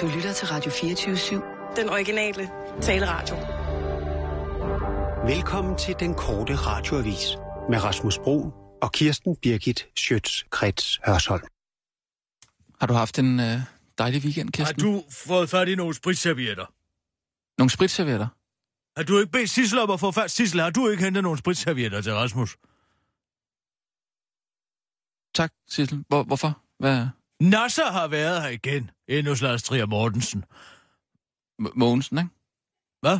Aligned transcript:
Du 0.00 0.06
lytter 0.06 0.32
til 0.32 0.48
Radio 0.48 0.70
24-7. 0.70 1.76
Den 1.76 1.88
originale 1.88 2.50
taleradio. 2.82 3.36
Velkommen 5.34 5.78
til 5.78 5.94
den 6.00 6.14
korte 6.14 6.54
radioavis 6.54 7.26
med 7.70 7.84
Rasmus 7.84 8.18
Bro 8.18 8.36
og 8.82 8.92
Kirsten 8.92 9.36
Birgit 9.36 9.86
Schøtz-Krets 10.00 11.00
Hørsholm. 11.06 11.42
Har 12.80 12.86
du 12.86 12.94
haft 12.94 13.18
en 13.18 13.40
øh, 13.40 13.58
dejlig 13.98 14.22
weekend, 14.24 14.48
Har 14.48 14.64
Kirsten? 14.64 14.80
du 14.80 15.04
fået 15.10 15.50
fat 15.50 15.68
i 15.68 15.74
nogle 15.74 15.94
spritservietter? 15.94 16.66
Nogle 17.58 17.70
spritservietter? 17.70 18.26
Har 18.96 19.04
du 19.04 19.18
ikke 19.18 19.32
bedt 19.32 19.50
Sissel 19.50 19.78
om 19.78 19.90
at 19.90 20.00
få 20.00 20.10
fat? 20.10 20.30
Sissel, 20.30 20.60
har 20.60 20.70
du 20.70 20.88
ikke 20.88 21.04
hentet 21.04 21.22
nogle 21.22 21.38
spritservietter 21.38 22.00
til 22.00 22.12
Rasmus? 22.14 22.56
Tak, 25.34 25.52
Sissel. 25.68 26.04
Hvor, 26.08 26.22
hvorfor? 26.22 26.62
Hvad? 26.78 27.06
Nasser 27.40 27.90
har 27.92 28.08
været 28.08 28.42
her 28.42 28.48
igen. 28.48 28.90
Endnu 29.08 29.34
Lars 29.42 29.62
Trier 29.62 29.86
Mortensen. 29.86 30.44
M- 31.62 31.72
Mogensen, 31.74 32.18
ikke? 32.18 32.30
Hvad? 33.00 33.18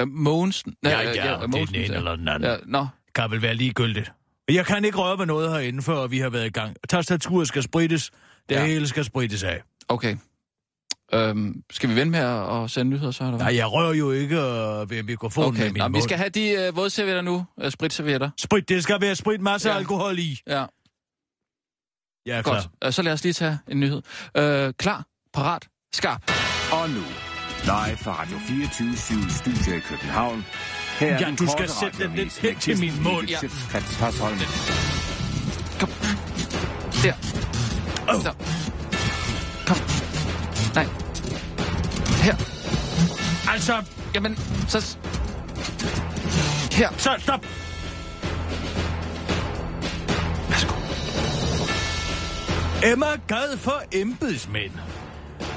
Øh, 0.00 0.08
Mogensen? 0.08 0.74
Ja, 0.84 0.90
ja, 0.90 1.02
ja 1.02 1.12
det 1.12 1.20
er 1.20 1.46
Mogensen, 1.46 1.74
den 1.74 1.84
ene 1.84 1.92
ja. 1.92 1.98
eller 1.98 2.16
den 2.16 2.28
anden. 2.28 2.50
Ja, 2.50 2.56
nå, 2.66 2.86
Kan 3.14 3.30
vel 3.30 3.42
være 3.42 3.54
ligegyldigt. 3.54 4.12
Jeg 4.48 4.66
kan 4.66 4.84
ikke 4.84 4.98
røre 4.98 5.18
ved 5.18 5.26
noget 5.26 5.50
herinde, 5.50 5.82
før 5.82 6.06
vi 6.06 6.18
har 6.18 6.28
været 6.30 6.46
i 6.46 6.50
gang. 6.50 6.76
Tastaturet 6.88 7.48
skal 7.48 7.62
sprittes. 7.62 8.10
Det 8.48 8.54
Ja. 8.54 8.66
hele 8.66 8.88
skal 8.88 9.04
sprittes 9.04 9.42
af. 9.42 9.62
okay. 9.88 10.16
Øhm, 11.14 11.62
skal 11.70 11.88
vi 11.90 11.94
vente 11.96 12.10
med 12.10 12.18
at, 12.18 12.62
at 12.64 12.70
sende 12.70 12.90
nyheder 12.90 13.10
så, 13.10 13.24
eller 13.24 13.36
hvad? 13.36 13.46
Nej, 13.46 13.56
jeg 13.56 13.72
rører 13.72 13.94
jo 13.94 14.10
ikke 14.10 14.36
øh, 14.36 14.90
ved 14.90 15.02
mikrofonen 15.02 15.48
okay, 15.48 15.62
med 15.62 15.70
min 15.72 15.80
nå, 15.80 15.88
vi 15.88 16.00
skal 16.00 16.16
have 16.18 16.28
de 16.30 16.50
øh, 16.50 16.76
vådservietter 16.76 17.22
nu. 17.22 17.44
Øh, 17.62 17.70
spritservietter. 17.70 18.30
Sprit, 18.38 18.68
det 18.68 18.82
skal 18.82 19.00
være 19.00 19.14
sprit, 19.14 19.40
masser 19.40 19.70
af 19.70 19.74
Ja. 19.74 19.78
alkohol 19.78 20.18
i. 20.18 20.40
Ja, 20.46 20.64
Jeg 22.26 22.38
er 22.38 22.42
klar. 22.42 22.54
godt. 22.54 22.68
Øh, 22.84 22.92
så 22.92 23.02
lad 23.02 23.12
os 23.12 23.22
lige 23.22 23.32
tage 23.32 23.58
en 23.68 23.80
nyhed. 23.80 24.02
Øh, 24.36 24.72
klar, 24.78 25.04
parat, 25.34 25.68
skarp. 25.94 26.32
Og 26.72 26.90
nu, 26.90 27.00
live 27.64 27.96
fra 27.96 28.20
Radio 28.20 28.38
24 28.48 28.94
Studio 29.30 29.76
i 29.76 29.80
København. 29.80 30.44
Her 30.98 31.08
er 31.14 31.20
Ja, 31.20 31.26
den 31.26 31.36
du 31.36 31.46
skal 31.46 31.68
sætte 31.68 32.04
den 32.04 32.14
lidt 32.16 32.38
hen 32.38 32.56
til 32.56 32.78
min 32.80 33.02
mund. 33.02 33.28
Ja. 33.28 33.38
Kom. 35.80 35.88
Der. 37.02 37.14
Åh. 38.14 38.24
Der. 38.24 38.32
Kom. 39.66 39.76
Nej. 40.74 40.86
Her. 42.22 42.36
Altså, 43.52 43.82
Jamen, 44.14 44.36
så... 44.68 44.96
Her. 46.72 46.88
så 46.98 47.10
stop. 47.18 47.46
Emma 52.82 53.06
gad 53.28 53.56
for 53.56 53.82
embedsmænd. 53.92 54.72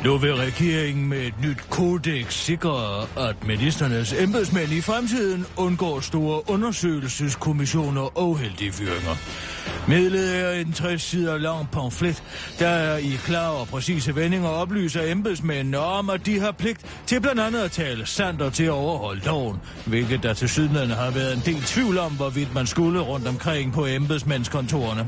Nu 0.03 0.17
vil 0.17 0.35
regeringen 0.35 1.09
med 1.09 1.17
et 1.17 1.33
nyt 1.43 1.57
kodex 1.69 2.33
sikre, 2.33 3.01
at 3.01 3.47
ministernes 3.47 4.13
embedsmænd 4.13 4.71
i 4.71 4.81
fremtiden 4.81 5.45
undgår 5.57 5.99
store 5.99 6.49
undersøgelseskommissioner 6.49 8.17
og 8.17 8.39
heldige 8.39 8.71
fyringer. 8.71 9.15
Midlet 9.87 10.37
er 10.37 10.51
en 10.51 10.73
60 10.73 11.01
sider 11.01 11.37
lang 11.37 11.71
pamflet, 11.71 12.23
der 12.59 12.67
er 12.67 12.97
i 12.97 13.19
klare 13.25 13.51
og 13.51 13.67
præcise 13.67 14.15
vendinger 14.15 14.49
oplyser 14.49 15.11
embedsmændene 15.11 15.77
om, 15.77 16.09
at 16.09 16.25
de 16.25 16.39
har 16.39 16.51
pligt 16.51 16.85
til 17.05 17.21
blandt 17.21 17.41
andet 17.41 17.59
at 17.59 17.71
tale 17.71 18.05
sandt 18.05 18.41
og 18.41 18.53
til 18.53 18.63
at 18.63 18.71
overholde 18.71 19.25
loven, 19.25 19.57
hvilket 19.85 20.23
der 20.23 20.33
til 20.33 20.49
sydenlande 20.49 20.95
har 20.95 21.11
været 21.11 21.33
en 21.33 21.41
del 21.45 21.61
tvivl 21.61 21.97
om, 21.97 22.11
hvorvidt 22.11 22.53
man 22.53 22.67
skulle 22.67 22.99
rundt 22.99 23.27
omkring 23.27 23.73
på 23.73 23.85
embedsmændskontorerne. 23.85 25.05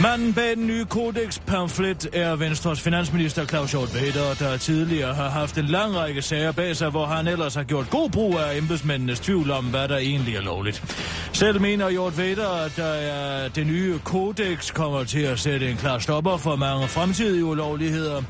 Manden 0.00 0.34
bag 0.34 0.56
den 0.56 0.66
nye 0.66 0.84
kodex 0.84 1.38
pamflet 1.46 2.08
er 2.12 2.36
Venstres 2.36 2.80
finansminister 2.80 3.46
Claus 3.46 3.70
Hjort 3.70 3.94
Vader, 3.94 4.34
der 4.38 4.56
tidligere 4.56 5.14
har 5.14 5.30
haft 5.30 5.58
en 5.58 5.64
lang 5.64 5.96
række 5.96 6.22
sager 6.22 6.52
bag 6.52 6.76
sig, 6.76 6.90
hvor 6.90 7.06
han 7.06 7.26
ellers 7.26 7.54
har 7.54 7.62
gjort 7.62 7.90
god 7.90 8.10
brug 8.10 8.38
af 8.38 8.58
embedsmændenes 8.58 9.20
tvivl 9.20 9.50
om, 9.50 9.64
hvad 9.64 9.88
der 9.88 9.96
egentlig 9.96 10.36
er 10.36 10.40
lovligt. 10.40 10.84
Selv 11.32 11.60
mener 11.60 11.90
Hjort 11.90 12.18
Vader, 12.18 12.48
at 12.48 12.76
der 12.76 12.84
er 12.84 13.48
det 13.48 13.66
nye 13.66 13.98
kodex 14.04 14.72
kommer 14.72 15.04
til 15.04 15.20
at 15.20 15.38
sætte 15.38 15.70
en 15.70 15.76
klar 15.76 15.98
stopper 15.98 16.36
for 16.36 16.56
mange 16.56 16.88
fremtidige 16.88 17.44
ulovligheder. 17.44 18.22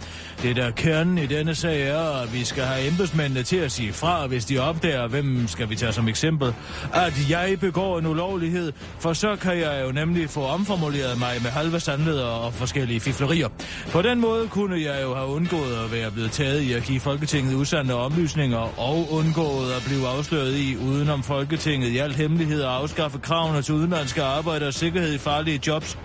Det 0.43 0.57
der 0.57 0.71
kernen 0.71 1.19
i 1.19 1.27
denne 1.27 1.55
sag 1.55 1.89
er, 1.89 2.23
at 2.23 2.35
vi 2.35 2.45
skal 2.45 2.65
have 2.65 2.89
embedsmændene 2.89 3.43
til 3.43 3.57
at 3.57 3.73
sige 3.73 3.93
fra, 3.93 4.27
hvis 4.27 4.45
de 4.45 4.59
opdager, 4.59 5.07
hvem 5.09 5.49
skal 5.49 5.71
vi 5.71 5.77
tage 5.77 5.93
som 5.93 6.09
eksempel, 6.09 6.55
at 6.95 7.31
jeg 7.31 7.57
begår 7.61 7.99
en 7.99 8.07
ulovlighed, 8.07 8.73
for 8.99 9.13
så 9.13 9.37
kan 9.37 9.59
jeg 9.59 9.85
jo 9.87 9.93
nemlig 9.93 10.31
få 10.31 10.43
omformuleret 10.43 11.19
mig 11.19 11.43
med 11.43 11.51
halve 11.53 11.81
sandheder 11.81 12.25
og 12.25 12.55
forskellige 12.55 13.01
fiflerier. 13.01 13.49
På 13.93 14.03
den 14.03 14.21
måde 14.21 14.49
kunne 14.49 14.83
jeg 14.83 15.03
jo 15.03 15.15
have 15.15 15.27
undgået 15.27 15.85
at 15.85 15.93
være 15.93 16.11
blevet 16.11 16.33
taget 16.33 16.61
i 16.61 16.73
at 16.73 16.83
give 16.83 17.01
Folketinget 17.01 17.55
usande 17.55 17.95
oplysninger 17.95 18.81
og 18.81 19.13
undgået 19.13 19.73
at 19.73 19.83
blive 19.87 20.09
afsløret 20.09 20.57
i, 20.57 20.77
udenom 20.77 21.23
Folketinget 21.23 21.89
i 21.89 21.99
al 21.99 22.15
hemmelighed 22.15 22.63
at 22.63 22.69
afskaffe 22.69 23.19
kravene 23.19 23.63
til 23.63 23.75
udenlandske 23.75 24.23
arbejdere 24.23 24.69
og 24.69 24.75
sikkerhed 24.75 25.15
i 25.15 25.19
farlige 25.19 25.61
jobs, 25.67 25.99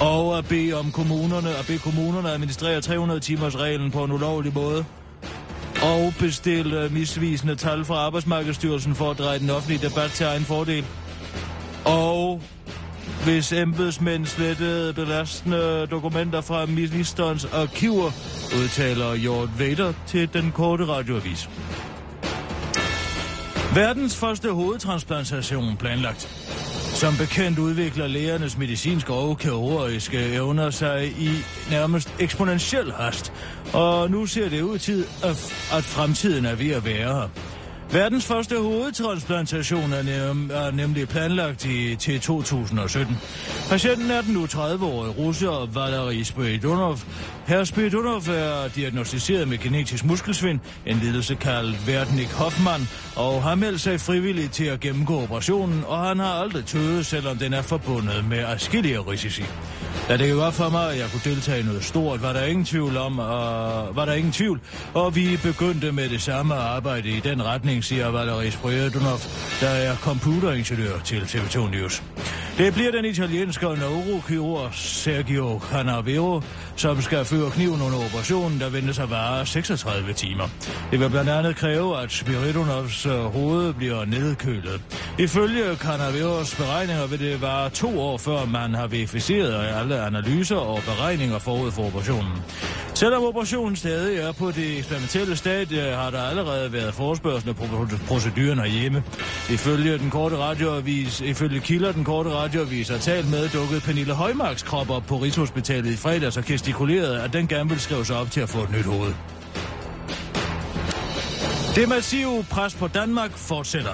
og 0.00 0.38
at 0.38 0.48
bede 0.48 0.72
om 0.72 0.92
kommunerne, 0.92 1.48
at 1.48 1.66
bede 1.66 1.78
kommunerne 1.78 2.28
at 2.28 2.34
administrere 2.34 2.80
300 2.80 3.20
timers 3.20 3.58
reglen 3.58 3.90
på 3.90 4.04
en 4.04 4.12
ulovlig 4.12 4.54
måde. 4.54 4.84
Og 5.82 6.14
bestille 6.18 6.88
misvisende 6.88 7.54
tal 7.54 7.84
fra 7.84 7.94
Arbejdsmarkedsstyrelsen 7.94 8.94
for 8.94 9.10
at 9.10 9.18
dreje 9.18 9.38
den 9.38 9.50
offentlige 9.50 9.88
debat 9.88 10.10
til 10.10 10.26
egen 10.26 10.42
fordel. 10.42 10.84
Og 11.84 12.42
hvis 13.24 13.52
embedsmænd 13.52 14.26
slettede 14.26 14.92
belastende 14.92 15.86
dokumenter 15.86 16.40
fra 16.40 16.66
ministerens 16.66 17.44
arkiver, 17.44 18.10
udtaler 18.62 19.14
Jort 19.14 19.58
Vader 19.58 19.92
til 20.06 20.32
den 20.32 20.52
korte 20.52 20.84
radioavis. 20.84 21.48
Verdens 23.74 24.16
første 24.16 24.50
hovedtransplantation 24.52 25.76
planlagt. 25.76 26.28
Som 26.94 27.16
bekendt 27.16 27.58
udvikler 27.58 28.06
lægernes 28.06 28.58
medicinske 28.58 29.12
og 29.12 29.38
kirurgiske 29.38 30.34
evner 30.34 30.70
sig 30.70 31.06
i 31.06 31.30
nærmest 31.70 32.14
eksponentiel 32.20 32.92
hast, 32.92 33.32
og 33.72 34.10
nu 34.10 34.26
ser 34.26 34.48
det 34.48 34.62
ud 34.62 34.78
til, 34.78 35.04
at, 35.22 35.54
at 35.72 35.84
fremtiden 35.84 36.44
er 36.44 36.54
ved 36.54 36.70
at 36.70 36.84
være 36.84 37.14
her. 37.14 37.28
Verdens 37.92 38.26
første 38.26 38.58
hovedtransplantation 38.58 39.92
er, 39.92 40.02
nem, 40.02 40.50
er 40.52 40.70
nemlig 40.70 41.08
planlagt 41.08 41.64
i, 41.64 41.96
til 41.96 42.20
2017. 42.20 43.18
Patienten 43.68 44.10
er 44.10 44.22
den 44.22 44.34
nu 44.34 44.44
30-årige 44.44 45.12
russer 45.12 45.68
Valery 45.74 46.22
Spiridonov. 46.22 46.98
Herr 47.46 47.64
Spiridonov 47.64 48.22
er 48.28 48.68
diagnostiseret 48.76 49.48
med 49.48 49.58
genetisk 49.58 50.04
muskelsvind, 50.04 50.60
en 50.86 50.96
lidelse 50.96 51.34
kaldt 51.34 51.86
Verdnik 51.86 52.32
Hoffmann, 52.32 52.88
og 53.16 53.42
har 53.42 53.54
meldt 53.54 53.80
sig 53.80 54.00
frivilligt 54.00 54.52
til 54.52 54.64
at 54.64 54.80
gennemgå 54.80 55.22
operationen, 55.22 55.84
og 55.86 55.98
han 55.98 56.18
har 56.18 56.32
aldrig 56.32 56.64
tøvet, 56.64 57.06
selvom 57.06 57.36
den 57.36 57.52
er 57.52 57.62
forbundet 57.62 58.24
med 58.28 58.38
afskillige 58.38 58.98
risici. 58.98 59.44
Da 60.08 60.16
det 60.16 60.36
var 60.36 60.50
for 60.50 60.68
mig, 60.68 60.92
at 60.92 60.98
jeg 60.98 61.08
kunne 61.10 61.34
deltage 61.34 61.60
i 61.60 61.62
noget 61.62 61.84
stort, 61.84 62.22
var 62.22 62.32
der 62.32 62.44
ingen 62.44 62.64
tvivl 62.64 62.96
om, 62.96 63.18
og 63.18 63.96
var 63.96 64.04
der 64.04 64.12
ingen 64.12 64.32
tvivl, 64.32 64.60
og 64.94 65.16
vi 65.16 65.38
begyndte 65.42 65.92
med 65.92 66.08
det 66.08 66.22
samme 66.22 66.54
arbejde 66.54 67.08
i 67.08 67.20
den 67.20 67.44
retning, 67.44 67.81
siger 67.82 68.10
Valery 68.10 68.50
Spiridonov, 68.50 69.18
der 69.60 69.68
er 69.68 69.96
computeringeniør 69.96 70.98
til 71.04 71.20
TV2 71.20 71.70
News. 71.70 72.02
Det 72.58 72.74
bliver 72.74 72.90
den 72.90 73.04
italienske 73.04 73.66
neurokirurg 73.66 74.74
Sergio 74.74 75.60
Canavero, 75.70 76.42
som 76.76 77.02
skal 77.02 77.24
føre 77.24 77.50
kniven 77.50 77.82
under 77.82 77.98
operationen, 77.98 78.60
der 78.60 78.68
ventes 78.68 78.98
at 78.98 79.10
vare 79.10 79.46
36 79.46 80.12
timer. 80.12 80.48
Det 80.90 81.00
vil 81.00 81.10
blandt 81.10 81.30
andet 81.30 81.56
kræve, 81.56 82.00
at 82.02 82.12
Spiridonovs 82.12 83.06
øh, 83.06 83.12
hoved 83.12 83.74
bliver 83.74 84.04
nedkølet. 84.04 84.80
Ifølge 85.18 85.76
Canaveros 85.76 86.54
beregninger 86.54 87.06
vil 87.06 87.18
det 87.18 87.42
vare 87.42 87.70
to 87.70 88.00
år, 88.00 88.18
før 88.18 88.44
man 88.44 88.74
har 88.74 88.86
verificeret 88.86 89.66
alle 89.80 90.00
analyser 90.00 90.56
og 90.56 90.82
beregninger 90.82 91.38
forud 91.38 91.72
for 91.72 91.86
operationen. 91.86 92.32
Selvom 92.94 93.22
operationen 93.22 93.76
stadig 93.76 94.18
er 94.18 94.32
på 94.32 94.50
det 94.50 94.78
eksperimentelle 94.78 95.36
stadie, 95.36 95.82
har 95.82 96.10
der 96.10 96.22
allerede 96.22 96.72
været 96.72 96.94
forspørgsel 96.94 97.54
på 97.54 97.61
proceduren 98.06 98.58
herhjemme. 98.58 99.02
Ifølge 99.50 99.98
den 99.98 100.10
korte 100.10 100.36
radioavis, 100.36 101.20
ifølge 101.20 101.60
kilder 101.60 101.92
den 101.92 102.04
korte 102.04 102.30
radioavis 102.30 102.88
har 102.88 102.98
talt 102.98 103.30
med, 103.30 103.48
dukkede 103.48 103.80
Pernille 103.80 104.14
Højmarks 104.14 104.62
krop 104.62 104.90
op 104.90 105.02
på 105.06 105.16
Rigshospitalet 105.16 105.92
i 105.92 105.96
fredags 105.96 106.36
og 106.36 106.44
gestikulerede, 106.44 107.22
at 107.22 107.32
den 107.32 107.48
gerne 107.48 107.68
ville 107.68 107.82
skrive 107.82 108.04
sig 108.04 108.16
op 108.16 108.30
til 108.30 108.40
at 108.40 108.48
få 108.48 108.58
et 108.62 108.70
nyt 108.70 108.84
hoved. 108.84 109.14
Det 111.74 111.88
massive 111.88 112.44
pres 112.50 112.74
på 112.74 112.88
Danmark 112.88 113.30
fortsætter. 113.36 113.92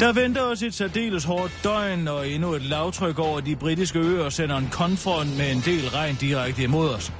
Der 0.00 0.12
venter 0.12 0.42
os 0.42 0.62
et 0.62 0.74
særdeles 0.74 1.24
hårdt 1.24 1.52
døgn, 1.64 2.08
og 2.08 2.28
endnu 2.28 2.52
et 2.52 2.62
lavtryk 2.62 3.18
over 3.18 3.40
de 3.40 3.56
britiske 3.56 3.98
øer 3.98 4.28
sender 4.28 4.56
en 4.56 4.68
konfront 4.72 5.36
med 5.38 5.50
en 5.50 5.62
del 5.64 5.88
regn 5.88 6.14
direkte 6.20 6.62
imod 6.62 6.88
os. 6.88 7.12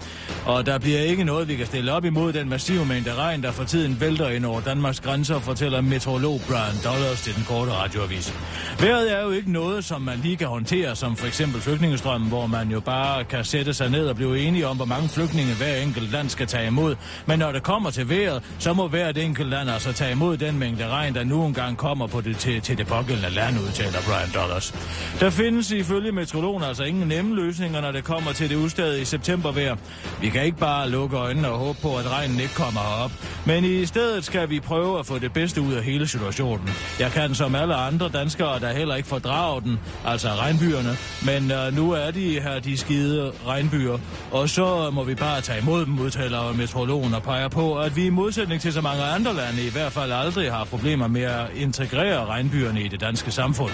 Og 0.46 0.66
der 0.66 0.78
bliver 0.78 1.00
ikke 1.00 1.24
noget, 1.24 1.48
vi 1.48 1.56
kan 1.56 1.66
stille 1.66 1.92
op 1.92 2.04
imod 2.04 2.32
den 2.32 2.48
massive 2.48 2.86
mængde 2.86 3.14
regn, 3.14 3.42
der 3.42 3.52
for 3.52 3.64
tiden 3.64 4.00
vælter 4.00 4.28
ind 4.28 4.44
over 4.44 4.60
Danmarks 4.60 5.00
grænser, 5.00 5.40
fortæller 5.40 5.80
meteorolog 5.80 6.40
Brian 6.48 6.76
Dollars 6.84 7.20
til 7.20 7.34
den 7.34 7.44
korte 7.48 7.72
radioavis. 7.72 8.34
Vejret 8.80 9.18
er 9.18 9.22
jo 9.22 9.30
ikke 9.30 9.52
noget, 9.52 9.84
som 9.84 10.02
man 10.02 10.18
lige 10.22 10.36
kan 10.36 10.46
håndtere, 10.46 10.96
som 10.96 11.16
for 11.16 11.26
eksempel 11.26 11.60
flygtningestrømmen, 11.60 12.28
hvor 12.28 12.46
man 12.46 12.70
jo 12.70 12.80
bare 12.80 13.24
kan 13.24 13.44
sætte 13.44 13.74
sig 13.74 13.90
ned 13.90 14.06
og 14.06 14.16
blive 14.16 14.38
enige 14.38 14.66
om, 14.66 14.76
hvor 14.76 14.84
mange 14.84 15.08
flygtninge 15.08 15.54
hver 15.54 15.76
enkelt 15.76 16.12
land 16.12 16.28
skal 16.28 16.46
tage 16.46 16.66
imod. 16.66 16.96
Men 17.26 17.38
når 17.38 17.52
det 17.52 17.62
kommer 17.62 17.90
til 17.90 18.08
vejret, 18.08 18.42
så 18.58 18.72
må 18.72 18.88
hvert 18.88 19.18
enkelt 19.18 19.48
land 19.48 19.70
altså 19.70 19.92
tage 19.92 20.12
imod 20.12 20.36
den 20.36 20.58
mængde 20.58 20.88
regn, 20.88 21.14
der 21.14 21.24
nu 21.24 21.46
engang 21.46 21.76
kommer 21.76 22.06
på 22.06 22.20
det, 22.20 22.36
til, 22.36 22.60
til 22.60 22.78
det 22.78 22.86
pågældende 22.86 23.30
land, 23.30 23.58
udtaler 23.58 23.98
Brian 24.06 24.42
Dollars. 24.42 24.74
Der 25.20 25.30
findes 25.30 25.70
ifølge 25.70 26.12
meteorologen 26.12 26.64
altså 26.64 26.84
ingen 26.84 27.08
nemme 27.08 27.34
løsninger, 27.34 27.80
når 27.80 27.92
det 27.92 28.04
kommer 28.04 28.32
til 28.32 28.50
det 28.50 28.56
udstadige 28.56 29.04
septembervejr. 29.04 29.76
Vi 30.20 30.28
kan 30.28 30.44
ikke 30.44 30.58
bare 30.58 30.90
lukke 30.90 31.16
øjnene 31.16 31.48
og 31.48 31.58
håbe 31.58 31.78
på, 31.82 31.96
at 31.96 32.10
regnen 32.12 32.40
ikke 32.40 32.54
kommer 32.54 32.80
herop. 32.80 33.12
Men 33.46 33.64
i 33.64 33.86
stedet 33.86 34.24
skal 34.24 34.50
vi 34.50 34.60
prøve 34.60 34.98
at 34.98 35.06
få 35.06 35.18
det 35.18 35.32
bedste 35.32 35.60
ud 35.60 35.72
af 35.72 35.84
hele 35.84 36.08
situationen. 36.08 36.68
Jeg 36.98 37.10
kan 37.10 37.34
som 37.34 37.54
alle 37.54 37.74
andre 37.74 38.08
danskere, 38.08 38.60
der 38.60 38.72
heller 38.72 38.94
ikke 38.94 39.08
fordrager 39.08 39.60
den, 39.60 39.78
altså 40.06 40.28
regnbyerne. 40.28 40.96
Men 41.24 41.52
uh, 41.52 41.76
nu 41.76 41.92
er 41.92 42.10
de 42.10 42.40
her, 42.40 42.60
de 42.60 42.76
skide 42.76 43.32
regnbyer. 43.46 43.98
Og 44.32 44.48
så 44.48 44.90
må 44.90 45.04
vi 45.04 45.14
bare 45.14 45.40
tage 45.40 45.60
imod 45.62 45.86
dem, 45.86 45.98
udtaler 45.98 46.52
meteorologen 46.52 47.14
og 47.14 47.22
peger 47.22 47.48
på, 47.48 47.78
at 47.78 47.96
vi 47.96 48.06
i 48.06 48.10
modsætning 48.10 48.60
til 48.60 48.72
så 48.72 48.80
mange 48.80 49.02
andre 49.02 49.34
lande 49.34 49.66
i 49.66 49.70
hvert 49.70 49.92
fald 49.92 50.12
aldrig 50.12 50.52
har 50.52 50.64
problemer 50.64 51.06
med 51.06 51.22
at 51.22 51.46
integrere 51.56 52.26
regnbyerne 52.26 52.82
i 52.82 52.88
det 52.88 53.00
danske 53.00 53.30
samfund. 53.30 53.72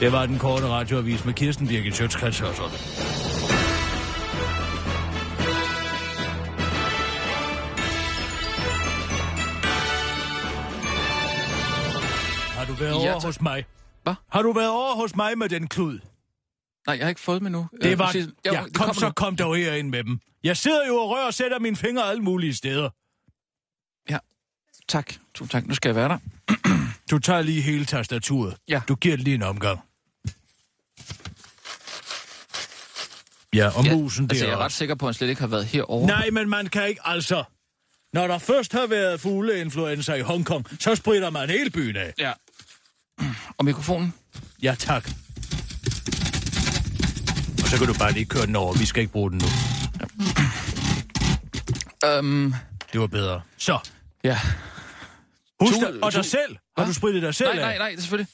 Det 0.00 0.12
var 0.12 0.26
den 0.26 0.38
korte 0.38 0.68
radioavis 0.68 1.24
med 1.24 1.34
Kirsten 1.34 1.68
Birgit 1.68 1.96
Sjøtskrets 1.96 2.38
Har 2.38 2.46
du 2.48 3.27
været 12.80 13.04
Ja, 13.04 13.12
over 13.12 13.20
hos 13.20 13.40
mig? 13.40 13.64
Hvad? 14.02 14.14
Har 14.28 14.42
du 14.42 14.52
været 14.52 14.70
over 14.70 14.94
hos 14.94 15.16
mig 15.16 15.38
med 15.38 15.48
den 15.48 15.68
klud? 15.68 15.98
Nej, 16.86 16.96
jeg 16.96 17.04
har 17.04 17.08
ikke 17.08 17.20
fået 17.20 17.40
dem 17.40 17.46
endnu. 17.46 17.66
Det 17.82 17.92
Øh, 17.92 17.98
var... 17.98 18.04
præcis. 18.06 18.26
Jo, 18.46 18.52
Ja, 18.52 18.62
det 18.64 18.74
kom 18.74 18.94
så 18.94 19.06
nu. 19.06 19.12
kom 19.12 19.36
dog 19.36 19.56
herind 19.56 19.88
med 19.88 20.04
dem. 20.04 20.20
Jeg 20.44 20.56
sidder 20.56 20.86
jo 20.86 20.96
og 20.96 21.10
rører 21.10 21.26
og 21.26 21.34
sætter 21.34 21.58
mine 21.58 21.76
fingre 21.76 22.10
alle 22.10 22.22
mulige 22.22 22.54
steder. 22.54 22.90
Tak. 24.88 25.12
Tusind 25.34 25.50
tak. 25.50 25.66
Nu 25.66 25.74
skal 25.74 25.88
jeg 25.88 25.96
være 25.96 26.08
der. 26.08 26.18
Du 27.10 27.18
tager 27.18 27.42
lige 27.42 27.60
hele 27.62 27.84
tastaturet. 27.84 28.56
Ja. 28.68 28.80
Du 28.88 28.94
giver 28.94 29.16
det 29.16 29.24
lige 29.24 29.34
en 29.34 29.42
omgang. 29.42 29.80
Ja, 33.54 33.78
og 33.78 33.84
Ja, 33.84 33.94
musen 33.96 34.24
altså, 34.30 34.44
der 34.44 34.50
jeg 34.50 34.58
er 34.60 34.64
ret 34.64 34.72
sikker 34.72 34.94
på, 34.94 35.06
at 35.06 35.08
han 35.08 35.14
slet 35.14 35.28
ikke 35.28 35.40
har 35.40 35.48
været 35.48 35.66
herovre. 35.66 36.06
Nej, 36.06 36.30
men 36.30 36.48
man 36.48 36.66
kan 36.66 36.88
ikke 36.88 37.00
altså... 37.04 37.44
Når 38.12 38.26
der 38.26 38.38
først 38.38 38.72
har 38.72 38.86
været 38.86 39.20
fugleinfluenza 39.20 40.14
i 40.14 40.20
Hongkong, 40.20 40.66
så 40.80 40.94
spritter 40.94 41.30
man 41.30 41.50
hele 41.50 41.70
byen 41.70 41.96
af. 41.96 42.12
Ja. 42.18 42.32
Og 43.58 43.64
mikrofonen? 43.64 44.14
Ja, 44.62 44.74
tak. 44.78 45.04
Og 47.62 47.68
så 47.68 47.76
kan 47.78 47.86
du 47.86 47.94
bare 47.98 48.12
lige 48.12 48.24
køre 48.24 48.46
den 48.46 48.56
over. 48.56 48.74
Vi 48.74 48.86
skal 48.86 49.00
ikke 49.00 49.12
bruge 49.12 49.30
den 49.30 49.38
nu. 49.38 49.46
Øhm, 52.08 52.54
Det 52.92 53.00
var 53.00 53.06
bedre. 53.06 53.42
Så, 53.56 53.78
ja. 54.24 54.38
husk 55.60 55.74
Tu- 55.74 55.80
dig, 55.92 56.02
og 56.04 56.12
dig 56.12 56.24
selv. 56.24 56.56
Har 56.56 56.60
Hvad? 56.74 56.86
du 56.86 56.92
sprittet 56.94 57.22
dig 57.22 57.34
selv 57.34 57.48
Nej, 57.48 57.58
nej, 57.58 57.78
nej, 57.78 57.96
selvfølgelig. 57.96 58.28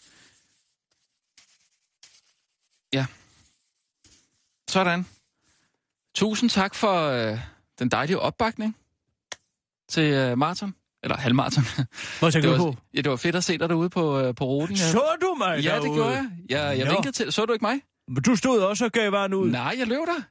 Ja. 2.92 3.06
Sådan. 4.68 5.06
Tusind 6.14 6.50
tak 6.50 6.74
for 6.74 7.08
øh, 7.08 7.38
den 7.78 7.88
dejlige 7.88 8.18
opbakning 8.18 8.76
til 9.88 10.02
øh, 10.12 10.38
maraton. 10.38 10.74
Eller 11.04 11.16
halvmaraton. 11.16 11.64
Hvad 12.20 12.32
tænker 12.32 12.50
det, 12.50 12.58
du 12.58 12.64
var, 12.64 12.72
på? 12.72 12.78
ja, 12.94 13.00
det 13.00 13.10
var 13.10 13.16
fedt 13.16 13.36
at 13.36 13.44
se 13.44 13.58
dig 13.58 13.68
derude 13.68 13.90
på, 13.90 14.20
øh, 14.20 14.34
på 14.34 14.44
ruten. 14.44 14.76
Så 14.76 15.02
du 15.20 15.34
mig 15.38 15.60
ja, 15.64 15.74
det 15.74 15.82
derude? 15.82 15.94
gjorde 15.98 16.10
jeg. 16.10 16.30
Jeg, 16.48 16.78
jeg 16.78 16.86
Nå. 16.86 16.92
vinkede 16.92 17.12
til 17.12 17.32
Så 17.32 17.44
du 17.44 17.52
ikke 17.52 17.64
mig? 17.64 17.80
Men 18.08 18.22
Du 18.22 18.36
stod 18.36 18.60
også 18.60 18.84
og 18.84 18.92
gav 18.92 19.12
varen 19.12 19.34
ud. 19.34 19.50
Nej, 19.50 19.74
jeg 19.78 19.86
løb 19.86 19.98
der. 19.98 20.22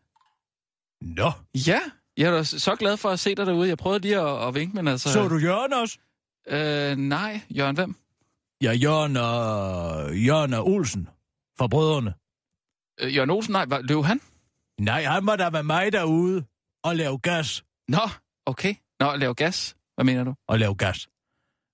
Nå, 1.01 1.31
Ja, 1.67 1.79
jeg 2.17 2.37
er 2.37 2.43
så 2.43 2.75
glad 2.75 2.97
for 2.97 3.09
at 3.09 3.19
se 3.19 3.35
dig 3.35 3.45
derude. 3.45 3.69
Jeg 3.69 3.77
prøvede 3.77 3.99
lige 3.99 4.19
at, 4.19 4.47
at 4.47 4.55
vinke, 4.55 4.75
men 4.75 4.87
altså... 4.87 5.11
så 5.11 5.27
du 5.27 5.37
Jørgen 5.37 5.73
også? 5.73 5.97
Øh, 6.47 6.95
nej, 6.97 7.41
Jørgen, 7.49 7.75
hvem? 7.75 7.95
Ja, 8.61 8.71
Jørgen 8.71 9.17
og, 9.17 10.15
Jørgen 10.17 10.53
og 10.53 10.67
Olsen 10.67 11.07
fra 11.57 11.67
Brødrene. 11.67 12.13
Øh, 13.01 13.15
Jørgen 13.15 13.29
Olsen, 13.29 13.51
nej, 13.51 13.65
løb 13.81 14.03
han? 14.03 14.21
Nej, 14.79 15.03
han 15.03 15.25
var 15.25 15.35
der 15.35 15.49
med 15.49 15.63
mig 15.63 15.93
derude 15.93 16.43
og 16.83 16.95
lave 16.95 17.17
gas. 17.19 17.63
Nå, 17.87 18.09
okay. 18.45 18.75
Nå, 18.99 19.15
lave 19.15 19.33
gas. 19.33 19.75
Hvad 19.95 20.05
mener 20.05 20.23
du? 20.23 20.33
Og 20.47 20.59
lave 20.59 20.75
gas. 20.75 21.07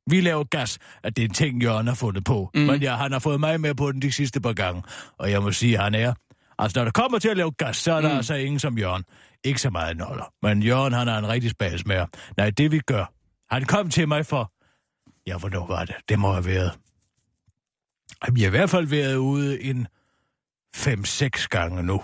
Vi 0.09 0.21
laver 0.21 0.43
gas, 0.43 0.79
at 1.03 1.15
det 1.15 1.23
er 1.23 1.27
en 1.27 1.33
ting, 1.33 1.63
Jørgen 1.63 1.87
har 1.87 1.95
fundet 1.95 2.23
på. 2.23 2.49
Mm. 2.55 2.61
Men 2.61 2.81
ja, 2.81 2.95
han 2.95 3.11
har 3.11 3.19
fået 3.19 3.39
mig 3.39 3.61
med 3.61 3.75
på 3.75 3.91
den 3.91 4.01
de 4.01 4.11
sidste 4.11 4.41
par 4.41 4.53
gange. 4.53 4.83
Og 5.17 5.31
jeg 5.31 5.41
må 5.41 5.51
sige, 5.51 5.77
at 5.77 5.83
han 5.83 5.95
er... 5.95 6.13
Altså, 6.59 6.79
når 6.79 6.85
det 6.85 6.93
kommer 6.93 7.19
til 7.19 7.29
at 7.29 7.37
lave 7.37 7.51
gas, 7.51 7.77
så 7.77 7.93
er 7.93 8.01
der 8.01 8.09
mm. 8.09 8.15
Altså 8.15 8.33
ingen 8.33 8.59
som 8.59 8.77
Jørgen. 8.77 9.03
Ikke 9.43 9.61
så 9.61 9.69
meget 9.69 10.01
holder. 10.01 10.33
Men 10.41 10.63
Jørgen, 10.63 10.93
han 10.93 11.07
er 11.07 11.17
en 11.17 11.27
rigtig 11.29 11.51
spas 11.51 11.85
med. 11.85 12.05
Nej, 12.37 12.49
det 12.49 12.71
vi 12.71 12.79
gør... 12.79 13.13
Han 13.53 13.65
kom 13.65 13.89
til 13.89 14.07
mig 14.07 14.25
for... 14.25 14.51
Ja, 15.27 15.37
hvornår 15.37 15.67
var 15.67 15.85
det? 15.85 15.95
Det 16.09 16.19
må 16.19 16.31
have 16.31 16.45
været... 16.45 16.71
Jamen, 18.25 18.37
jeg 18.37 18.45
har 18.45 18.47
i 18.47 18.57
hvert 18.57 18.69
fald 18.69 18.87
været 18.87 19.15
ude 19.15 19.61
en 19.61 19.87
5-6 20.75 21.47
gange 21.49 21.83
nu. 21.83 22.03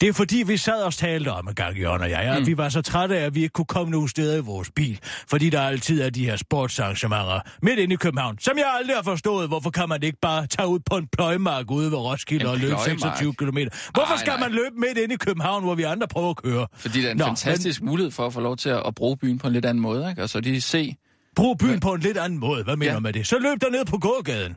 Det 0.00 0.08
er 0.08 0.12
fordi, 0.12 0.42
vi 0.46 0.56
sad 0.56 0.82
og 0.82 0.94
talte 0.94 1.28
om 1.32 1.48
en 1.48 1.54
gang, 1.54 1.76
Jørgen 1.76 2.02
og 2.02 2.10
jeg, 2.10 2.20
at 2.20 2.40
Mm. 2.40 2.46
vi 2.46 2.56
var 2.56 2.68
så 2.68 2.82
trætte 2.82 3.18
af, 3.18 3.24
at 3.24 3.34
vi 3.34 3.42
ikke 3.42 3.52
kunne 3.52 3.64
komme 3.64 3.90
nogen 3.90 4.08
steder 4.08 4.36
i 4.36 4.40
vores 4.40 4.70
bil. 4.76 4.98
Fordi 5.28 5.50
der 5.50 5.60
altid 5.60 6.00
er 6.02 6.10
de 6.10 6.24
her 6.24 6.36
sportsarrangementer 6.36 7.40
midt 7.62 7.78
inde 7.78 7.94
i 7.94 7.96
København, 7.96 8.38
som 8.40 8.58
jeg 8.58 8.66
aldrig 8.78 8.96
har 8.96 9.02
forstået. 9.02 9.48
Hvorfor 9.48 9.70
kan 9.70 9.88
man 9.88 10.02
ikke 10.02 10.18
bare 10.22 10.46
tage 10.46 10.68
ud 10.68 10.78
på 10.90 10.96
en 10.96 11.06
pløjemark 11.12 11.70
ude 11.70 11.90
ved 11.90 11.98
Roskilde 11.98 12.44
En 12.44 12.50
og 12.50 12.56
løbe 12.58 12.68
pløjemark? 12.70 12.98
26 13.18 13.34
km? 13.34 13.58
Hvorfor 13.94 14.12
Ej, 14.14 14.18
skal 14.18 14.30
nej. 14.30 14.40
man 14.40 14.50
løbe 14.52 14.74
midt 14.76 14.98
inde 14.98 15.14
i 15.14 15.16
København, 15.16 15.62
hvor 15.64 15.74
vi 15.74 15.82
andre 15.82 16.08
prøver 16.08 16.30
at 16.30 16.36
køre? 16.36 16.66
Fordi 16.76 17.00
det 17.00 17.06
er 17.06 17.10
en 17.10 17.16
Nå, 17.16 17.24
fantastisk 17.24 17.80
men... 17.82 17.90
mulighed 17.90 18.10
for 18.10 18.26
at 18.26 18.32
få 18.32 18.40
lov 18.40 18.56
til 18.56 18.68
at, 18.68 18.94
bruge 18.96 19.16
byen 19.16 19.38
på 19.38 19.46
en 19.46 19.52
lidt 19.52 19.64
anden 19.64 19.82
måde, 19.82 20.08
ikke? 20.10 20.22
Altså 20.22 20.40
lige 20.40 20.60
se 20.60 20.96
Brug 21.36 21.58
byen 21.58 21.80
på 21.80 21.92
en 21.94 22.00
lidt 22.00 22.16
anden 22.18 22.38
måde. 22.38 22.64
Hvad 22.64 22.76
mener 22.76 22.92
Ja. 22.92 22.96
du 22.96 23.00
med 23.02 23.12
det? 23.12 23.26
Så 23.26 23.38
løb 23.38 23.60
der 23.60 23.70
ned 23.70 23.84
på 23.84 23.98
gågaden. 23.98 24.56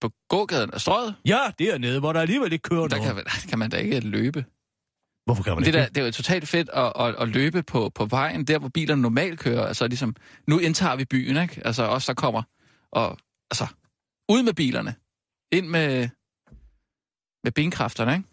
På 0.00 0.10
gågaden 0.28 0.74
og 0.74 0.80
strøget, 0.80 1.14
Ja, 1.26 1.38
det 1.58 1.74
er 1.74 1.78
nede, 1.78 2.00
hvor 2.00 2.12
der 2.12 2.20
alligevel 2.20 2.52
ikke 2.52 2.62
kører 2.62 2.88
der 2.88 2.96
nogen. 2.96 3.14
kan, 3.14 3.24
der 3.24 3.48
kan 3.48 3.58
man 3.58 3.70
da 3.70 3.76
ikke 3.76 4.00
løbe. 4.00 4.44
Hvorfor 5.24 5.42
kan 5.42 5.52
man 5.52 5.60
det, 5.60 5.66
ikke 5.66 5.78
der, 5.78 5.86
det 5.86 5.98
er 5.98 6.04
jo 6.04 6.12
totalt 6.12 6.48
fedt 6.48 6.68
at, 6.72 6.92
at, 7.00 7.14
at 7.18 7.28
løbe 7.28 7.62
på, 7.62 7.90
på 7.94 8.04
vejen, 8.06 8.44
der 8.44 8.58
hvor 8.58 8.68
bilerne 8.68 9.02
normalt 9.02 9.38
kører. 9.40 9.66
Altså 9.66 9.86
ligesom, 9.86 10.16
nu 10.46 10.58
indtager 10.58 10.96
vi 10.96 11.04
byen, 11.04 11.36
ikke? 11.42 11.62
Altså 11.64 11.82
os, 11.86 12.06
der 12.06 12.14
kommer. 12.14 12.42
Og 12.92 13.18
altså, 13.50 13.66
ud 14.28 14.42
med 14.42 14.52
bilerne. 14.54 14.94
Ind 15.52 15.66
med, 15.66 16.08
med 17.44 17.52
benkræfterne, 17.52 18.12
ikke? 18.12 18.24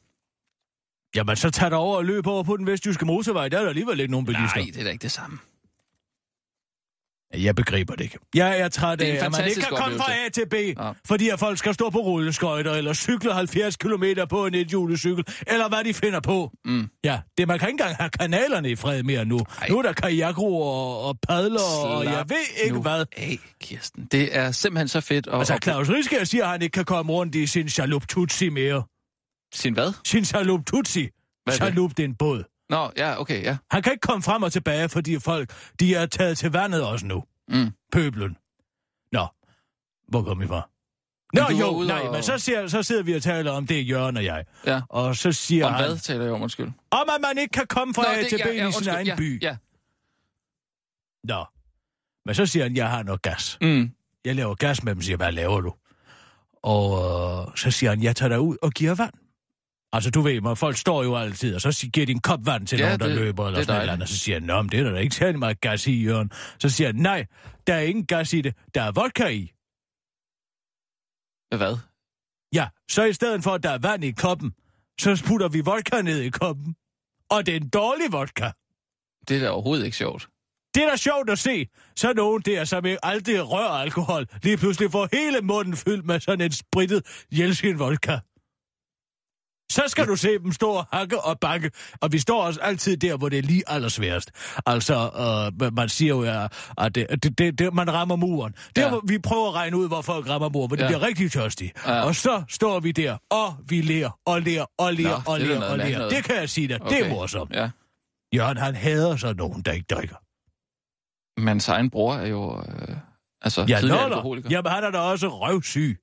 Jamen, 1.15 1.35
så 1.35 1.49
tag 1.49 1.69
dig 1.69 1.77
over 1.77 1.97
og 1.97 2.05
løb 2.05 2.27
over 2.27 2.43
på 2.43 2.57
den 2.57 2.67
vestjyske 2.67 3.05
motorvej. 3.05 3.49
Der 3.49 3.57
er 3.57 3.61
der 3.61 3.69
alligevel 3.69 3.99
ikke 3.99 4.11
nogen 4.11 4.25
bilister. 4.25 4.59
Nej, 4.59 4.65
det 4.73 4.79
er 4.79 4.83
da 4.83 4.89
ikke 4.89 5.03
det 5.03 5.11
samme. 5.11 5.39
Jeg 7.33 7.55
begriber 7.55 7.95
det 7.95 8.03
ikke. 8.03 8.17
Jeg 8.35 8.59
er 8.59 8.67
træt 8.69 9.01
er 9.01 9.05
af, 9.05 9.25
at 9.25 9.31
man 9.31 9.47
ikke 9.47 9.61
kan 9.61 9.77
komme 9.77 9.97
fra 9.97 10.11
A 10.25 10.29
til 10.29 10.49
B, 10.49 10.53
Ja. 10.53 10.91
fordi 11.07 11.29
at 11.29 11.39
folk 11.39 11.57
skal 11.57 11.73
stå 11.73 11.89
på 11.89 11.97
rulleskøjter, 11.99 12.71
eller 12.73 12.93
cykle 12.93 13.33
70 13.33 13.75
km 13.75 14.03
på 14.29 14.45
en 14.45 14.55
ethjulecykel, 14.55 15.23
eller 15.47 15.69
hvad 15.69 15.83
de 15.83 15.93
finder 15.93 16.19
på. 16.19 16.51
Mm. 16.65 16.87
Ja, 17.03 17.19
det, 17.37 17.47
man 17.47 17.59
kan 17.59 17.67
ikke 17.69 17.81
engang 17.81 17.95
have 17.95 18.09
kanalerne 18.09 18.69
i 18.71 18.75
fred 18.75 19.03
mere 19.03 19.25
nu. 19.25 19.39
Ej. 19.61 19.67
Nu 19.69 19.77
er 19.77 19.81
der 19.81 19.93
kajakro 19.93 20.61
og, 20.61 21.01
og 21.01 21.19
padler, 21.27 21.59
og 21.85 22.03
jeg 22.03 22.13
Slap 22.13 22.29
ved 22.29 22.37
ikke 22.63 22.75
nu 22.75 22.81
hvad. 22.81 23.05
af, 23.17 23.39
Kirsten. 23.61 24.07
Det 24.11 24.35
er 24.37 24.51
simpelthen 24.51 24.87
så 24.87 25.01
fedt. 25.01 25.27
Og, 25.27 25.39
Altså, 25.39 25.59
Claus 25.63 25.89
Riske 25.89 26.25
siger, 26.25 26.43
at 26.45 26.49
han 26.51 26.61
ikke 26.61 26.73
kan 26.73 26.85
komme 26.85 27.11
rundt 27.13 27.35
i 27.35 27.47
sin 27.47 27.69
chalup 27.69 28.07
Tutsi 28.07 28.49
mere. 28.49 28.83
Sin 29.53 29.73
hvad? 29.73 29.93
Sin 30.05 30.25
chalup 30.25 30.65
Tutsi. 30.65 30.99
Hvad 30.99 31.09
er 31.45 31.51
det? 31.51 31.55
Chalup, 31.57 31.89
det 31.91 31.99
er 31.99 32.07
en 32.07 32.15
båd. 32.15 32.43
Nå, 32.69 32.91
ja, 32.97 33.19
okay, 33.19 33.43
ja. 33.43 33.57
Han 33.71 33.81
kan 33.83 33.91
ikke 33.93 34.01
komme 34.01 34.23
frem 34.23 34.43
og 34.43 34.51
tilbage, 34.53 34.89
fordi 34.89 35.19
folk, 35.19 35.53
de 35.79 35.95
er 35.95 36.05
taget 36.05 36.37
til 36.37 36.51
vandet 36.51 36.83
også 36.87 37.05
nu. 37.05 37.23
Mm. 37.47 37.71
Pøblen. 37.91 38.37
Nå, 39.11 39.27
hvor 40.07 40.23
kom 40.23 40.39
vi 40.39 40.47
fra? 40.47 40.69
Nå 41.33 41.41
jo, 41.59 41.83
nej, 41.87 41.99
og- 41.99 42.13
men 42.13 42.23
så, 42.23 42.37
siger, 42.37 42.67
så 42.67 42.83
sidder 42.83 43.03
vi 43.03 43.13
og 43.15 43.21
taler 43.21 43.51
om 43.51 43.67
det, 43.67 43.89
Jørgen 43.89 44.17
og 44.17 44.25
jeg. 44.25 44.45
Ja. 44.65 44.81
Og 44.89 45.15
så 45.15 45.31
siger 45.31 45.65
Om 45.65 45.73
han, 45.73 45.85
hvad 45.89 45.97
taler 45.97 46.23
jeg 46.23 46.33
om, 46.33 46.41
undskyld? 46.41 46.71
om 46.91 47.09
at 47.15 47.21
man 47.21 47.37
ikke 47.37 47.51
kan 47.51 47.67
komme 47.67 47.93
fra 47.93 48.13
A 48.15 48.23
til 48.23 48.37
B 48.43 48.47
i 48.47 48.71
sin 48.71 48.87
egen 48.89 49.07
ja, 49.07 49.15
by. 49.15 49.43
Ja. 49.43 49.57
Nå, 51.23 51.45
men 52.25 52.35
så 52.35 52.45
siger 52.45 52.63
han, 52.63 52.75
jeg 52.75 52.89
har 52.89 53.03
noget 53.03 53.21
gas. 53.21 53.57
Mm. 53.61 53.91
Jeg 54.25 54.35
laver 54.35 54.55
gas 54.55 54.83
med 54.83 54.95
dem, 54.95 55.01
siger, 55.01 55.17
hvad 55.17 55.31
laver 55.31 55.61
du? 55.61 55.73
Og 56.63 56.91
øh, 57.49 57.57
så 57.57 57.71
siger 57.71 57.89
han, 57.89 58.03
jeg 58.03 58.15
tager 58.15 58.29
dig 58.29 58.39
ud 58.39 58.57
og 58.61 58.71
giver 58.71 58.95
vand. 58.95 59.13
Altså, 59.93 60.11
du 60.11 60.21
ved, 60.21 60.41
mig, 60.41 60.57
folk 60.57 60.77
står 60.77 61.03
jo 61.03 61.15
altid, 61.15 61.55
og 61.55 61.61
så 61.61 61.89
giver 61.93 62.05
de 62.05 62.11
en 62.11 62.19
kop 62.19 62.45
vand 62.45 62.67
til 62.67 62.79
Ja, 62.79 62.85
nogen, 62.85 62.99
der 62.99 63.07
det- 63.07 63.15
løber, 63.15 63.47
eller 63.47 63.59
det 63.59 63.67
sådan 63.67 63.79
noget 63.81 63.93
andet. 63.93 64.09
Så 64.09 64.17
siger 64.17 64.39
nå, 64.39 64.61
men 64.61 64.71
det 64.71 64.79
er 64.79 64.83
der 64.83 64.99
ikke 64.99 65.15
særlig 65.15 65.39
meget 65.39 65.61
gas 65.61 65.87
i, 65.87 66.03
Jørgen. 66.03 66.31
Så 66.59 66.69
siger 66.69 66.87
han, 66.87 66.95
nej, 66.95 67.25
der 67.67 67.73
er 67.73 67.81
ingen 67.81 68.05
gas 68.05 68.33
i 68.33 68.41
det, 68.41 68.55
der 68.75 68.81
er 68.81 68.91
vodka 68.91 69.27
i. 69.27 69.51
Hvad? 71.57 71.77
Ja, 72.53 72.67
så 72.89 73.03
i 73.03 73.13
stedet 73.13 73.43
for, 73.43 73.51
at 73.51 73.63
der 73.63 73.69
er 73.69 73.77
vand 73.77 74.03
i 74.03 74.11
koppen, 74.11 74.51
så 75.01 75.23
putter 75.27 75.47
vi 75.47 75.61
vodka 75.61 76.01
ned 76.01 76.21
i 76.21 76.29
koppen. 76.29 76.75
Og 77.29 77.45
det 77.45 77.51
er 77.51 77.59
en 77.59 77.69
dårlig 77.69 78.11
vodka. 78.11 78.51
Det 79.27 79.37
er 79.37 79.41
da 79.41 79.49
overhovedet 79.49 79.85
ikke 79.85 79.97
sjovt. 79.97 80.29
Det 80.75 80.83
er 80.83 80.89
da 80.89 80.95
sjovt 80.95 81.29
at 81.29 81.39
se. 81.39 81.67
Så 81.95 82.13
nogen 82.13 82.41
der, 82.41 82.65
som 82.65 82.85
aldrig 83.03 83.49
rører 83.49 83.69
alkohol, 83.69 84.25
lige 84.43 84.57
pludselig 84.57 84.91
får 84.91 85.07
hele 85.13 85.41
munden 85.41 85.75
fyldt 85.75 86.05
med 86.05 86.19
sådan 86.19 86.45
en 86.45 86.51
spritet 86.51 87.25
Jelsin 87.31 87.79
vodka. 87.79 88.17
Så 89.71 89.83
skal 89.87 90.07
du 90.07 90.15
se 90.15 90.37
dem 90.39 90.51
stå 90.51 90.69
og 90.71 90.85
hakke 90.93 91.21
og 91.21 91.39
bakke. 91.39 91.71
Og 92.01 92.11
vi 92.11 92.19
står 92.19 92.43
også 92.43 92.59
altid 92.59 92.97
der, 92.97 93.17
hvor 93.17 93.29
det 93.29 93.37
er 93.39 93.43
lige 93.43 93.63
allersværest. 93.67 94.31
Altså, 94.65 95.09
øh, 95.61 95.73
man 95.73 95.89
siger 95.89 96.09
jo, 96.15 96.23
ja, 96.23 96.47
at 96.77 96.95
det, 96.95 97.23
det, 97.23 97.37
det, 97.37 97.59
det, 97.59 97.73
man 97.73 97.93
rammer 97.93 98.15
muren. 98.15 98.53
Der, 98.75 98.81
Ja. 98.81 98.89
hvor 98.89 99.01
vi 99.07 99.17
prøver 99.19 99.47
at 99.47 99.53
regne 99.55 99.77
ud, 99.77 99.87
hvor 99.87 100.01
folk 100.01 100.29
rammer 100.29 100.49
muren, 100.49 100.71
de 100.71 100.81
Ja. 100.81 100.87
bliver 100.87 101.01
rigtig 101.01 101.31
tørstige. 101.31 101.71
Ja. 101.87 102.01
Og 102.03 102.15
så 102.15 102.43
står 102.49 102.79
vi 102.79 102.91
der, 102.91 103.17
og 103.29 103.55
vi 103.69 103.81
ler, 103.81 104.19
og 104.25 104.41
ler, 104.41 104.65
og 104.77 104.93
ler, 104.93 105.09
Nå, 105.09 105.15
og 105.27 105.39
det 105.39 105.51
er 105.51 105.59
noget 105.59 105.71
og 105.71 105.77
noget. 105.77 106.11
Det 106.11 106.23
kan 106.23 106.35
jeg 106.35 106.49
sige 106.49 106.67
dig. 106.67 106.81
Okay. 106.81 106.97
Det 106.97 107.05
er 107.05 107.09
morsomt. 107.09 107.51
Ja. 107.55 107.69
Jørgen, 108.35 108.57
han 108.57 108.75
hader 108.75 109.15
så 109.15 109.33
nogen, 109.33 109.61
der 109.61 109.71
ikke 109.71 109.85
drikker. 109.95 110.15
Men 111.41 111.61
egen 111.67 111.89
bror 111.89 112.15
er 112.15 112.27
jo... 112.27 112.57
Øh, 112.59 112.95
altså, 113.41 113.65
Ja, 113.69 113.79
tidligere 113.79 114.03
alkoholiker. 114.05 114.49
Jamen, 114.51 114.71
han 114.71 114.83
er 114.83 114.91
da 114.91 114.97
også 114.99 115.27
røvsyg. 115.27 115.99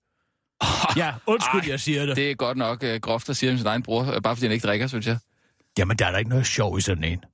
Ja, 0.96 1.14
undskyld, 1.26 1.60
Ej, 1.60 1.68
jeg 1.68 1.80
siger 1.80 2.06
det. 2.06 2.16
det. 2.16 2.30
Er 2.30 2.34
godt 2.34 2.58
nok 2.58 2.82
øh, 2.82 3.00
groft 3.00 3.28
at 3.28 3.36
sige 3.36 3.52
om 3.52 3.58
sin 3.58 3.66
egen 3.66 3.82
bror, 3.82 4.12
øh, 4.12 4.22
bare 4.22 4.36
fordi 4.36 4.46
han 4.46 4.52
ikke 4.52 4.66
drikker, 4.66 4.86
synes 4.86 5.06
jeg. 5.06 5.18
Jamen, 5.78 5.96
der 5.96 6.06
er 6.06 6.10
da 6.10 6.16
ikke 6.18 6.30
noget 6.30 6.46
sjov 6.46 6.78
i 6.78 6.80
sådan 6.80 7.04
en. 7.04 7.24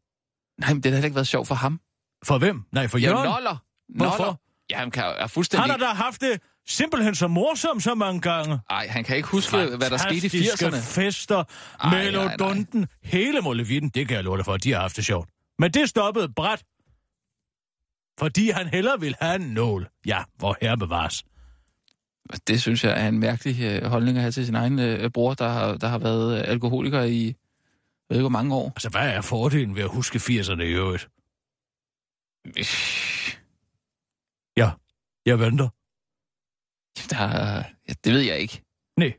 Nej, 0.61 0.73
men 0.75 0.83
det 0.83 0.91
har 0.91 0.97
heller 0.97 1.05
ikke 1.07 1.15
været 1.15 1.29
sjovt 1.29 1.49
for 1.49 1.55
ham. 1.55 1.81
For 2.25 2.39
hvem? 2.39 2.63
Nej, 2.73 2.89
for 2.89 2.99
Ja, 2.99 3.09
Jørgen. 3.09 3.25
noller. 3.31 3.57
Hvorfor? 3.97 4.19
Noller. 4.19 4.35
Ja, 4.71 4.79
han 4.79 4.91
kan, 4.91 5.05
er 5.19 5.27
fuldstændig... 5.27 5.63
Han 5.73 5.81
har 5.81 5.87
da 5.89 5.95
haft 5.95 6.21
det 6.21 6.41
simpelthen 6.69 7.15
så 7.15 7.29
morsomt 7.29 7.83
så 7.83 7.95
mange 7.95 8.21
gange. 8.21 8.59
Ej, 8.71 8.87
han 8.89 9.05
kan 9.05 9.17
ikke 9.17 9.29
huske, 9.29 9.57
hvad 9.57 9.91
der 9.91 9.97
skete 9.97 10.27
i 10.27 10.31
Fantastiske 10.31 10.67
80'erne. 10.67 10.77
fester, 11.01 11.37
Ej, 11.81 11.91
nej, 11.91 12.05
melodunden, 12.05 12.87
hele 13.05 13.41
Molevitten, 13.41 13.89
det 13.91 14.09
kan 14.09 14.15
jeg 14.17 14.25
love 14.25 14.37
dig 14.37 14.45
for, 14.45 14.57
de 14.57 14.73
har 14.73 14.81
haft 14.81 14.97
det 14.97 15.05
sjovt. 15.05 15.29
Men 15.59 15.71
det 15.73 15.89
stoppede 15.89 16.29
bræt. 16.37 16.63
Fordi 18.19 18.51
han 18.51 18.67
hellere 18.69 19.01
vil 19.01 19.15
have 19.21 19.35
en 19.35 19.41
nål. 19.51 19.89
Ja, 20.07 20.23
hvor 20.37 20.57
herre 20.63 20.79
bevares. 20.79 21.25
Det 22.49 22.63
synes 22.63 22.85
jeg 22.85 23.05
er 23.05 23.09
en 23.09 23.19
mærkelig 23.19 23.63
øh, 23.65 23.83
holdning 23.91 24.17
at 24.17 24.23
have 24.23 24.33
til 24.33 24.47
sin 24.47 24.55
egen 24.55 24.79
øh, 24.79 25.11
bror, 25.11 25.35
der 25.35 25.49
har, 25.49 25.77
der 25.77 25.89
har 25.89 25.99
været 25.99 26.39
øh, 26.39 26.49
alkoholiker 26.49 27.03
i, 27.03 27.25
jeg 27.27 27.35
ved 28.09 28.17
ikke 28.17 28.23
hvor 28.23 28.29
mange 28.29 28.55
år. 28.55 28.69
Altså, 28.69 28.89
hvad 28.89 29.09
er 29.09 29.21
fordelen 29.21 29.77
ved 29.77 29.83
at 29.83 29.91
huske 29.91 30.19
80'erne 30.19 30.63
i 30.63 30.73
øvrigt? 30.73 31.09
Ja, 34.57 34.71
jeg 35.27 35.39
venter. 35.41 35.69
Der, 37.11 37.57
ja, 37.89 37.93
det 38.05 38.13
ved 38.13 38.21
jeg 38.21 38.39
ikke. 38.39 38.63
Nej. 38.97 39.13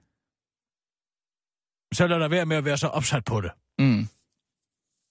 Så 1.93 2.07
lad 2.07 2.19
dig 2.19 2.31
være 2.31 2.45
med 2.45 2.57
at 2.57 2.65
være 2.65 2.77
så 2.77 2.87
opsat 2.87 3.25
på 3.25 3.41
det. 3.41 3.51
Mm. 3.79 4.07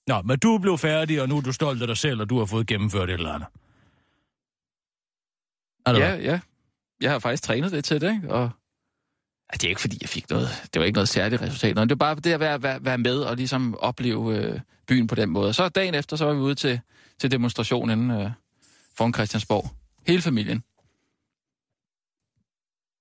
Nå, 0.07 0.23
men 0.23 0.38
du 0.38 0.59
blev 0.59 0.78
færdig, 0.78 1.23
og 1.23 1.28
nu 1.28 1.37
er 1.37 1.40
du 1.40 1.52
stolt 1.52 1.83
af 1.83 1.87
dig 1.88 1.97
selv, 1.97 2.21
og 2.21 2.30
du 2.30 2.38
har 2.38 2.47
fået 2.47 2.66
gennemført 2.66 3.09
et 3.11 3.12
eller 3.14 3.33
andet. 3.33 3.49
Er 5.87 5.92
det 5.92 6.00
Ja, 6.00 6.09
hvad? 6.16 6.21
ja. 6.21 6.40
Jeg 7.00 7.11
har 7.11 7.19
faktisk 7.19 7.42
trænet 7.42 7.73
lidt 7.73 7.85
til 7.85 8.00
det, 8.00 8.14
ikke? 8.14 8.35
Og 8.35 8.50
det 9.52 9.64
er 9.64 9.69
ikke, 9.69 9.80
fordi 9.80 9.99
jeg 10.00 10.09
fik 10.09 10.30
noget... 10.30 10.49
Det 10.75 10.80
var 10.80 10.87
ikke 10.87 10.97
noget 10.97 11.09
særligt 11.09 11.42
resultat. 11.42 11.76
men 11.76 11.88
Det 11.88 12.00
var 12.00 12.14
bare 12.14 12.14
det 12.14 12.33
at 12.33 12.40
være, 12.40 12.62
være, 12.62 12.85
være 12.85 12.99
med 12.99 13.21
og 13.21 13.37
ligesom 13.37 13.78
opleve 13.78 14.37
øh, 14.37 14.61
byen 14.87 15.07
på 15.07 15.14
den 15.14 15.30
måde. 15.30 15.52
Så 15.52 15.69
dagen 15.69 15.95
efter, 15.95 16.16
så 16.16 16.25
var 16.25 16.33
vi 16.35 16.40
ude 16.40 16.54
til, 16.54 16.80
til 17.19 17.30
demonstrationen 17.30 18.11
øh, 18.11 18.30
foran 18.95 19.14
Christiansborg. 19.14 19.71
Hele 20.07 20.23
familien. 20.23 20.64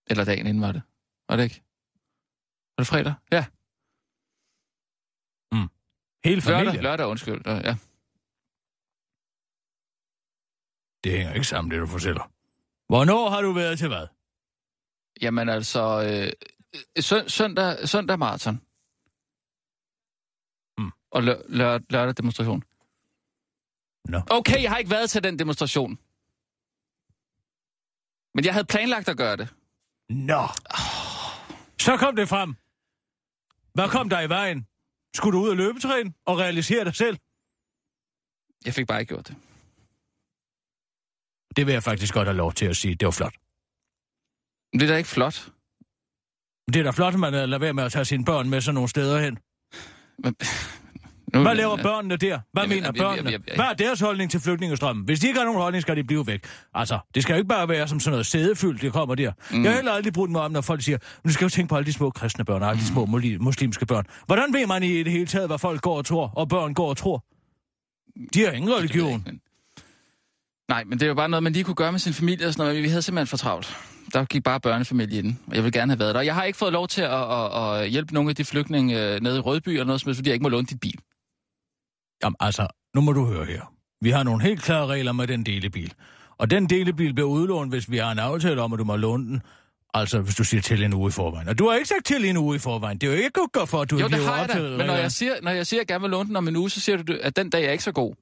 Eller 0.07 0.23
dagen 0.23 0.47
inden 0.47 0.61
var 0.61 0.71
det. 0.71 0.81
Var 1.29 1.35
det 1.35 1.43
ikke? 1.43 1.61
Var 2.77 2.83
det 2.83 2.87
fredag? 2.87 3.13
Ja. 3.31 3.45
Hele 6.23 6.41
familien? 6.41 6.65
Lørdag, 6.65 6.83
lørdag 6.83 7.07
undskyld. 7.07 7.41
Ja. 7.45 7.75
Det 11.03 11.11
hænger 11.11 11.33
ikke 11.33 11.47
sammen, 11.47 11.71
det 11.71 11.79
du 11.79 11.87
fortæller. 11.87 12.31
Hvornår 12.89 13.29
har 13.29 13.41
du 13.41 13.51
været 13.51 13.79
til 13.79 13.87
hvad? 13.87 14.07
Jamen 15.21 15.49
altså, 15.49 15.81
øh, 16.09 16.31
sø- 17.03 17.27
søndag, 17.27 17.87
søndag 17.89 18.19
maraton. 18.19 18.55
Mm. 20.77 20.91
Og 21.11 21.21
lø- 21.23 21.43
lør- 21.47 21.85
lørdag 21.89 22.17
demonstration. 22.17 22.63
Nå. 24.05 24.21
Okay, 24.31 24.63
jeg 24.63 24.71
har 24.71 24.77
ikke 24.77 24.91
været 24.91 25.09
til 25.09 25.23
den 25.23 25.39
demonstration. 25.39 25.99
Men 28.35 28.45
jeg 28.45 28.53
havde 28.53 28.65
planlagt 28.65 29.09
at 29.09 29.17
gøre 29.17 29.37
det. 29.37 29.49
Nå. 30.09 30.47
Så 31.79 31.97
kom 31.99 32.15
det 32.15 32.29
frem. 32.29 32.55
Hvad 33.73 33.89
kom 33.89 34.09
der 34.09 34.21
i 34.21 34.29
vejen? 34.29 34.67
Skulle 35.15 35.37
du 35.37 35.43
ud 35.43 35.49
og 35.49 35.55
løbetræne 35.57 36.13
og 36.25 36.37
realisere 36.37 36.85
dig 36.85 36.95
selv? 36.95 37.17
Jeg 38.65 38.73
fik 38.73 38.87
bare 38.87 38.99
ikke 38.99 39.13
gjort 39.13 39.27
det. 39.27 39.35
Det 41.59 41.67
vil 41.67 41.73
jeg 41.73 41.83
faktisk 41.83 42.13
godt 42.13 42.27
have 42.27 42.37
lov 42.37 42.53
til 42.53 42.65
at 42.65 42.75
sige. 42.77 42.95
Det 42.95 43.05
var 43.05 43.11
flot. 43.11 43.33
Det 44.73 44.81
er 44.83 44.87
da 44.87 44.95
ikke 44.97 45.09
flot. 45.09 45.47
Det 46.73 46.75
er 46.79 46.83
da 46.83 46.89
flot, 46.89 47.13
at 47.13 47.19
man 47.19 47.33
øh, 47.33 47.39
lader 47.49 47.57
være 47.59 47.73
med 47.73 47.83
at 47.83 47.91
tage 47.91 48.05
sine 48.05 48.25
børn 48.25 48.49
med 48.49 48.61
sådan 48.61 48.73
nogle 48.73 48.89
steder 48.89 49.19
hen. 49.21 49.37
Men, 50.23 50.35
nu, 51.33 51.41
Hvad 51.41 51.55
laver 51.55 51.77
børnene 51.77 52.17
der? 52.17 52.39
Hvad 52.53 52.63
Jamen, 52.63 52.75
mener 52.75 52.87
jamen, 52.87 52.99
børnene? 52.99 53.17
jamen, 53.17 53.31
jamen. 53.47 53.55
Hvad 53.55 53.65
er 53.65 53.73
deres 53.73 53.99
holdning 53.99 54.31
til 54.31 54.39
flygtningestrømmen? 54.39 55.05
Hvis 55.05 55.19
de 55.19 55.27
ikke 55.27 55.39
har 55.39 55.45
nogen 55.45 55.61
holdning, 55.61 55.81
skal 55.81 55.95
de 55.97 56.03
blive 56.03 56.27
væk. 56.27 56.45
Altså, 56.73 56.99
det 57.15 57.23
skal 57.23 57.33
jo 57.33 57.37
ikke 57.37 57.47
bare 57.47 57.69
være 57.69 57.87
som 57.87 57.99
sådan 57.99 58.11
noget 58.11 58.25
sædefyldt, 58.25 58.81
det 58.81 58.93
kommer 58.93 59.15
der. 59.15 59.31
Mm. 59.51 59.63
Jeg 59.63 59.71
har 59.71 59.75
heller 59.75 59.91
aldrig 59.91 60.13
brugt 60.13 60.31
mig 60.31 60.41
om, 60.41 60.51
når 60.51 60.61
folk 60.61 60.81
siger, 60.81 60.97
men 61.23 61.29
du 61.29 61.33
skal 61.33 61.45
jo 61.45 61.49
tænke 61.49 61.69
på 61.69 61.75
alle 61.75 61.85
de 61.85 61.93
små 61.93 62.09
kristne 62.09 62.45
børn 62.45 62.61
og 62.63 62.69
alle 62.69 62.81
de 62.81 62.87
små 62.87 63.05
muli- 63.05 63.37
muslimske 63.37 63.85
børn. 63.85 64.05
Hvordan 64.25 64.53
ved 64.53 64.67
man 64.67 64.83
i 64.83 65.03
det 65.03 65.11
hele 65.11 65.25
taget, 65.25 65.47
hvad 65.49 65.59
folk 65.59 65.81
går 65.81 65.97
og 65.97 66.05
tror, 66.05 66.27
og 66.27 66.49
børn 66.49 66.73
går 66.73 66.89
og 66.89 66.97
tror? 66.97 67.25
De 68.33 68.45
har 68.45 68.51
ingen 68.51 68.69
jeg 68.71 68.77
religion. 68.77 69.25
Nej, 70.69 70.83
men 70.83 70.99
det 70.99 71.05
er 71.05 71.07
jo 71.07 71.13
bare 71.13 71.29
noget, 71.29 71.43
man 71.43 71.53
lige 71.53 71.63
kunne 71.63 71.75
gøre 71.75 71.91
med 71.91 71.99
sin 71.99 72.13
familie 72.13 72.47
og 72.47 72.53
sådan 72.53 72.61
noget, 72.61 72.75
men 72.75 72.83
vi 72.83 72.89
havde 72.89 73.01
simpelthen 73.01 73.27
for 73.27 73.37
travlt. 73.37 73.77
Der 74.13 74.25
gik 74.25 74.43
bare 74.43 74.59
børnefamilie 74.59 75.19
i 75.19 75.21
den, 75.21 75.39
og 75.47 75.55
jeg 75.55 75.63
vil 75.63 75.71
gerne 75.71 75.91
have 75.91 75.99
været 75.99 76.15
der. 76.15 76.21
Jeg 76.21 76.35
har 76.35 76.43
ikke 76.43 76.57
fået 76.57 76.73
lov 76.73 76.87
til 76.87 77.01
at, 77.01 77.31
at, 77.31 77.63
at 77.63 77.89
hjælpe 77.89 78.13
nogle 78.13 78.29
af 78.29 78.35
de 78.35 78.45
flygtninge 78.45 79.13
øh, 79.13 79.21
nede 79.21 79.37
i 79.37 79.39
Rødby 79.39 79.69
eller 79.69 79.83
noget 79.83 80.01
som 80.01 80.15
fordi 80.15 80.29
jeg 80.29 80.33
ikke 80.33 80.43
må 80.43 80.49
låne 80.49 80.67
dit 80.67 80.79
bil. 80.79 80.99
Jamen 82.23 82.35
altså, 82.39 82.67
nu 82.95 83.01
må 83.01 83.11
du 83.13 83.25
høre 83.25 83.45
her. 83.45 83.73
Vi 84.01 84.09
har 84.09 84.23
nogle 84.23 84.43
helt 84.43 84.61
klare 84.61 84.87
regler 84.87 85.11
med 85.11 85.27
den 85.27 85.45
delebil. 85.45 85.93
Og 86.37 86.51
den 86.51 86.69
delebil 86.69 87.13
bliver 87.13 87.29
udlånt, 87.29 87.71
hvis 87.71 87.91
vi 87.91 87.97
har 87.97 88.11
en 88.11 88.19
aftale 88.19 88.61
om, 88.61 88.73
at 88.73 88.79
du 88.79 88.83
må 88.83 88.95
låne 88.95 89.25
den. 89.25 89.41
Altså, 89.93 90.19
hvis 90.21 90.35
du 90.35 90.43
siger 90.43 90.61
til 90.61 90.83
en 90.83 90.93
uge 90.93 91.07
i 91.07 91.11
forvejen. 91.11 91.47
Og 91.47 91.59
du 91.59 91.67
har 91.67 91.75
ikke 91.75 91.87
sagt 91.87 92.05
til 92.05 92.25
en 92.25 92.37
uge 92.37 92.55
i 92.55 92.59
forvejen. 92.59 92.97
Det 92.97 93.07
er 93.07 93.11
jo 93.11 93.17
ikke 93.17 93.39
godt 93.53 93.69
for, 93.69 93.81
at 93.81 93.91
du 93.91 93.97
Jo, 93.97 94.05
ikke 94.05 94.15
det 94.15 94.19
lever 94.19 94.31
har 94.31 94.43
op 94.43 94.47
jeg 94.47 94.55
til 94.55 94.63
da. 94.71 94.77
Men 94.77 94.85
når 94.85 94.93
jeg, 94.95 95.11
siger, 95.11 95.33
når 95.41 95.51
jeg 95.51 95.67
siger, 95.67 95.81
at 95.81 95.89
jeg 95.89 95.93
gerne 95.93 96.01
vil 96.01 96.09
låne 96.09 96.27
den 96.27 96.35
om 96.35 96.47
en 96.47 96.55
uge, 96.55 96.69
så 96.69 96.79
siger 96.79 97.03
du, 97.03 97.17
at 97.21 97.35
den 97.35 97.49
dag 97.49 97.65
er 97.65 97.71
ikke 97.71 97.83
så 97.83 97.91
god. 97.91 98.15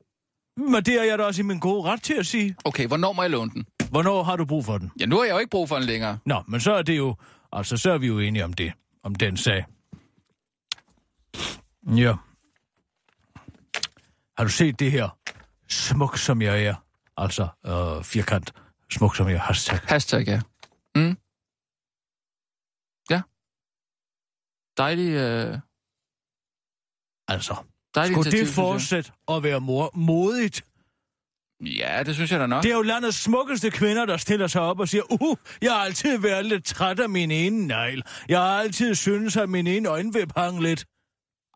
Men 0.57 0.83
det 0.83 0.99
er 0.99 1.03
jeg 1.03 1.17
da 1.17 1.23
også 1.23 1.41
i 1.41 1.45
min 1.45 1.59
gode 1.59 1.83
ret 1.89 2.03
til 2.03 2.13
at 2.13 2.25
sige. 2.25 2.55
Okay, 2.65 2.87
hvornår 2.87 3.13
må 3.13 3.21
jeg 3.21 3.31
låne 3.31 3.51
den? 3.51 3.65
Hvornår 3.91 4.23
har 4.23 4.35
du 4.35 4.45
brug 4.45 4.65
for 4.65 4.77
den? 4.77 4.91
Ja, 4.99 5.05
nu 5.05 5.17
har 5.17 5.23
jeg 5.23 5.33
jo 5.33 5.37
ikke 5.37 5.49
brug 5.49 5.69
for 5.69 5.75
den 5.75 5.85
længere. 5.85 6.19
Nå, 6.25 6.43
men 6.47 6.59
så 6.59 6.73
er 6.73 6.81
det 6.81 6.97
jo... 6.97 7.15
Altså, 7.51 7.77
så 7.77 7.91
er 7.91 7.97
vi 7.97 8.07
jo 8.07 8.19
enige 8.19 8.45
om 8.45 8.53
det. 8.53 8.73
Om 9.03 9.15
den 9.15 9.37
sag. 9.37 9.65
Ja. 11.95 12.13
Har 14.37 14.43
du 14.43 14.49
set 14.49 14.79
det 14.79 14.91
her? 14.91 15.17
Smuk 15.69 16.17
som 16.17 16.41
jeg 16.41 16.63
er. 16.63 16.75
Altså, 17.17 17.47
øh, 17.65 18.03
firkant. 18.03 18.53
Smuk 18.91 19.15
som 19.15 19.27
jeg 19.27 19.35
er. 19.35 19.39
Hashtag. 19.39 19.79
Hashtag, 19.83 20.27
ja. 20.27 20.41
Mm. 20.95 21.17
Ja. 23.09 23.21
Dejlig, 24.77 25.13
øh, 25.13 25.59
Altså, 27.27 27.55
dejlig 27.97 28.13
skulle 28.13 28.31
det 28.31 28.39
synes 28.39 28.55
fortsætte 28.55 29.11
at 29.27 29.43
være 29.43 29.59
mor 29.59 29.91
modigt? 29.95 30.61
Ja, 31.61 32.03
det 32.03 32.15
synes 32.15 32.31
jeg 32.31 32.39
da 32.39 32.47
nok. 32.47 32.63
Det 32.63 32.71
er 32.71 32.75
jo 32.75 32.81
landets 32.81 33.17
smukkeste 33.17 33.69
kvinder, 33.69 34.05
der 34.05 34.17
stiller 34.17 34.47
sig 34.47 34.61
op 34.61 34.79
og 34.79 34.87
siger, 34.87 35.21
uh, 35.21 35.37
jeg 35.61 35.71
har 35.71 35.79
altid 35.79 36.17
været 36.17 36.45
lidt 36.45 36.65
træt 36.65 36.99
af 36.99 37.09
min 37.09 37.31
ene 37.31 37.67
negl. 37.67 38.03
Jeg 38.29 38.39
har 38.39 38.59
altid 38.59 38.95
syntes, 38.95 39.37
at 39.37 39.49
min 39.49 39.67
ene 39.67 39.89
øjenvip 39.89 40.31
hang 40.37 40.61
lidt. 40.61 40.85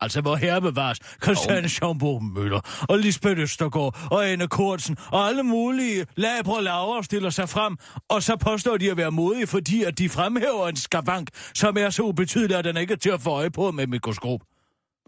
Altså, 0.00 0.20
hvor 0.20 0.36
herre 0.36 0.60
bevares. 0.60 0.98
Christian 1.22 1.68
Schaumburg 1.68 2.24
Møller 2.24 2.86
og 2.88 2.98
Lisbeth 2.98 3.40
Østergaard 3.40 4.08
og 4.10 4.28
Anne 4.28 4.48
Kortsen 4.48 4.96
og 5.12 5.28
alle 5.28 5.42
mulige 5.42 6.06
labre 6.16 6.64
laver 6.64 7.02
stiller 7.02 7.30
sig 7.30 7.48
frem, 7.48 7.76
og 8.08 8.22
så 8.22 8.36
påstår 8.36 8.76
de 8.76 8.90
at 8.90 8.96
være 8.96 9.10
modige, 9.10 9.46
fordi 9.46 9.82
at 9.82 9.98
de 9.98 10.08
fremhæver 10.08 10.68
en 10.68 10.76
skavank, 10.76 11.28
som 11.54 11.76
er 11.76 11.90
så 11.90 12.02
ubetydelig, 12.02 12.56
at 12.56 12.64
den 12.64 12.76
ikke 12.76 12.92
er 12.92 12.98
til 12.98 13.10
at 13.10 13.20
få 13.20 13.30
øje 13.30 13.50
på 13.50 13.70
med 13.70 13.86
mikroskop. 13.86 14.40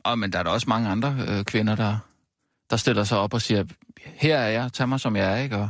Og, 0.05 0.19
men 0.19 0.33
der 0.33 0.39
er 0.39 0.43
der 0.43 0.51
også 0.51 0.67
mange 0.69 0.89
andre 0.89 1.17
øh, 1.29 1.45
kvinder, 1.45 1.75
der, 1.77 1.99
der 2.71 2.77
stiller 2.77 3.05
sig 3.05 3.19
op 3.19 3.35
og 3.35 3.43
siger, 3.43 3.65
her 4.05 4.39
er 4.39 4.49
jeg, 4.49 4.73
tag 4.73 4.89
mig 4.89 5.01
som 5.01 5.17
jeg 5.17 5.33
er, 5.33 5.37
ikke? 5.37 5.57
Og 5.57 5.69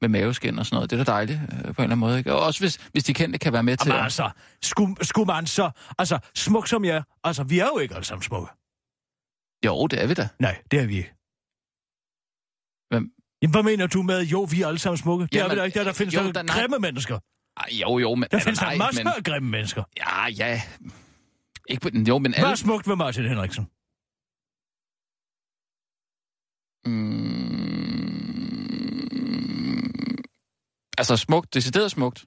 med 0.00 0.08
maveskin 0.08 0.58
og 0.58 0.66
sådan 0.66 0.76
noget. 0.76 0.90
Det 0.90 1.00
er 1.00 1.04
da 1.04 1.12
dejligt 1.12 1.40
øh, 1.42 1.48
på 1.50 1.56
en 1.58 1.64
eller 1.68 1.82
anden 1.82 1.98
måde, 1.98 2.18
ikke? 2.18 2.32
Og 2.34 2.40
også 2.40 2.60
hvis, 2.60 2.76
hvis 2.92 3.04
de 3.04 3.14
kendte 3.14 3.38
kan 3.38 3.52
være 3.52 3.62
med 3.62 3.76
til 3.76 3.88
Jamen 3.88 3.98
at... 3.98 4.04
altså, 4.04 4.30
skulle, 4.62 5.04
skulle 5.04 5.26
man 5.26 5.46
så... 5.46 5.70
Altså, 5.98 6.18
smuk 6.34 6.66
som 6.68 6.84
jeg... 6.84 7.02
Altså, 7.24 7.42
vi 7.44 7.58
er 7.58 7.66
jo 7.66 7.78
ikke 7.78 7.94
alle 7.94 8.04
sammen 8.04 8.22
smukke. 8.22 8.48
Jo, 9.66 9.86
det 9.86 10.02
er 10.02 10.06
vi 10.06 10.14
da. 10.14 10.28
Nej, 10.38 10.62
det 10.70 10.80
er 10.80 10.86
vi 10.86 10.96
ikke. 10.96 11.14
Hvem? 12.90 13.10
Jamen, 13.42 13.52
hvad 13.52 13.62
mener 13.62 13.86
du 13.86 14.02
med, 14.02 14.22
jo, 14.24 14.42
vi 14.50 14.62
er 14.62 14.66
alle 14.66 14.78
sammen 14.78 14.98
smukke? 14.98 15.26
Det 15.26 15.40
er 15.40 15.48
vi 15.48 15.56
da 15.56 15.62
ikke. 15.62 15.78
Der, 15.78 15.84
der 15.84 15.92
findes 15.92 16.14
jo, 16.14 16.20
der- 16.20 16.32
der 16.32 16.44
grimme 16.60 16.78
mennesker. 16.78 17.18
Ej, 17.56 17.68
jo, 17.72 17.98
jo, 17.98 18.14
men... 18.14 18.28
Der 18.30 18.38
findes 18.38 18.58
der 18.58 18.66
nej, 18.66 18.76
masser 18.76 19.04
men, 19.04 19.12
af 19.16 19.24
grimme 19.24 19.48
mennesker. 19.50 19.82
Ja, 19.96 20.26
ja. 20.26 20.62
Ikke 21.68 21.80
på 21.80 21.88
jo, 22.08 22.18
men 22.18 22.32
Hvad 22.32 22.42
er 22.42 22.46
alle... 22.46 22.56
smukt 22.56 22.88
ved 22.88 22.96
Martin 22.96 23.24
Henriksen? 23.24 23.64
Mm, 26.86 27.38
altså 30.98 31.16
smukt, 31.16 31.54
decideret 31.54 31.90
smukt. 31.90 32.26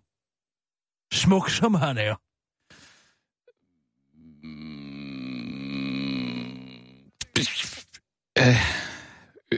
Smuk 1.13 1.49
som 1.49 1.73
han 1.73 1.97
er. 1.97 2.15
Øh, 8.37 8.57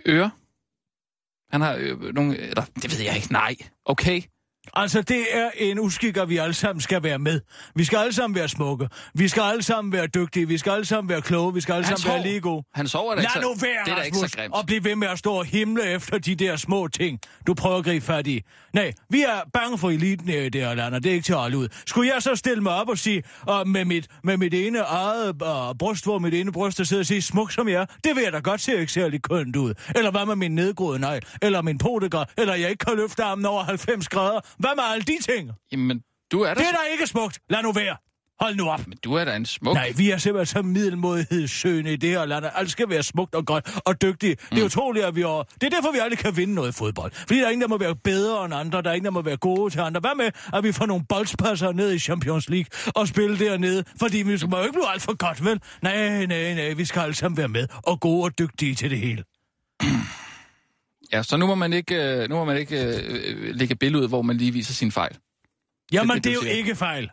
øre. 0.07 0.31
Han 1.51 1.61
har 1.61 1.75
øh, 1.75 2.13
nogle... 2.13 2.37
Eller, 2.37 2.65
det 2.65 2.91
ved 2.91 2.99
jeg 3.05 3.15
ikke. 3.15 3.31
Nej. 3.31 3.55
Okay. 3.85 4.21
Altså, 4.75 5.01
det 5.01 5.25
er 5.31 5.49
en 5.57 5.79
uskik, 5.79 6.17
at 6.17 6.29
vi 6.29 6.37
alle 6.37 6.53
sammen 6.53 6.81
skal 6.81 7.03
være 7.03 7.19
med. 7.19 7.41
Vi 7.75 7.83
skal 7.83 7.97
alle 7.97 8.13
sammen 8.13 8.35
være 8.35 8.47
smukke. 8.47 8.89
Vi 9.13 9.27
skal 9.27 9.41
alle 9.41 9.63
sammen 9.63 9.91
være 9.93 10.07
dygtige. 10.07 10.47
Vi 10.47 10.57
skal 10.57 10.71
alle 10.71 10.85
sammen 10.85 11.09
være 11.09 11.21
kloge. 11.21 11.53
Vi 11.53 11.61
skal 11.61 11.73
alle 11.73 11.85
Han 11.85 11.97
sammen 11.97 12.13
være 12.13 12.21
sover. 12.21 12.31
lige 12.31 12.41
gode. 12.41 12.63
Han 12.73 12.87
sover 12.87 13.15
da 13.15 13.21
ikke 13.21 13.31
Lad 13.35 13.43
så... 13.43 13.47
nu 13.49 13.55
være, 13.61 13.85
det 13.85 13.91
er 13.91 13.95
da 13.95 14.01
ikke 14.01 14.17
så 14.17 14.23
Rasmus, 14.23 14.35
grimt. 14.35 14.53
og 14.53 14.65
bliv 14.65 14.83
ved 14.83 14.95
med 14.95 15.07
at 15.07 15.19
stå 15.19 15.33
og 15.33 15.45
himle 15.45 15.83
efter 15.83 16.17
de 16.17 16.35
der 16.35 16.55
små 16.55 16.87
ting, 16.87 17.19
du 17.47 17.53
prøver 17.53 17.77
at 17.77 17.83
gribe 17.85 18.05
fat 18.05 18.27
i. 18.27 18.41
Nej, 18.73 18.91
vi 19.09 19.21
er 19.21 19.49
bange 19.53 19.77
for 19.77 19.89
eliten 19.89 20.29
i 20.29 20.49
det 20.49 20.61
her 20.61 20.73
land, 20.73 20.95
og 20.95 21.03
det 21.03 21.09
er 21.09 21.13
ikke 21.13 21.25
til 21.25 21.33
at 21.33 21.39
holde 21.39 21.57
ud. 21.57 21.67
Skulle 21.85 22.11
jeg 22.13 22.21
så 22.23 22.35
stille 22.35 22.63
mig 22.63 22.73
op 22.73 22.89
og 22.89 22.97
sige, 22.97 23.23
og 23.41 23.67
med 23.67 23.85
mit, 23.85 24.07
med 24.23 24.37
mit 24.37 24.53
ene 24.53 24.79
eget 24.79 25.41
uh, 25.41 25.77
bryst, 25.79 26.03
hvor 26.05 26.19
mit 26.19 26.33
ene 26.33 26.51
bryst 26.51 26.77
der 26.77 26.83
sidder 26.83 27.01
og 27.01 27.07
sige, 27.07 27.21
smuk 27.21 27.51
som 27.51 27.67
jeg 27.67 27.81
er, 27.81 27.85
det 28.03 28.15
vil 28.15 28.23
jeg 28.23 28.33
da 28.33 28.39
godt 28.39 28.61
se 28.61 28.79
ikke 28.79 28.91
særlig 28.91 29.21
kønt 29.21 29.55
ud. 29.55 29.73
Eller 29.95 30.11
hvad 30.11 30.25
med 30.25 30.35
min 30.35 30.55
nedgroede 30.55 30.99
negl, 30.99 31.21
eller 31.41 31.61
min 31.61 31.77
potegrad, 31.77 32.25
eller 32.37 32.55
jeg 32.55 32.69
ikke 32.69 32.85
kan 32.85 32.97
løfte 32.97 33.23
armen 33.23 33.45
over 33.45 33.63
90 33.63 34.09
grader. 34.09 34.39
Hvad 34.57 34.75
med 34.75 34.83
alle 34.83 35.03
de 35.03 35.17
ting? 35.21 35.51
Jamen, 35.71 36.03
du 36.31 36.41
er 36.41 36.53
da... 36.53 36.59
Det 36.59 36.67
er 36.67 36.71
da 36.71 36.77
ikke 36.91 37.07
smukt. 37.07 37.39
Lad 37.49 37.63
nu 37.63 37.71
være. 37.71 37.95
Hold 38.39 38.55
nu 38.55 38.69
op. 38.69 38.87
Men 38.87 38.97
du 39.03 39.13
er 39.13 39.25
da 39.25 39.35
en 39.35 39.45
smuk... 39.45 39.73
Nej, 39.73 39.93
vi 39.97 40.11
er 40.11 40.17
simpelthen 40.17 40.45
så 40.45 40.61
middelmodighedssøgende 40.61 41.93
i 41.93 41.95
det 41.95 42.09
her 42.09 42.25
land. 42.25 42.45
Alt 42.55 42.71
skal 42.71 42.89
være 42.89 43.03
smukt 43.03 43.35
og 43.35 43.45
godt 43.45 43.69
og 43.85 44.01
dygtigt. 44.01 44.41
Mm. 44.41 44.55
Det 44.55 44.61
er 44.61 44.65
utroligt, 44.65 45.05
at 45.05 45.15
vi 45.15 45.21
er... 45.21 45.43
Det 45.61 45.63
er 45.63 45.69
derfor, 45.69 45.91
vi 45.91 45.97
aldrig 45.97 46.19
kan 46.19 46.37
vinde 46.37 46.53
noget 46.53 46.75
fodbold. 46.75 47.11
Fordi 47.11 47.39
der 47.39 47.45
er 47.45 47.49
ingen, 47.49 47.61
der 47.61 47.67
må 47.67 47.77
være 47.77 47.95
bedre 47.95 48.45
end 48.45 48.53
andre. 48.53 48.81
Der 48.81 48.89
er 48.89 48.93
ingen, 48.93 49.05
der 49.05 49.11
må 49.11 49.21
være 49.21 49.37
gode 49.37 49.69
til 49.69 49.79
andre. 49.79 49.99
Hvad 49.99 50.15
med, 50.15 50.31
at 50.53 50.63
vi 50.63 50.71
får 50.71 50.85
nogle 50.85 51.05
boldspasser 51.09 51.71
ned 51.71 51.93
i 51.93 51.99
Champions 51.99 52.49
League 52.49 52.67
og 52.95 53.07
spille 53.07 53.39
dernede? 53.39 53.83
Fordi 53.99 54.17
vi 54.17 54.39
må 54.47 54.57
jo 54.57 54.63
ikke 54.63 54.73
blive 54.73 54.89
alt 54.89 55.01
for 55.01 55.17
godt, 55.17 55.45
vel? 55.45 55.61
Nej, 55.81 56.25
nej, 56.25 56.53
nej. 56.53 56.73
Vi 56.73 56.85
skal 56.85 56.99
alle 57.01 57.15
sammen 57.15 57.37
være 57.37 57.47
med 57.47 57.67
og 57.83 57.99
gode 57.99 58.23
og 58.23 58.39
dygtige 58.39 58.75
til 58.75 58.89
det 58.89 58.99
hele. 58.99 59.23
Ja, 61.13 61.23
så 61.23 61.37
nu 61.37 61.47
må 61.47 61.55
man 61.55 61.73
ikke, 61.73 61.95
øh, 61.95 62.29
nu 62.29 62.35
må 62.35 62.45
man 62.45 62.57
ikke 62.57 62.85
øh, 62.85 63.55
lægge 63.55 63.71
et 63.71 63.79
billede 63.79 64.03
ud, 64.03 64.07
hvor 64.09 64.21
man 64.21 64.37
lige 64.37 64.51
viser 64.51 64.73
sin 64.73 64.91
fejl. 64.91 65.17
Jamen, 65.91 66.15
det, 66.15 66.15
det, 66.15 66.23
det 66.23 66.29
er 66.29 66.35
jo 66.35 66.41
siger. 66.41 66.53
ikke 66.53 66.75
fejl. 66.75 67.11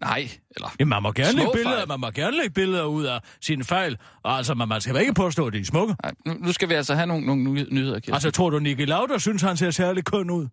Nej, 0.00 0.28
eller... 0.50 0.68
Jamen, 0.80 0.88
man 0.88 1.02
må 1.02 1.12
gerne 1.12 1.36
lægge 1.36 1.52
billeder, 1.52 1.76
fejl. 1.76 1.88
man 1.88 2.00
må 2.00 2.10
gerne 2.10 2.36
lægge 2.36 2.50
billeder 2.50 2.84
ud 2.84 3.04
af 3.04 3.20
sine 3.40 3.64
fejl. 3.64 3.98
Og 4.22 4.36
altså, 4.36 4.54
man, 4.54 4.68
man 4.68 4.80
skal 4.80 4.96
ikke 4.96 5.14
påstå, 5.14 5.46
at 5.46 5.52
de 5.52 5.58
er 5.58 5.64
smukke. 5.64 5.96
Nej, 6.02 6.12
nu, 6.26 6.34
nu 6.34 6.52
skal 6.52 6.68
vi 6.68 6.74
altså 6.74 6.94
have 6.94 7.06
nogle, 7.06 7.26
nogle 7.26 7.42
ny- 7.42 7.66
nyheder, 7.70 7.94
Kirsten. 7.94 8.14
Altså, 8.14 8.30
tror 8.30 8.50
du, 8.50 8.58
Nicky 8.58 8.86
Lauder 8.86 9.18
synes, 9.18 9.42
han 9.42 9.56
ser 9.56 9.70
særlig 9.70 10.04
køn 10.04 10.30
ud? 10.30 10.48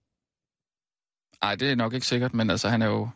Nej, 1.44 1.56
det 1.56 1.72
er 1.72 1.76
nok 1.76 1.94
ikke 1.94 2.08
sikkert, 2.08 2.34
men 2.34 2.50
altså, 2.50 2.70
han 2.70 2.82
er 2.82 2.86
jo... 2.88 3.10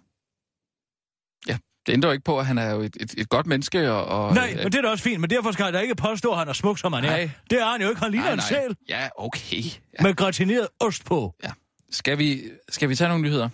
Ja, 1.47 1.57
det 1.85 1.93
ændrer 1.93 2.09
jo 2.09 2.11
ikke 2.11 2.23
på, 2.23 2.39
at 2.39 2.45
han 2.45 2.57
er 2.57 2.71
jo 2.71 2.81
et, 2.81 2.97
et, 2.99 3.13
et 3.17 3.29
godt 3.29 3.45
menneske, 3.47 3.91
og... 3.91 4.05
og 4.27 4.33
Nej, 4.33 4.53
men 4.55 4.65
det 4.65 4.75
er 4.75 4.81
da 4.81 4.87
også 4.89 5.03
fint, 5.03 5.21
men 5.21 5.29
derfor 5.29 5.51
skal 5.51 5.63
jeg 5.63 5.73
da 5.73 5.79
ikke 5.79 5.95
påstå, 5.95 6.31
at 6.31 6.37
han 6.37 6.47
er 6.47 6.53
smuk, 6.53 6.79
som 6.79 6.93
han 6.93 7.03
er. 7.03 7.09
Nej. 7.09 7.29
Det 7.49 7.61
er 7.61 7.65
han 7.71 7.81
jo 7.81 7.89
ikke. 7.89 8.01
Han 8.01 8.11
ligner 8.11 8.25
nej, 8.25 8.33
en 8.33 8.37
nej. 8.37 8.47
sæl 8.47 8.75
Ja, 8.89 9.09
okay. 9.17 9.63
Ja. 9.63 10.03
med 10.03 10.15
gratineret 10.15 10.67
ost 10.79 11.05
på. 11.05 11.35
ja. 11.43 11.49
Skal, 11.91 12.17
vi, 12.17 12.43
skal 12.69 12.89
vi 12.89 12.95
tage 12.95 13.07
nogle 13.07 13.23
nyheder? 13.23 13.49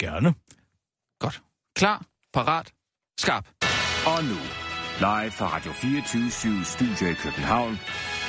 Gerne. 0.00 0.34
Godt. 1.20 1.42
Klar, 1.76 2.04
parat, 2.34 2.72
skarp. 3.18 3.46
Og 4.06 4.24
nu, 4.24 4.36
live 4.98 5.30
fra 5.30 5.56
Radio 5.56 5.72
24 5.72 6.64
Studio 6.64 7.06
i 7.10 7.14
København. 7.14 7.80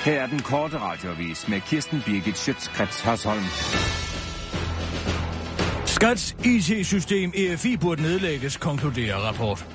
Her 0.05 0.21
er 0.21 0.27
den 0.27 0.39
korte 0.39 0.79
radiovis 0.79 1.47
med 1.47 1.61
Kirsten 1.61 2.01
Birgit 2.05 2.37
Schøtzgrads 2.37 3.01
Hasholm. 3.01 3.43
Skats 6.03 6.35
IT-system 6.45 7.31
EFI 7.35 7.77
burde 7.77 8.01
nedlægges, 8.01 8.57
konkluderer 8.57 9.15
rapport. 9.15 9.65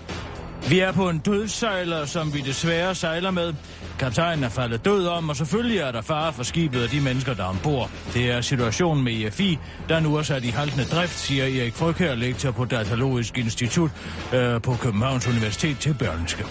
Vi 0.69 0.79
er 0.79 0.93
på 0.93 1.09
en 1.09 1.19
dødssejler, 1.19 2.05
som 2.05 2.35
vi 2.35 2.41
desværre 2.41 2.95
sejler 2.95 3.31
med. 3.31 3.55
Kaptajnen 3.99 4.45
er 4.45 4.49
faldet 4.49 4.85
død 4.85 5.07
om, 5.07 5.29
og 5.29 5.37
selvfølgelig 5.37 5.79
er 5.79 5.93
der 5.93 6.01
fare 6.01 6.33
for 6.33 6.43
skibet 6.43 6.85
og 6.85 6.91
de 6.91 7.01
mennesker, 7.01 7.35
der 7.35 7.43
er 7.43 7.49
ombord. 7.49 7.91
Det 8.15 8.31
er 8.31 8.41
situationen 8.41 9.05
med 9.05 9.13
EFI, 9.13 9.59
der 9.89 10.01
nu 10.01 10.17
er 10.17 10.23
sat 10.23 10.45
i 10.45 10.49
haltende 10.49 10.85
drift, 10.85 11.19
siger 11.19 11.45
Erik 11.45 11.75
Frøkær, 11.75 12.15
lektor 12.15 12.51
på 12.51 12.65
Datalogisk 12.65 13.39
Institut 13.39 13.91
øh, 14.35 14.63
på 14.63 14.77
Københavns 14.81 15.27
Universitet 15.29 15.79
til 15.79 15.95
Børnske. 15.95 16.45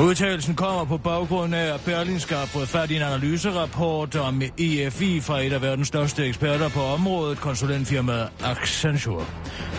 Udtalelsen 0.00 0.54
kommer 0.54 0.84
på 0.84 0.96
baggrund 0.96 1.54
af, 1.54 1.74
at 1.74 1.80
Berlingske 1.80 2.34
har 2.34 2.46
fået 2.46 2.68
fat 2.68 2.90
i 2.90 2.96
en 2.96 3.02
analyserapport 3.02 4.16
om 4.16 4.42
EFI 4.58 5.20
fra 5.20 5.40
et 5.40 5.52
af 5.52 5.62
verdens 5.62 5.88
største 5.88 6.26
eksperter 6.26 6.68
på 6.68 6.80
området, 6.80 7.38
konsulentfirmaet 7.38 8.28
Accenture, 8.44 9.24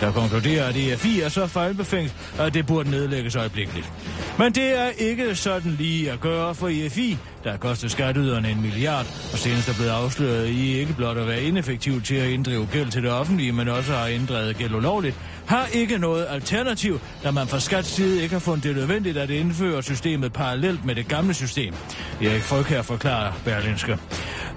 der 0.02 0.12
konkluderer, 0.12 0.68
at 0.68 0.76
EFI 0.76 1.22
er 1.22 1.30
så 1.30 1.48
fejlbefængt, 1.48 2.16
at 2.40 2.54
det 2.54 2.66
burde 2.66 2.90
nedlægges 2.90 3.36
øjeblikkeligt. 3.36 3.92
Men 4.40 4.52
det 4.52 4.80
er 4.80 4.90
ikke 4.90 5.36
sådan 5.36 5.72
lige 5.72 6.12
at 6.12 6.20
gøre 6.20 6.56
for 6.56 6.68
EFI, 6.68 7.18
der 7.44 7.50
har 7.52 7.58
kostet 7.58 7.92
skatteyderne 7.92 8.50
en 8.50 8.62
milliard, 8.62 9.06
og 9.34 9.38
senest 9.38 9.70
er 9.70 9.74
blevet 9.74 9.92
afsløret 9.92 10.48
i 10.48 10.80
ikke 10.80 10.94
blot 10.94 11.18
at 11.18 11.28
være 11.28 11.44
ineffektiv 11.44 12.02
til 12.02 12.16
at 12.16 12.30
inddrive 12.30 12.68
gæld 12.72 12.92
til 12.92 13.04
det 13.04 13.12
offentlige, 13.12 13.52
men 13.52 13.68
også 13.68 13.94
har 13.94 14.08
inddrevet 14.08 14.58
gæld 14.58 14.74
ulovligt, 14.76 15.16
har 15.50 15.66
ikke 15.74 15.98
noget 15.98 16.28
alternativ, 16.30 17.00
da 17.24 17.32
man 17.32 17.48
fra 17.48 17.60
skats 17.60 17.88
side 17.90 18.22
ikke 18.24 18.34
har 18.34 18.40
fundet 18.40 18.64
det 18.64 18.76
nødvendigt 18.76 19.18
at 19.18 19.30
indføre 19.30 19.84
systemet 19.84 20.34
parallelt 20.34 20.86
med 20.86 20.96
det 20.96 21.08
gamle 21.08 21.34
system. 21.34 21.74
Erik 22.22 22.68
her, 22.68 22.82
forklarer 22.82 23.34
Berlinske. 23.46 23.98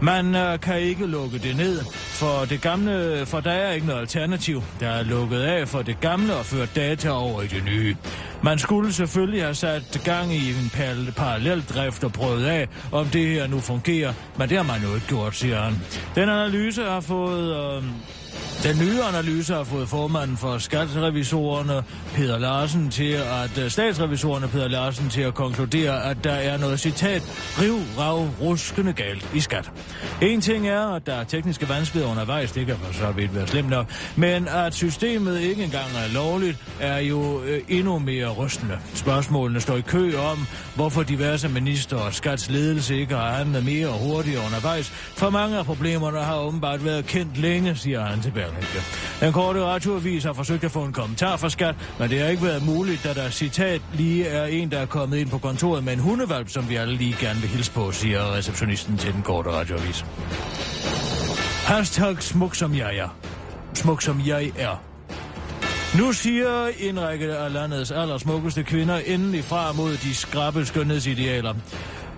Man 0.03 0.35
øh, 0.35 0.61
kan 0.61 0.81
ikke 0.81 1.07
lukke 1.07 1.39
det 1.39 1.57
ned, 1.57 1.81
for 1.93 2.45
det 2.45 2.61
gamle, 2.61 3.27
for 3.27 3.41
der 3.41 3.51
er 3.51 3.73
ikke 3.73 3.87
noget 3.87 4.01
alternativ. 4.01 4.63
Der 4.81 4.89
er 4.89 5.03
lukket 5.03 5.41
af 5.41 5.69
for 5.69 5.83
det 5.83 6.01
gamle 6.01 6.37
og 6.37 6.47
ført 6.47 6.77
data 6.77 7.11
over 7.11 7.43
i 7.43 7.47
det 7.47 7.65
nye. 7.65 7.97
Man 8.43 8.59
skulle 8.59 8.93
selvfølgelig 8.93 9.43
have 9.43 9.55
sat 9.55 10.01
gang 10.05 10.33
i 10.33 10.51
en 10.51 10.71
parallel 11.17 11.63
drift 11.63 12.05
og 12.05 12.13
prøvet 12.13 12.45
af, 12.45 12.69
om 12.93 13.07
det 13.07 13.27
her 13.27 13.47
nu 13.47 13.61
fungerer, 13.61 14.13
men 14.39 14.49
det 14.49 14.57
har 14.57 14.65
man 14.65 14.83
jo 14.83 14.95
ikke 14.95 15.07
gjort, 15.07 15.35
siger 15.35 15.61
han. 15.61 15.75
Den 16.15 16.29
analyse 16.29 16.83
har 16.83 17.01
fået... 17.01 17.77
Øh, 17.77 17.85
den 18.63 18.79
nye 18.79 19.03
analyse 19.03 19.55
har 19.55 19.65
fået 19.65 19.89
formanden 19.89 20.37
for 20.37 20.59
skatrevisorerne 20.59 21.83
Peter 22.15 22.39
Larsen 22.39 22.91
til 22.91 23.13
at 23.13 23.59
øh, 23.59 23.71
statsrevisorerne 23.71 24.49
Peter 24.49 24.69
Larsen 24.69 25.09
til 25.09 25.21
at 25.21 25.35
konkludere, 25.35 26.05
at 26.05 26.25
der 26.25 26.33
er 26.33 26.59
noget 26.59 26.81
citat 26.81 27.23
riv, 27.61 27.79
rav, 27.99 28.29
ruskende 28.41 28.93
galt 28.93 29.31
i 29.35 29.41
skat. 29.41 29.71
En 30.23 30.41
ting 30.41 30.69
er, 30.69 30.81
at 30.81 31.07
der 31.07 31.15
er 31.15 31.25
tekniske 31.25 31.69
vanskeligheder 31.69 32.13
undervejs, 32.13 32.53
det 32.53 32.67
kan 32.67 32.77
for 32.77 32.93
så 32.93 33.13
vidt 33.13 33.35
være 33.35 33.47
slemt 33.47 33.71
nok, 33.71 33.87
men 34.17 34.49
at 34.49 34.75
systemet 34.75 35.41
ikke 35.41 35.65
engang 35.65 35.91
er 35.97 36.13
lovligt, 36.15 36.59
er 36.81 36.99
jo 36.99 37.43
øh, 37.43 37.61
endnu 37.69 37.99
mere 37.99 38.29
rystende. 38.33 38.79
Spørgsmålene 38.95 39.61
står 39.61 39.77
i 39.77 39.81
kø 39.81 40.17
om, 40.17 40.47
hvorfor 40.75 41.03
diverse 41.03 41.49
minister 41.49 41.97
og 41.97 42.15
skatsledelse 42.15 42.97
ikke 42.97 43.15
har 43.15 43.33
handlet 43.33 43.65
mere 43.65 43.89
og 43.89 43.99
hurtigere 43.99 44.45
undervejs, 44.47 44.89
for 44.91 45.31
mange 45.31 45.59
af 45.59 45.65
problemerne 45.65 46.19
har 46.19 46.39
åbenbart 46.39 46.85
været 46.85 47.07
kendt 47.07 47.39
længe, 47.39 47.77
siger 47.77 48.05
han 48.05 48.21
til 48.23 48.33
Berlingske. 48.55 48.81
Den 49.21 49.33
korte 49.33 49.65
radioavis 49.65 50.25
har 50.25 50.33
forsøgt 50.33 50.65
at 50.65 50.71
få 50.71 50.85
en 50.85 50.93
kommentar 50.93 51.37
fra 51.37 51.49
skat, 51.49 51.75
men 51.99 52.11
det 52.11 52.21
har 52.21 52.29
ikke 52.29 52.43
været 52.43 52.67
muligt, 52.67 53.05
da 53.05 53.15
der 53.15 53.31
citat 53.31 53.81
lige 53.95 54.27
er 54.27 54.45
en, 54.45 54.71
der 54.71 54.79
er 54.79 54.87
kommet 54.87 55.19
ind 55.19 55.31
på 55.31 55.39
kontoret 55.39 55.85
med 55.85 55.93
en 55.93 55.99
hundevalp, 55.99 56.49
som 56.49 56.69
vi 56.69 56.77
alle 56.77 56.97
lige 56.97 57.17
gerne 57.21 57.41
vil 57.41 57.49
hilse 57.49 57.73
på, 57.73 57.93
siger 57.93 58.35
receptionisten 58.35 58.99
til 58.99 59.13
den 59.13 59.23
korte 59.23 59.51
radioavis. 59.51 60.05
Hashtag 61.67 62.23
smuk 62.23 62.55
som 62.55 62.75
jeg 62.77 62.97
er. 62.97 63.09
Smuk 63.75 64.03
som 64.03 64.21
jeg 64.27 64.53
er. 64.59 64.83
Nu 65.99 66.13
siger 66.13 66.69
en 66.79 67.01
række 67.01 67.35
af 67.37 67.53
landets 67.53 67.91
allersmukkeste 67.91 68.63
kvinder 68.63 68.99
endelig 68.99 69.45
fra 69.45 69.73
mod 69.73 69.97
de 69.97 70.15
skrappe 70.15 70.65
skønhedsidealer. 70.67 71.55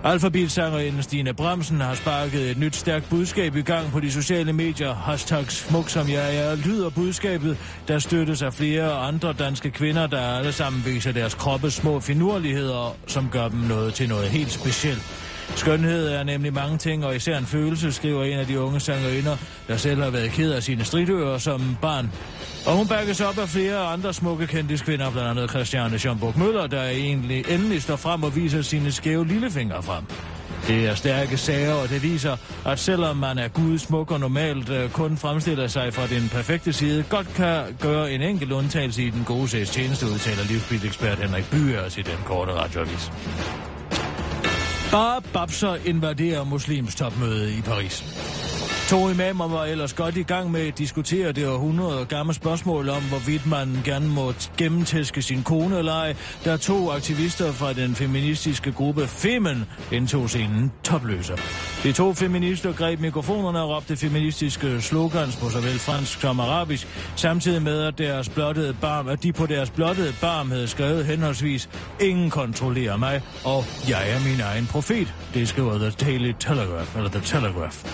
Alphabet-sangerinden 0.04 1.02
Stine 1.02 1.34
Bremsen 1.34 1.80
har 1.80 1.94
sparket 1.94 2.50
et 2.50 2.58
nyt 2.58 2.76
stærkt 2.76 3.10
budskab 3.10 3.56
i 3.56 3.62
gang 3.62 3.90
på 3.90 4.00
de 4.00 4.12
sociale 4.12 4.52
medier. 4.52 4.94
Hashtag 4.94 5.50
smuk 5.50 5.88
som 5.88 6.08
jeg 6.08 6.36
er 6.36 6.54
lyder 6.54 6.90
budskabet, 6.90 7.58
der 7.88 7.98
støttes 7.98 8.42
af 8.42 8.54
flere 8.54 8.92
andre 8.92 9.32
danske 9.32 9.70
kvinder, 9.70 10.06
der 10.06 10.20
alle 10.20 10.52
sammen 10.52 10.84
viser 10.86 11.12
deres 11.12 11.34
kroppe 11.34 11.70
små 11.70 12.00
finurligheder, 12.00 12.96
som 13.06 13.28
gør 13.30 13.48
dem 13.48 13.58
noget 13.58 13.94
til 13.94 14.08
noget 14.08 14.28
helt 14.28 14.52
specielt. 14.52 15.23
Skønhed 15.56 16.08
er 16.08 16.22
nemlig 16.22 16.52
mange 16.52 16.78
ting, 16.78 17.04
og 17.04 17.16
især 17.16 17.38
en 17.38 17.46
følelse, 17.46 17.92
skriver 17.92 18.24
en 18.24 18.38
af 18.38 18.46
de 18.46 18.60
unge 18.60 18.80
sangerinder, 18.80 19.36
der 19.68 19.76
selv 19.76 20.02
har 20.02 20.10
været 20.10 20.30
ked 20.30 20.52
af 20.52 20.62
sine 20.62 20.84
stridører 20.84 21.38
som 21.38 21.76
barn. 21.82 22.12
Og 22.66 22.76
hun 22.76 22.88
bakkes 22.88 23.20
op 23.20 23.38
af 23.38 23.48
flere 23.48 23.78
andre 23.78 24.14
smukke 24.14 24.46
kendiskvinder, 24.46 25.10
blandt 25.10 25.30
andet 25.30 25.50
Christiane 25.50 25.98
Schomburg 25.98 26.38
Møller, 26.38 26.66
der 26.66 26.84
egentlig 26.84 27.44
endelig 27.50 27.82
står 27.82 27.96
frem 27.96 28.22
og 28.22 28.36
viser 28.36 28.62
sine 28.62 28.92
skæve 28.92 29.26
lillefinger 29.26 29.80
frem. 29.80 30.04
Det 30.68 30.86
er 30.88 30.94
stærke 30.94 31.36
sager, 31.36 31.74
og 31.74 31.88
det 31.88 32.02
viser, 32.02 32.36
at 32.66 32.78
selvom 32.78 33.16
man 33.16 33.38
er 33.38 33.48
gud 33.48 33.78
smuk 33.78 34.10
og 34.10 34.20
normalt 34.20 34.70
øh, 34.70 34.90
kun 34.90 35.16
fremstiller 35.16 35.66
sig 35.66 35.94
fra 35.94 36.06
den 36.06 36.28
perfekte 36.28 36.72
side, 36.72 37.04
godt 37.08 37.34
kan 37.34 37.64
gøre 37.80 38.12
en 38.12 38.22
enkelt 38.22 38.52
undtagelse 38.52 39.02
i 39.02 39.10
den 39.10 39.24
gode 39.24 39.48
sags 39.48 39.70
tjeneste, 39.70 40.06
udtaler 40.06 40.44
livsbilekspert 40.48 41.18
Henrik 41.18 41.50
Byer 41.50 41.88
til 41.88 42.06
den 42.06 42.18
korte 42.24 42.52
radioavis. 42.52 43.10
Bare 44.94 45.22
babser 45.32 45.76
invaderer 45.86 46.44
muslims 46.44 46.94
topmøde 46.94 47.58
i 47.58 47.60
Paris. 47.62 48.04
To 48.88 49.08
imamer 49.08 49.48
var 49.48 49.64
ellers 49.64 49.92
godt 49.92 50.16
i 50.16 50.22
gang 50.22 50.50
med 50.50 50.68
at 50.68 50.78
diskutere 50.78 51.32
det 51.32 51.48
århundrede 51.48 52.04
gamle 52.04 52.34
spørgsmål 52.34 52.88
om, 52.88 53.02
hvorvidt 53.02 53.46
man 53.46 53.78
gerne 53.84 54.08
må 54.08 54.32
gennemtæske 54.56 55.22
sin 55.22 55.42
kone 55.42 55.78
eller 55.78 55.92
ej, 55.92 56.16
da 56.44 56.56
to 56.56 56.90
aktivister 56.90 57.52
fra 57.52 57.72
den 57.72 57.94
feministiske 57.94 58.72
gruppe 58.72 59.06
Femen 59.06 59.64
indtog 59.92 60.28
scenen 60.28 60.72
topløser. 60.82 61.36
De 61.82 61.92
to 61.92 62.14
feminister 62.14 62.72
greb 62.72 63.00
mikrofonerne 63.00 63.62
og 63.62 63.68
råbte 63.68 63.96
feministiske 63.96 64.80
slogans 64.80 65.36
på 65.36 65.50
såvel 65.50 65.78
fransk 65.78 66.20
som 66.20 66.40
arabisk, 66.40 66.88
samtidig 67.16 67.62
med 67.62 67.82
at, 67.82 67.98
deres 67.98 68.28
blottede 68.28 68.76
barm, 68.80 69.08
at 69.08 69.22
de 69.22 69.32
på 69.32 69.46
deres 69.46 69.70
blottede 69.70 70.14
barm 70.20 70.50
havde 70.50 70.68
skrevet 70.68 71.04
henholdsvis 71.04 71.68
Ingen 72.00 72.30
kontrollerer 72.30 72.96
mig, 72.96 73.22
og 73.44 73.64
Jeg 73.88 74.10
er 74.10 74.20
min 74.20 74.40
egen 74.40 74.66
profet. 74.66 75.14
Det 75.34 75.48
skriver 75.48 75.78
The 75.78 75.90
Daily 75.90 76.32
Telegraph, 76.40 76.96
eller 76.96 77.10
The 77.10 77.20
Telegraph. 77.20 77.84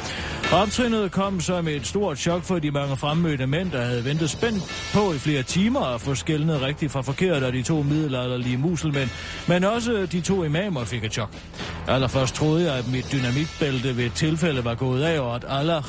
Optrinnet 0.80 1.12
kom 1.12 1.40
som 1.40 1.68
et 1.68 1.86
stort 1.86 2.18
chok 2.18 2.42
for 2.42 2.58
de 2.58 2.70
mange 2.70 2.96
fremmødte 2.96 3.46
mænd, 3.46 3.70
der 3.70 3.84
havde 3.84 4.04
ventet 4.04 4.30
spændt 4.30 4.90
på 4.94 5.12
i 5.12 5.18
flere 5.18 5.42
timer 5.42 5.80
at 5.80 6.00
få 6.00 6.14
skældnet 6.14 6.62
rigtigt 6.62 6.92
fra 6.92 7.00
forkert 7.00 7.42
af 7.42 7.52
de 7.52 7.62
to 7.62 7.82
middelalderlige 7.82 8.56
muselmænd, 8.56 9.10
men 9.48 9.64
også 9.64 10.06
de 10.12 10.20
to 10.20 10.44
imamer 10.44 10.84
fik 10.84 11.04
et 11.04 11.12
chok. 11.12 11.28
Allerførst 11.88 12.34
troede 12.34 12.64
jeg, 12.64 12.78
at 12.78 12.92
mit 12.92 13.06
dynamitbælte 13.12 13.96
ved 13.96 14.04
et 14.04 14.12
tilfælde 14.12 14.64
var 14.64 14.74
gået 14.74 15.02
af, 15.02 15.20
og 15.20 15.34
at 15.34 15.44
Allah 15.48 15.82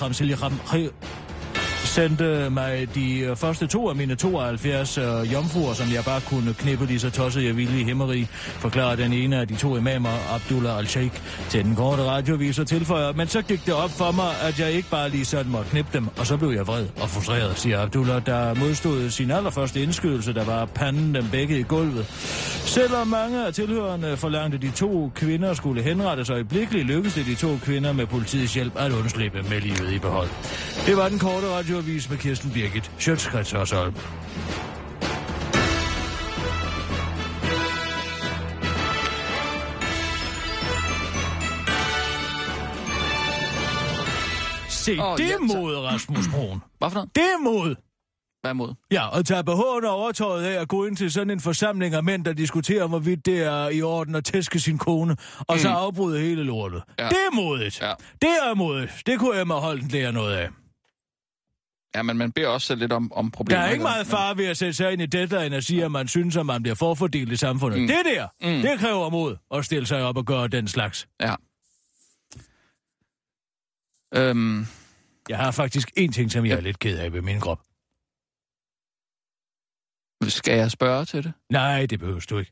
sendte 1.91 2.49
mig 2.49 2.95
de 2.95 3.19
øh, 3.19 3.35
første 3.35 3.67
to 3.67 3.89
af 3.89 3.95
mine 3.95 4.15
72 4.15 4.97
øh, 4.97 5.33
jomfruer, 5.33 5.73
som 5.73 5.87
jeg 5.93 6.03
bare 6.05 6.21
kunne 6.21 6.53
knippe 6.53 6.85
lige 6.85 6.99
så 6.99 7.09
tosset 7.09 7.43
jeg 7.43 7.57
ville 7.57 7.79
i 7.79 7.83
himmeri, 7.83 8.27
forklarer 8.33 8.95
den 8.95 9.13
ene 9.13 9.37
af 9.37 9.47
de 9.47 9.55
to 9.55 9.77
imamer, 9.77 10.35
Abdullah 10.35 10.77
al-Sheikh, 10.77 11.21
til 11.49 11.63
den 11.63 11.75
korte 11.75 12.03
radiovis 12.03 12.59
og 12.59 12.67
tilføjer. 12.67 13.13
Men 13.13 13.27
så 13.27 13.41
gik 13.41 13.65
det 13.65 13.73
op 13.73 13.89
for 13.89 14.11
mig, 14.11 14.31
at 14.41 14.59
jeg 14.59 14.71
ikke 14.71 14.89
bare 14.89 15.09
lige 15.09 15.25
sådan 15.25 15.51
måtte 15.51 15.69
knippe 15.71 15.89
dem, 15.93 16.07
og 16.17 16.27
så 16.27 16.37
blev 16.37 16.49
jeg 16.49 16.67
vred 16.67 16.87
og 17.01 17.09
frustreret, 17.09 17.59
siger 17.59 17.81
Abdullah, 17.81 18.25
der 18.25 18.53
modstod 18.53 19.09
sin 19.09 19.31
allerførste 19.31 19.81
indskydelse, 19.81 20.33
der 20.33 20.45
var 20.45 20.65
panden 20.65 21.15
dem 21.15 21.25
begge 21.31 21.59
i 21.59 21.63
gulvet. 21.63 22.05
Selvom 22.65 23.07
mange 23.07 23.45
af 23.45 23.53
tilhørende 23.53 24.17
forlangte 24.17 24.57
de 24.57 24.71
to 24.71 25.11
kvinder 25.15 25.53
skulle 25.53 25.83
henrettes 25.83 26.29
øjeblikkeligt, 26.29 26.87
lykkedes 26.87 27.13
det 27.13 27.25
de 27.25 27.35
to 27.35 27.57
kvinder 27.63 27.93
med 27.93 28.05
politiets 28.05 28.53
hjælp 28.53 28.73
at 28.75 28.91
undslippe 28.91 29.43
med 29.49 29.61
livet 29.61 29.91
i 29.93 29.99
behold. 29.99 30.29
Det 30.85 30.97
var 30.97 31.09
den 31.09 31.19
korte 31.19 31.47
radio 31.57 31.80
radioavis 31.81 32.09
med 32.09 32.17
Kirsten 32.17 32.51
Birgit, 32.51 32.91
Sjøtskrets 32.99 33.53
og 33.53 33.67
Solm. 33.67 33.93
Se, 44.69 44.97
oh, 44.99 45.17
det 45.17 45.23
ja, 45.29 45.33
er 45.33 45.37
så- 45.49 45.55
mod, 45.57 45.75
Rasmus 45.75 46.27
Broen. 46.27 46.61
Hvad 46.79 46.89
for 46.89 46.93
noget? 46.95 47.15
Det 47.15 47.23
er 47.23 47.43
mod. 47.43 47.75
Hvad 48.41 48.53
mod? 48.53 48.73
Ja, 48.91 49.07
og 49.07 49.25
tage 49.25 49.43
BH'en 49.49 49.87
og 49.87 49.95
overtøjet 49.95 50.43
af 50.45 50.61
at 50.61 50.67
gå 50.67 50.85
ind 50.85 50.95
til 50.97 51.11
sådan 51.11 51.29
en 51.29 51.39
forsamling 51.39 51.95
af 51.95 52.03
mænd, 52.03 52.25
der 52.25 52.33
diskuterer, 52.33 52.87
hvorvidt 52.87 53.25
det 53.25 53.43
er 53.43 53.69
i 53.69 53.81
orden 53.81 54.15
at 54.15 54.25
tæske 54.25 54.59
sin 54.59 54.77
kone, 54.77 55.15
og 55.47 55.59
så 55.59 55.67
Mm. 55.69 55.75
afbryde 55.75 56.19
hele 56.21 56.43
lortet. 56.43 56.83
Ja. 56.99 57.09
Det 57.09 57.17
er 57.31 57.35
modigt. 57.35 57.81
Ja. 57.81 57.93
Det 58.21 58.29
er 58.43 58.53
modigt. 58.55 58.91
Det 59.05 59.19
kunne 59.19 59.41
Emma 59.41 59.53
Holten 59.53 59.87
lære 59.87 60.11
noget 60.11 60.33
af. 60.35 60.49
Ja, 61.95 62.01
men 62.01 62.17
man 62.17 62.31
beder 62.31 62.47
også 62.47 62.75
lidt 62.75 62.91
om, 62.93 63.13
om 63.13 63.25
Der 63.25 63.31
problemer. 63.37 63.61
er 63.61 63.69
ikke 63.71 63.83
meget 63.83 64.07
far 64.07 64.33
ved 64.33 64.45
at 64.45 64.57
sætte 64.57 64.73
sig 64.73 64.93
ind 64.93 65.01
i 65.01 65.05
deadline 65.05 65.57
og 65.57 65.63
sige, 65.63 65.85
at 65.85 65.91
man 65.91 66.07
synes, 66.07 66.37
at 66.37 66.45
man 66.45 66.61
bliver 66.63 66.75
forfordelt 66.75 67.31
i 67.31 67.35
samfundet. 67.35 67.81
Mm. 67.81 67.87
Det 67.87 67.97
der, 68.05 68.27
Mm. 68.41 68.61
det 68.61 68.79
kræver 68.79 69.09
mod 69.09 69.37
at 69.53 69.65
stille 69.65 69.85
sig 69.87 70.03
op 70.03 70.17
og 70.17 70.25
gøre 70.25 70.47
den 70.47 70.67
slags. 70.67 71.07
Ja. 71.21 71.35
Øhm, 74.13 74.65
Jeg 75.29 75.37
har 75.37 75.51
faktisk 75.51 75.91
en 75.97 76.11
ting, 76.11 76.31
som 76.31 76.45
jeg 76.45 76.57
er 76.57 76.61
lidt 76.61 76.79
ked 76.79 76.97
af 76.99 77.13
ved 77.13 77.21
min 77.21 77.39
krop. 77.39 77.61
skal 80.29 80.57
jeg 80.57 80.71
spørge 80.71 81.05
til 81.05 81.23
det? 81.23 81.33
Nej, 81.49 81.85
det 81.85 81.99
behøver 81.99 82.25
du 82.29 82.37
ikke. 82.37 82.51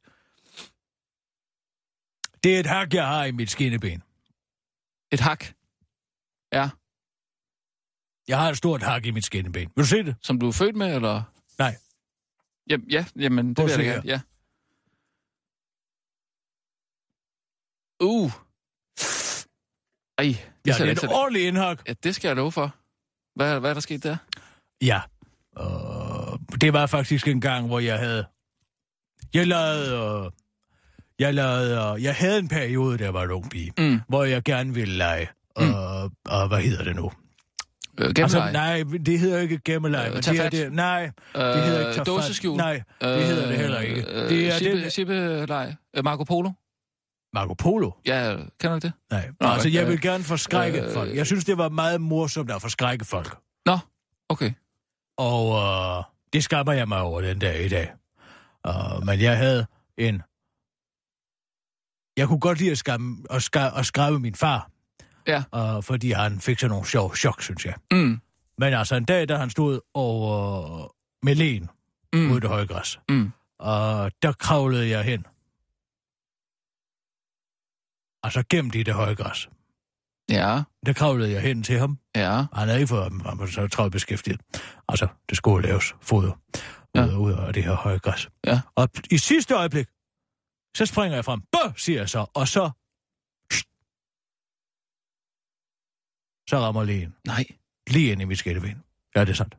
Det 2.44 2.56
er 2.56 2.60
et 2.60 2.66
hak, 2.66 2.94
jeg 2.94 3.08
har 3.08 3.26
i 3.26 3.32
mit 3.32 3.50
skinneben. 3.52 4.04
Et 5.12 5.20
hak? 5.20 5.46
Ja. 6.54 6.70
Jeg 8.30 8.40
har 8.40 8.50
et 8.50 8.58
stort 8.58 8.84
hak 8.84 9.06
i 9.06 9.12
mit 9.12 9.26
skinneben. 9.26 9.70
Vil 9.76 9.84
du 9.84 9.88
se 9.88 10.04
det? 10.04 10.16
Som 10.22 10.40
du 10.40 10.48
er 10.48 10.52
født 10.52 10.76
med, 10.76 10.96
eller? 10.96 11.24
Nej. 11.60 11.76
Ja, 12.70 12.78
ja 12.92 13.06
jamen, 13.20 13.48
det 13.48 13.56
Prøv 13.56 13.66
vil 13.66 13.86
jeg 13.86 13.86
gerne. 13.86 14.02
Ja. 14.06 14.22
Uh. 18.04 18.32
Ej, 20.18 20.24
det 20.26 20.80
Ja, 20.80 20.86
det 20.86 21.04
er 21.04 21.04
et 21.08 21.14
ordentligt 21.14 21.46
indhak. 21.48 21.82
Ja, 21.88 21.94
det 22.04 22.16
skal 22.16 22.28
jeg 22.28 22.36
love 22.36 22.52
for. 22.52 22.76
Hvad, 23.36 23.60
hvad 23.60 23.70
er 23.70 23.74
der 23.74 23.82
sket 23.82 24.04
der? 24.04 24.18
Ja. 24.82 25.02
Uh, 25.60 26.40
det 26.62 26.74
var 26.74 26.86
faktisk 26.88 27.28
en 27.28 27.42
gang, 27.42 27.68
hvor 27.68 27.80
jeg 27.80 28.00
havde... 28.00 28.26
Jeg 29.34 29.48
lavede... 29.48 30.26
Uh, 30.26 30.32
jeg 31.20 31.34
lavede... 31.34 31.94
Uh, 31.94 32.04
jeg 32.04 32.16
havde 32.16 32.40
en 32.40 32.48
periode, 32.48 32.98
der 32.98 33.10
var 33.10 33.24
en 33.24 33.32
ung 33.32 33.50
pige, 33.50 33.74
Mm. 33.78 34.02
hvor 34.10 34.24
jeg 34.24 34.44
gerne 34.44 34.74
ville 34.74 34.94
lege. 34.98 35.30
Og, 35.56 35.64
Mm. 35.66 36.16
og 36.26 36.48
hvad 36.48 36.62
hedder 36.62 36.84
det 36.84 36.96
nu? 36.96 37.12
Øh, 38.00 38.14
Altså, 38.20 38.50
nej, 38.54 38.84
det 39.06 39.20
hedder 39.20 39.40
ikke 39.40 39.60
gemmeleg. 39.66 40.06
Øh, 40.08 40.14
men 40.14 40.24
det 40.24 40.40
er 40.40 40.50
det, 40.50 40.74
nej, 40.74 41.12
det 41.36 41.64
hedder 41.64 41.80
ikke 41.80 41.92
tag 41.92 41.96
fat. 41.98 42.06
dåseskjul. 42.08 42.58
Nej, 42.58 42.84
det 43.02 43.26
hedder 43.26 43.48
det 43.48 43.58
heller 43.58 43.80
ikke. 43.80 44.02
Øh, 44.02 44.30
Det 44.30 44.48
er 44.48 44.52
Sibbe, 44.58 44.82
den- 44.82 44.92
Sibbe 44.92 45.14
øh, 45.14 46.04
Marco 46.04 46.24
Polo? 46.24 46.52
Marco 47.34 47.54
Polo. 47.54 47.92
Ja, 48.06 48.36
kender 48.36 48.70
du 48.70 48.76
ikke 48.76 48.88
det? 48.88 48.94
Nej, 49.12 49.30
Nå, 49.42 49.48
altså 49.48 49.70
jeg 49.70 49.84
øh, 49.84 49.90
vil 49.90 50.02
gerne 50.02 50.24
forskrække 50.24 50.82
øh, 50.82 50.94
folk. 50.94 51.16
Jeg 51.16 51.26
synes, 51.26 51.46
det 51.46 51.58
var 51.58 51.70
meget 51.70 52.02
morsomt 52.02 52.52
at 52.52 52.62
forskrække 52.62 53.06
folk. 53.06 53.38
Nå, 53.66 53.78
okay. 54.30 54.52
Og 55.18 55.48
uh, 55.50 56.04
det 56.34 56.44
skammer 56.44 56.74
jeg 56.74 56.88
mig 56.88 57.02
over 57.02 57.22
den 57.22 57.40
dag 57.40 57.66
i 57.66 57.70
dag. 57.70 57.92
Uh, 58.68 59.06
men 59.06 59.22
jeg 59.22 59.38
havde 59.38 59.66
en... 59.98 60.22
Jeg 62.18 62.28
kunne 62.28 62.40
godt 62.40 62.60
lide 62.60 62.72
at, 62.72 62.78
skamme, 62.78 63.18
at, 63.30 63.86
skræmme 63.86 64.20
min 64.20 64.36
far. 64.36 64.70
Ja. 65.54 65.78
Uh, 65.78 65.84
fordi 65.84 66.12
han 66.12 66.40
fik 66.40 66.60
sådan 66.60 66.72
nogle 66.72 66.86
sjov 66.88 67.16
chok, 67.16 67.42
synes 67.42 67.66
jeg. 67.66 67.74
Mm, 67.92 68.22
Men 68.58 68.74
altså 68.74 68.96
en 68.96 69.06
dag, 69.06 69.30
da 69.30 69.38
han 69.38 69.50
stod 69.50 69.80
over 69.94 70.96
med 71.26 71.36
len 71.36 71.70
mm, 72.14 72.28
ude 72.30 72.38
i 72.38 72.40
det 72.40 72.50
høje 72.50 72.66
græs, 72.66 73.00
mm. 73.10 73.32
og 73.60 74.12
der 74.22 74.32
kravlede 74.32 74.90
jeg 74.90 75.04
hen. 75.04 75.26
Altså 78.24 78.44
gemt 78.50 78.76
i 78.76 78.84
det 78.84 78.94
høje 78.94 79.14
græs. 79.16 79.50
Ja, 80.32 80.62
Der 80.86 80.94
kravlede 80.94 81.32
jeg 81.32 81.42
hen 81.42 81.64
til 81.64 81.80
ham. 81.80 82.00
ja. 82.16 82.32
Han 82.54 82.68
havde 82.68 82.76
ikke 82.76 82.88
fået 82.88 83.04
han 83.26 83.40
var 83.40 83.46
så 83.46 83.68
travlt 83.68 83.92
beskæftiget. 83.92 84.42
Altså, 84.90 85.08
det 85.30 85.38
skulle 85.38 85.68
laves 85.68 85.96
foder 86.02 86.32
ud, 86.32 86.62
Ja. 86.96 87.02
ja. 87.06 87.16
ud 87.18 87.32
af 87.34 87.54
det 87.54 87.64
her 87.64 87.74
høje 87.76 87.98
græs. 87.98 88.30
Ja. 88.46 88.62
Og 88.76 88.90
i 89.12 89.18
sidste 89.18 89.54
øjeblik, 89.56 89.88
så 90.78 90.86
springer 90.86 91.18
jeg 91.18 91.26
frem. 91.26 91.42
Bøh, 91.42 91.72
siger 91.78 92.00
jeg 92.00 92.10
så. 92.10 92.26
Og 92.34 92.48
så... 92.48 92.70
Så 96.50 96.60
rammer 96.60 96.84
lægen. 96.84 97.14
Nej, 97.28 97.46
Lige 97.90 98.12
ind 98.12 98.22
i 98.22 98.26
mit 98.26 98.40
skætteben. 98.40 98.76
Ja, 99.16 99.22
det 99.22 99.30
er 99.30 99.34
sandt. 99.34 99.58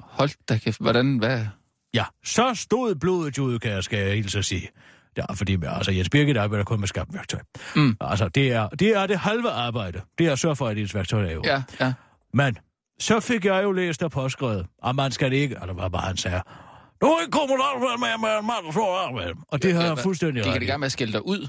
hold 0.00 0.30
da 0.48 0.58
kæft. 0.58 0.80
Hvordan, 0.80 1.18
hvad? 1.18 1.46
Ja, 1.94 2.04
så 2.24 2.54
stod 2.54 2.94
blodet 2.94 3.38
jo 3.38 3.42
ud, 3.42 3.58
kan 3.58 3.70
jeg, 3.70 3.84
skal 3.84 3.98
jeg 3.98 4.14
hilse 4.16 4.38
at 4.38 4.44
sige. 4.44 4.68
Det 5.16 5.24
er 5.28 5.34
fordi, 5.34 5.56
altså 5.66 5.90
Jens 5.92 6.08
Birgit 6.10 6.36
arbejder 6.36 6.64
kun 6.64 6.80
med 6.80 6.88
skarpt 6.88 7.14
værktøj. 7.14 7.40
Mm. 7.76 7.96
Altså, 8.00 8.28
det 8.28 8.52
er, 8.52 8.68
det 8.68 8.88
er 8.96 9.06
det 9.06 9.18
halve 9.18 9.50
arbejde. 9.50 10.00
Det 10.18 10.26
er 10.26 10.32
at 10.32 10.38
sørge 10.38 10.56
for, 10.56 10.68
at 10.68 10.78
ens 10.78 10.94
værktøj 10.94 11.26
er 11.26 11.32
jo. 11.32 11.42
Ja, 11.44 11.62
ja. 11.80 11.92
Men 12.34 12.58
så 13.00 13.20
fik 13.20 13.44
jeg 13.44 13.62
jo 13.62 13.72
læst 13.72 14.02
og 14.02 14.10
påskrevet, 14.10 14.66
at 14.84 14.94
man 14.96 15.12
skal 15.12 15.32
ikke, 15.32 15.56
eller 15.60 15.74
hvad 15.74 15.90
bare 15.90 16.02
han 16.06 16.16
sagde, 16.16 16.42
du 17.00 17.06
er 17.06 17.20
ikke 17.20 17.30
kommunalt 17.32 17.80
med, 17.80 17.98
med, 18.08 18.18
med 18.28 18.38
en 18.40 18.46
mand, 18.46 18.66
der 18.66 18.72
slår. 18.72 19.44
Og 19.48 19.62
det 19.62 19.74
har 19.74 19.82
jeg 19.82 19.98
fuldstændig 19.98 20.44
De 20.44 20.48
ret 20.48 20.52
kan 20.52 20.62
i 20.62 20.64
i. 20.64 20.68
gang 20.68 20.80
med 20.80 20.86
at 20.86 20.92
skælde 20.92 21.12
dig 21.12 21.26
ud. 21.26 21.48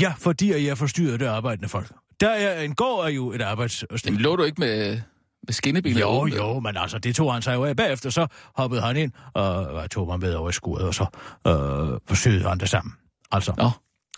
Ja, 0.00 0.14
fordi 0.18 0.66
jeg 0.66 0.78
forstyrrer 0.78 1.16
det 1.16 1.26
arbejdende 1.26 1.68
folk. 1.68 1.92
Der 2.20 2.28
er 2.30 2.62
en 2.62 2.74
gård 2.74 3.04
er 3.04 3.08
jo 3.08 3.32
et 3.32 3.42
arbejdssted. 3.42 3.88
Jamen, 4.04 4.20
lå 4.20 4.36
du 4.36 4.42
ikke 4.44 4.60
med, 4.60 5.00
med 5.46 5.52
skinneben? 5.52 5.98
Jo, 5.98 6.06
åbne? 6.08 6.36
jo, 6.36 6.60
men 6.60 6.76
altså, 6.76 6.98
det 6.98 7.14
tog 7.16 7.32
han 7.32 7.42
sig 7.42 7.54
jo 7.54 7.64
af. 7.64 7.76
Bagefter 7.76 8.10
så 8.10 8.26
hoppede 8.56 8.82
han 8.82 8.96
ind, 8.96 9.12
og 9.34 9.90
tog 9.90 10.06
mig 10.06 10.18
med 10.20 10.34
over 10.34 10.48
i 10.48 10.52
skuret, 10.52 10.86
og 10.86 10.94
så 10.94 11.06
øh, 11.46 12.00
forsøgte 12.08 12.48
han 12.48 12.58
det 12.58 12.68
sammen. 12.68 12.94
Altså, 13.30 13.54
Nå. 13.58 13.70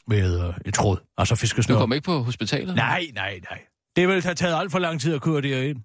med 0.06 0.48
øh, 0.48 0.54
et 0.66 0.74
tråd. 0.74 0.98
Altså 1.18 1.34
Du 1.34 1.38
fiskesnør. 1.38 1.76
kom 1.78 1.92
ikke 1.92 2.04
på 2.04 2.22
hospitalet? 2.22 2.74
Nej, 2.76 3.06
nej, 3.14 3.40
nej. 3.50 3.60
Det 3.96 4.08
ville 4.08 4.22
have 4.22 4.34
taget 4.34 4.60
alt 4.60 4.72
for 4.72 4.78
lang 4.78 5.00
tid 5.00 5.14
at 5.14 5.22
køre 5.22 5.40
derind. 5.42 5.78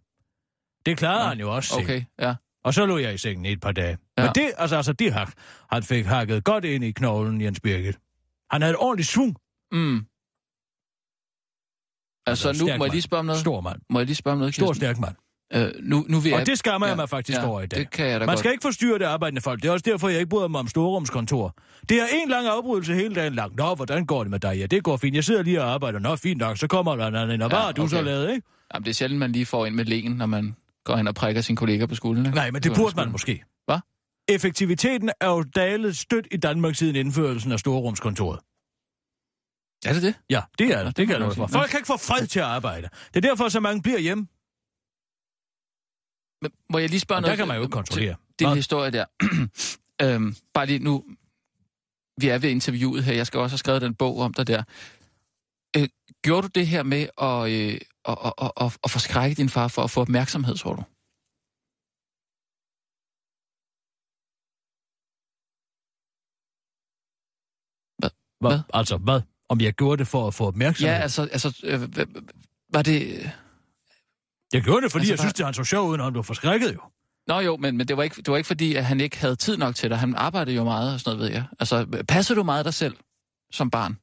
Det 0.85 0.97
klarede 0.97 1.23
Nå, 1.23 1.29
han 1.29 1.39
jo 1.39 1.55
også 1.55 1.69
selv. 1.73 1.83
Okay, 1.83 2.03
ja. 2.19 2.35
Og 2.63 2.73
så 2.73 2.85
lå 2.85 2.97
jeg 2.97 3.13
i 3.13 3.17
sengen 3.17 3.45
i 3.45 3.51
et 3.51 3.61
par 3.61 3.71
dage. 3.71 3.97
Ja. 4.17 4.21
Ja. 4.23 4.27
Men 4.27 4.35
det, 4.35 4.51
altså, 4.57 4.75
altså 4.75 4.93
det 4.93 5.13
hak, 5.13 5.31
han 5.71 5.83
fik 5.83 6.05
hakket 6.05 6.43
godt 6.43 6.65
ind 6.65 6.83
i 6.83 6.91
knoglen, 6.91 7.41
Jens 7.41 7.59
Birgit. 7.59 7.95
Han 8.51 8.61
havde 8.61 8.71
et 8.73 8.79
ordentligt 8.79 9.09
svung. 9.09 9.35
Mm. 9.71 10.05
Altså, 12.27 12.47
Altså, 12.47 12.65
nu 12.65 12.77
må 12.77 12.85
jeg 12.85 12.91
lige 12.91 13.01
spørge 13.01 13.19
om 13.19 13.25
noget. 13.25 13.41
Stor 13.41 13.61
mand. 13.61 13.79
Må 13.89 13.99
jeg 13.99 14.05
lige 14.05 14.15
spørge 14.15 14.33
om 14.33 14.39
noget, 14.39 14.53
Stor, 14.55 14.65
Kirsten? 14.65 14.81
stærk 14.81 14.99
mand. 14.99 15.15
Øh, 15.53 15.71
nu, 15.83 16.05
nu 16.09 16.19
vil 16.19 16.29
jeg... 16.29 16.39
Og 16.39 16.45
det 16.45 16.59
skammer 16.59 16.87
jeg 16.87 16.95
mig 16.95 17.09
faktisk 17.09 17.39
over 17.43 17.61
i 17.61 17.67
dag. 17.67 17.79
Det 17.79 17.91
kan 17.91 18.05
jeg 18.05 18.13
da 18.19 18.25
Man 18.25 18.27
godt. 18.27 18.39
skal 18.39 18.51
ikke 18.51 18.61
forstyrre 18.61 18.99
det 18.99 19.05
arbejdende 19.05 19.41
folk. 19.41 19.61
Det 19.61 19.67
er 19.67 19.71
også 19.71 19.83
derfor, 19.87 20.09
jeg 20.09 20.19
ikke 20.19 20.29
bryder 20.29 20.47
mig 20.47 20.59
om 20.59 20.67
storrumskontor. 20.67 21.55
Det 21.89 22.01
er 22.01 22.05
en 22.23 22.29
lang 22.29 22.47
afbrydelse 22.47 22.93
hele 22.93 23.15
dagen 23.15 23.33
lang. 23.35 23.55
Nå, 23.55 23.75
hvordan 23.75 24.05
går 24.05 24.23
det 24.23 24.31
med 24.31 24.39
dig? 24.39 24.57
Ja, 24.57 24.65
det 24.65 24.83
går 24.83 24.97
fint. 24.97 25.15
Jeg 25.15 25.23
sidder 25.23 25.43
lige 25.43 25.61
og 25.61 25.69
arbejder. 25.73 25.99
Nå, 25.99 26.15
fint 26.15 26.37
nok. 26.37 26.57
Så 26.57 26.67
kommer 26.67 26.95
der 26.95 27.07
en 27.07 27.15
anden. 27.15 27.41
Og 27.41 27.49
hvad 27.49 27.59
Ja, 27.59 27.65
har 27.65 27.71
du 27.71 27.87
så 27.87 27.95
okay. 27.95 28.05
lavet, 28.05 28.29
ikke? 28.35 28.47
Jamen, 28.73 28.83
det 28.83 28.89
er 28.89 28.93
sjældent, 28.93 29.19
man 29.19 29.31
lige 29.31 29.45
får 29.45 29.65
ind 29.65 29.75
med 29.75 29.85
len, 29.85 30.11
når 30.11 30.25
man 30.25 30.55
går 30.85 30.95
hen 30.95 31.07
og 31.07 31.15
prikker 31.15 31.41
sin 31.41 31.55
kollega 31.55 31.85
på 31.85 31.93
ikke? 31.93 32.21
Nej, 32.21 32.51
men 32.51 32.63
det 32.63 32.71
burde 32.75 32.95
man 32.95 33.11
måske. 33.11 33.43
Hvad? 33.65 33.77
Effektiviteten 34.29 35.09
er 35.21 35.27
jo 35.29 35.43
dalet 35.55 35.97
stødt 35.97 36.27
i 36.31 36.37
Danmark 36.37 36.75
siden 36.75 36.95
indførelsen 36.95 37.51
af 37.51 37.59
storrumskontoret. 37.59 38.39
Er 39.85 39.93
det 39.93 40.01
det? 40.01 40.15
Ja, 40.29 40.41
det 40.59 40.67
er 40.71 40.77
det. 40.77 40.85
det 40.87 40.97
Det 40.97 41.07
kan 41.07 41.21
jeg 41.21 41.33
for. 41.35 41.47
Folk 41.47 41.69
kan 41.69 41.77
ikke 41.79 41.87
få 41.87 41.97
fred 41.97 42.27
til 42.27 42.39
at 42.39 42.45
arbejde. 42.45 42.89
Det 43.13 43.25
er 43.25 43.29
derfor, 43.29 43.49
så 43.49 43.59
mange 43.59 43.81
bliver 43.81 43.99
hjemme. 43.99 44.27
Men 46.41 46.51
må 46.69 46.77
jeg 46.79 46.89
lige 46.89 46.99
spørge 46.99 47.17
Og 47.17 47.21
noget? 47.21 47.37
der 47.37 47.41
kan 47.41 47.47
man 47.47 47.57
jo 47.57 47.63
ikke 47.63 47.71
kontrollere. 47.73 48.15
til 48.15 48.39
Din 48.39 48.47
Hvad? 48.47 48.55
historie 48.55 48.91
der. 48.91 49.05
øhm, 50.05 50.35
bare 50.53 50.65
lige 50.65 50.79
nu. 50.79 51.05
Vi 52.21 52.27
er 52.27 52.37
ved 52.37 52.49
interviewet 52.49 53.03
her. 53.03 53.13
Jeg 53.13 53.27
skal 53.27 53.39
også 53.39 53.53
have 53.53 53.57
skrevet 53.57 53.81
den 53.81 53.95
bog 53.95 54.19
om 54.19 54.33
dig 54.33 54.47
der. 54.47 54.63
Øh, 55.77 55.89
gjorde 56.23 56.41
du 56.41 56.51
det 56.55 56.67
her 56.67 56.83
med 56.83 57.03
at, 57.21 57.51
øh, 57.51 57.81
at, 58.05 58.17
at, 58.41 58.51
at, 58.61 58.77
at 58.83 58.91
forskrække 58.91 59.35
din 59.35 59.49
far 59.49 59.67
for 59.67 59.81
at 59.83 59.91
få 59.91 60.01
opmærksomhed, 60.01 60.55
tror 60.57 60.75
du? 60.75 60.83
Hvad? 67.99 68.09
Hvad? 68.43 68.59
Altså, 68.73 68.97
hvad? 68.97 69.21
Om 69.49 69.61
jeg 69.61 69.73
gjorde 69.73 69.97
det 69.99 70.07
for 70.07 70.27
at 70.27 70.33
få 70.33 70.45
opmærksomhed? 70.47 70.95
Ja, 70.95 71.01
altså, 71.01 71.21
altså 71.21 71.61
øh, 71.63 71.81
var 72.73 72.81
det... 72.81 73.31
Jeg 74.53 74.61
gjorde 74.61 74.81
det, 74.81 74.91
fordi 74.91 75.01
Altså, 75.01 75.11
jeg 75.13 75.19
synes, 75.19 75.33
der- 75.33 75.37
det 75.37 75.45
han 75.45 75.53
så 75.53 75.63
sjov 75.63 75.89
ud, 75.89 75.97
når 75.97 76.03
han 76.03 76.13
blev 76.13 76.23
forskrækket 76.23 76.73
jo. 76.73 76.79
Nå 77.27 77.39
jo, 77.39 77.57
men, 77.57 77.77
men 77.77 77.87
det, 77.87 77.97
var 77.97 78.03
ikke, 78.03 78.15
det 78.15 78.27
var 78.27 78.37
ikke 78.37 78.47
fordi, 78.47 78.75
at 78.75 78.85
han 78.85 79.01
ikke 79.01 79.17
havde 79.19 79.35
tid 79.35 79.57
nok 79.57 79.75
til 79.75 79.89
dig. 79.89 79.97
Han 79.99 80.15
arbejdede 80.15 80.55
jo 80.55 80.63
meget 80.63 80.93
og 80.93 80.99
sådan 80.99 81.17
noget, 81.17 81.29
ved 81.31 81.35
jeg. 81.37 81.45
Altså, 81.59 82.03
passede 82.07 82.39
du 82.39 82.43
meget 82.43 82.65
dig 82.65 82.73
selv 82.73 82.95
som 83.51 83.69
barn? 83.71 83.97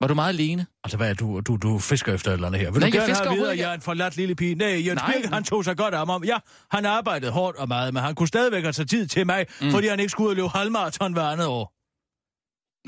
Var 0.00 0.08
du 0.08 0.14
meget 0.14 0.28
alene? 0.28 0.66
Altså, 0.84 0.96
hvad 0.96 1.10
er 1.10 1.14
du, 1.14 1.40
du, 1.40 1.56
du 1.56 1.78
fisker 1.78 2.14
efter 2.14 2.30
et 2.30 2.34
eller 2.34 2.46
andet 2.46 2.60
her? 2.60 2.70
Vil 2.70 2.80
Nej, 2.80 2.90
du 2.90 2.96
jeg 2.96 3.00
gerne 3.00 3.08
fisker 3.08 3.24
have 3.24 3.32
at 3.32 3.36
vide, 3.36 3.40
overhovedet 3.40 3.48
at 3.50 3.54
ikke. 3.54 3.62
jeg 3.64 3.70
er 3.70 3.74
en 3.74 3.80
forladt 3.80 4.16
lille 4.16 4.34
pige? 4.34 4.54
Nej, 4.54 4.68
Jens 4.86 4.86
Nej, 5.02 5.12
Birke, 5.12 5.28
han 5.34 5.44
tog 5.44 5.64
sig 5.64 5.76
godt 5.76 5.94
af 5.94 6.06
mig. 6.06 6.24
Ja, 6.24 6.38
han 6.70 6.86
arbejdede 6.86 7.32
hårdt 7.32 7.56
og 7.56 7.68
meget, 7.68 7.94
men 7.94 8.02
han 8.02 8.14
kunne 8.14 8.28
stadigvæk 8.28 8.62
have 8.62 8.72
taget 8.72 8.90
tid 8.90 9.06
til 9.06 9.26
mig, 9.26 9.46
mm. 9.60 9.70
fordi 9.70 9.86
han 9.88 10.00
ikke 10.00 10.10
skulle 10.10 10.26
ud 10.26 10.30
og 10.30 10.36
løbe 10.36 10.48
halvmarathon 10.48 11.12
hver 11.12 11.22
andet 11.22 11.46
år. 11.46 11.74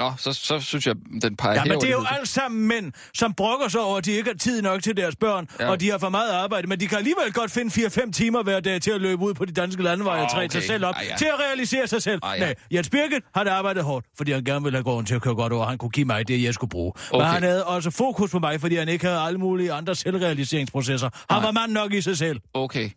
Nå, 0.01 0.13
så, 0.19 0.33
så 0.33 0.61
synes 0.61 0.87
jeg, 0.87 0.95
den 1.23 1.37
peger 1.37 1.55
Ja, 1.55 1.65
men 1.65 1.81
det 1.81 1.89
er 1.89 1.93
jo 1.93 2.05
alt 2.11 2.29
sammen 2.29 2.67
mænd, 2.69 2.93
som 3.15 3.35
brokker 3.35 3.69
sig 3.69 3.81
over, 3.81 3.97
at 3.99 4.05
de 4.05 4.13
ikke 4.13 4.31
har 4.31 4.37
tid 4.39 4.63
nok 4.63 4.83
til 4.83 4.97
deres 4.97 5.17
børn, 5.17 5.49
ja. 5.61 5.71
Og 5.71 5.81
de 5.81 5.91
har 5.91 5.99
for 5.99 6.09
meget 6.09 6.31
arbejde, 6.31 6.67
men 6.67 6.81
de 6.81 6.87
kan 6.87 6.99
alligevel 6.99 7.33
godt 7.33 7.51
finde 7.51 7.87
4-5 7.87 8.11
timer 8.13 8.43
hver 8.43 8.61
dag 8.61 8.81
til 8.83 8.91
at 8.91 9.01
løbe 9.01 9.23
ud 9.23 9.35
på 9.35 9.45
de 9.45 9.53
danske 9.53 9.83
landeveje 9.83 10.19
og 10.21 10.25
Åh, 10.25 10.31
træne 10.31 10.45
okay. 10.45 10.59
sig 10.59 10.63
selv 10.67 10.85
op, 10.85 10.95
Ej, 10.95 11.07
ja. 11.11 11.17
til 11.17 11.25
at 11.25 11.41
realisere 11.41 11.87
sig 11.87 12.03
selv. 12.03 12.21
Ej, 12.23 12.33
ja. 12.39 12.45
Nej, 12.45 12.55
Jens 12.73 12.91
Birgit 12.91 13.23
har 13.35 13.51
arbejdet 13.51 13.85
hårdt, 13.85 14.07
fordi 14.17 14.33
han 14.33 14.45
gerne 14.45 14.63
ville 14.65 14.77
have 14.77 14.85
gården 14.85 15.07
til 15.07 15.15
at 15.15 15.23
køre 15.23 15.35
godt 15.35 15.53
over, 15.53 15.67
han 15.67 15.79
kunne 15.79 15.91
give 15.91 16.07
mig 16.07 16.29
det, 16.29 16.43
jeg 16.43 16.55
skulle 16.55 16.71
bruge. 16.71 16.93
Okay. 17.11 17.25
Men 17.25 17.33
han 17.33 17.43
havde 17.43 17.65
også 17.67 17.91
fokus 17.91 18.31
på 18.31 18.39
mig, 18.39 18.61
fordi 18.61 18.77
han 18.77 18.89
ikke 18.89 19.07
havde 19.07 19.21
alle 19.21 19.39
mulige 19.39 19.73
andre 19.73 19.95
selvrealiseringsprocesser. 19.95 21.11
Han 21.31 21.41
Nej. 21.43 21.47
var 21.47 21.53
mand 21.53 21.73
nok 21.73 21.93
i 21.95 22.01
sig 22.01 22.19
selv. 22.19 22.41
Okay. 22.55 22.91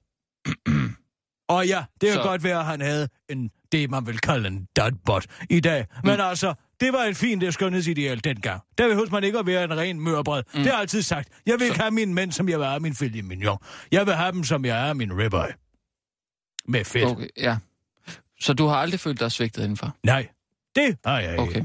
Og 1.50 1.68
ja, 1.68 1.84
det 2.02 2.10
kan 2.10 2.14
Så- 2.18 2.22
godt 2.24 2.44
være, 2.44 2.60
at 2.60 2.66
han 2.66 2.82
havde 2.82 3.08
en, 3.30 3.50
det, 3.72 3.90
man 3.90 4.08
vil 4.08 4.20
kalde 4.20 4.48
en 4.48 4.68
dadbot 4.76 5.26
i 5.50 5.60
dag. 5.60 5.86
Men 6.04 6.16
Mm. 6.16 6.22
altså, 6.22 6.54
det 6.82 6.94
var 6.94 7.00
et 7.04 7.18
fint 7.18 7.54
skønhedsideal 7.54 8.24
dengang. 8.24 8.62
Der 8.78 8.88
behøver 8.88 9.08
man 9.12 9.24
ikke 9.24 9.40
at 9.40 9.46
være 9.46 9.64
en 9.64 9.78
ren 9.78 10.00
mørbred. 10.00 10.44
Mm. 10.44 10.60
Det 10.60 10.66
har 10.66 10.72
jeg 10.74 10.80
altid 10.80 11.02
sagt. 11.02 11.30
Jeg 11.46 11.60
vil 11.60 11.66
ikke 11.66 11.80
have 11.80 11.92
mine 11.92 12.14
mænd, 12.14 12.32
som 12.32 12.50
jeg 12.50 12.60
vil 12.60 12.68
have 12.68 12.80
min 12.80 12.96
filet 12.96 13.26
mignon. 13.26 13.58
Jeg 13.92 14.06
vil 14.06 14.14
have 14.14 14.32
dem, 14.32 14.44
som 14.44 14.66
jeg 14.66 14.90
er 14.90 14.94
min 14.94 15.18
ribeye. 15.18 15.54
Med 16.68 16.86
fedt. 16.86 17.06
Okay. 17.06 17.28
ja. 17.38 17.58
Så 18.40 18.54
du 18.54 18.68
har 18.68 18.76
aldrig 18.76 19.00
følt 19.00 19.20
dig 19.20 19.32
svigtet 19.32 19.62
indenfor? 19.62 19.96
Nej, 20.04 20.28
det 20.76 20.98
har 21.06 21.20
jeg 21.20 21.32
ikke. 21.32 21.44
Okay. 21.44 21.62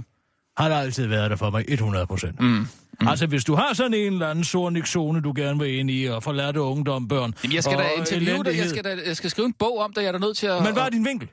Han 0.56 0.70
har 0.70 0.80
altid 0.80 1.06
været 1.06 1.30
der 1.30 1.36
for 1.36 1.50
mig 1.50 1.64
100 1.68 2.06
procent. 2.06 2.40
Mm. 2.40 2.66
Mm. 3.00 3.08
Altså, 3.08 3.26
hvis 3.26 3.44
du 3.44 3.54
har 3.54 3.74
sådan 3.74 3.94
en 3.94 4.12
eller 4.12 4.28
anden 4.28 4.44
zornig-zone, 4.44 5.20
du 5.20 5.32
gerne 5.36 5.58
vil 5.58 5.78
ind 5.78 5.90
i, 5.90 6.04
og 6.04 6.22
forladte 6.22 6.60
ungdom, 6.60 7.08
børn 7.08 7.34
Jamen, 7.42 7.54
jeg 7.54 7.64
skal 7.64 7.78
da 7.78 7.88
interviewe 7.96 8.44
dig. 8.44 8.58
Jeg 8.58 8.68
skal, 8.68 8.84
da, 8.84 8.96
jeg 9.06 9.16
skal 9.16 9.30
skrive 9.30 9.46
en 9.46 9.52
bog 9.52 9.78
om 9.78 9.92
dig. 9.92 10.00
Jeg 10.02 10.08
er 10.08 10.12
da 10.12 10.18
nødt 10.18 10.36
til 10.36 10.46
at... 10.46 10.62
Men 10.62 10.72
hvad 10.72 10.82
er 10.82 10.88
din 10.88 11.04
vinkel? 11.04 11.28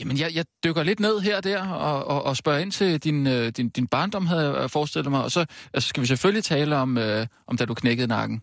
Jamen, 0.00 0.18
jeg, 0.18 0.34
jeg 0.34 0.44
dykker 0.64 0.82
lidt 0.82 1.00
ned 1.00 1.20
her 1.20 1.36
og 1.36 1.44
der, 1.44 1.68
og, 1.68 2.04
og, 2.04 2.22
og 2.22 2.36
spørger 2.36 2.58
ind 2.58 2.72
til 2.72 2.98
din, 2.98 3.26
øh, 3.26 3.48
din, 3.48 3.68
din 3.68 3.86
barndom, 3.86 4.26
havde 4.26 4.60
jeg 4.60 4.70
forestillet 4.70 5.10
mig. 5.10 5.24
Og 5.24 5.30
så 5.30 5.46
altså, 5.74 5.88
skal 5.88 6.00
vi 6.00 6.06
selvfølgelig 6.06 6.44
tale 6.44 6.76
om, 6.76 6.98
øh, 6.98 7.26
om 7.46 7.56
da 7.56 7.64
du 7.64 7.74
knækkede 7.74 8.08
nakken 8.08 8.42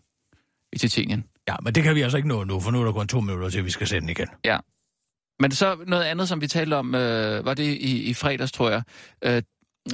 i 0.72 0.78
Titanien. 0.78 1.24
Ja, 1.48 1.56
men 1.62 1.74
det 1.74 1.82
kan 1.82 1.94
vi 1.94 2.00
altså 2.00 2.16
ikke 2.16 2.28
nå 2.28 2.44
nu, 2.44 2.60
for 2.60 2.70
nu 2.70 2.80
er 2.80 2.84
der 2.84 2.92
kun 2.92 3.08
to 3.08 3.20
minutter 3.20 3.50
til, 3.50 3.64
vi 3.64 3.70
skal 3.70 3.86
sende 3.86 4.10
igen. 4.10 4.28
Ja. 4.44 4.58
Men 5.40 5.50
så 5.50 5.76
noget 5.86 6.04
andet, 6.04 6.28
som 6.28 6.40
vi 6.40 6.46
talte 6.46 6.74
om, 6.74 6.94
øh, 6.94 7.44
var 7.44 7.54
det 7.54 7.64
i, 7.64 8.02
i 8.02 8.14
fredags, 8.14 8.52
tror 8.52 8.70
jeg. 8.70 8.82
Øh, 9.24 9.42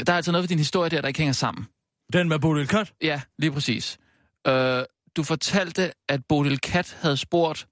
der 0.07 0.13
er 0.13 0.17
altså 0.17 0.33
noget 0.33 0.43
ved 0.43 0.49
din 0.49 0.59
historie 0.59 0.91
der, 0.91 1.01
der 1.01 1.09
ikke 1.09 1.21
hænger 1.21 1.33
sammen. 1.33 1.67
Den 2.13 2.29
med 2.29 2.39
Bodil 2.39 2.67
Kat? 2.67 2.93
Ja, 3.03 3.21
lige 3.39 3.53
præcis. 3.53 3.99
Øh, 4.47 4.83
du 5.17 5.23
fortalte, 5.23 5.93
at 6.09 6.21
Bodil 6.29 6.59
Kat 6.61 6.97
havde 7.01 7.17
spurgt 7.17 7.67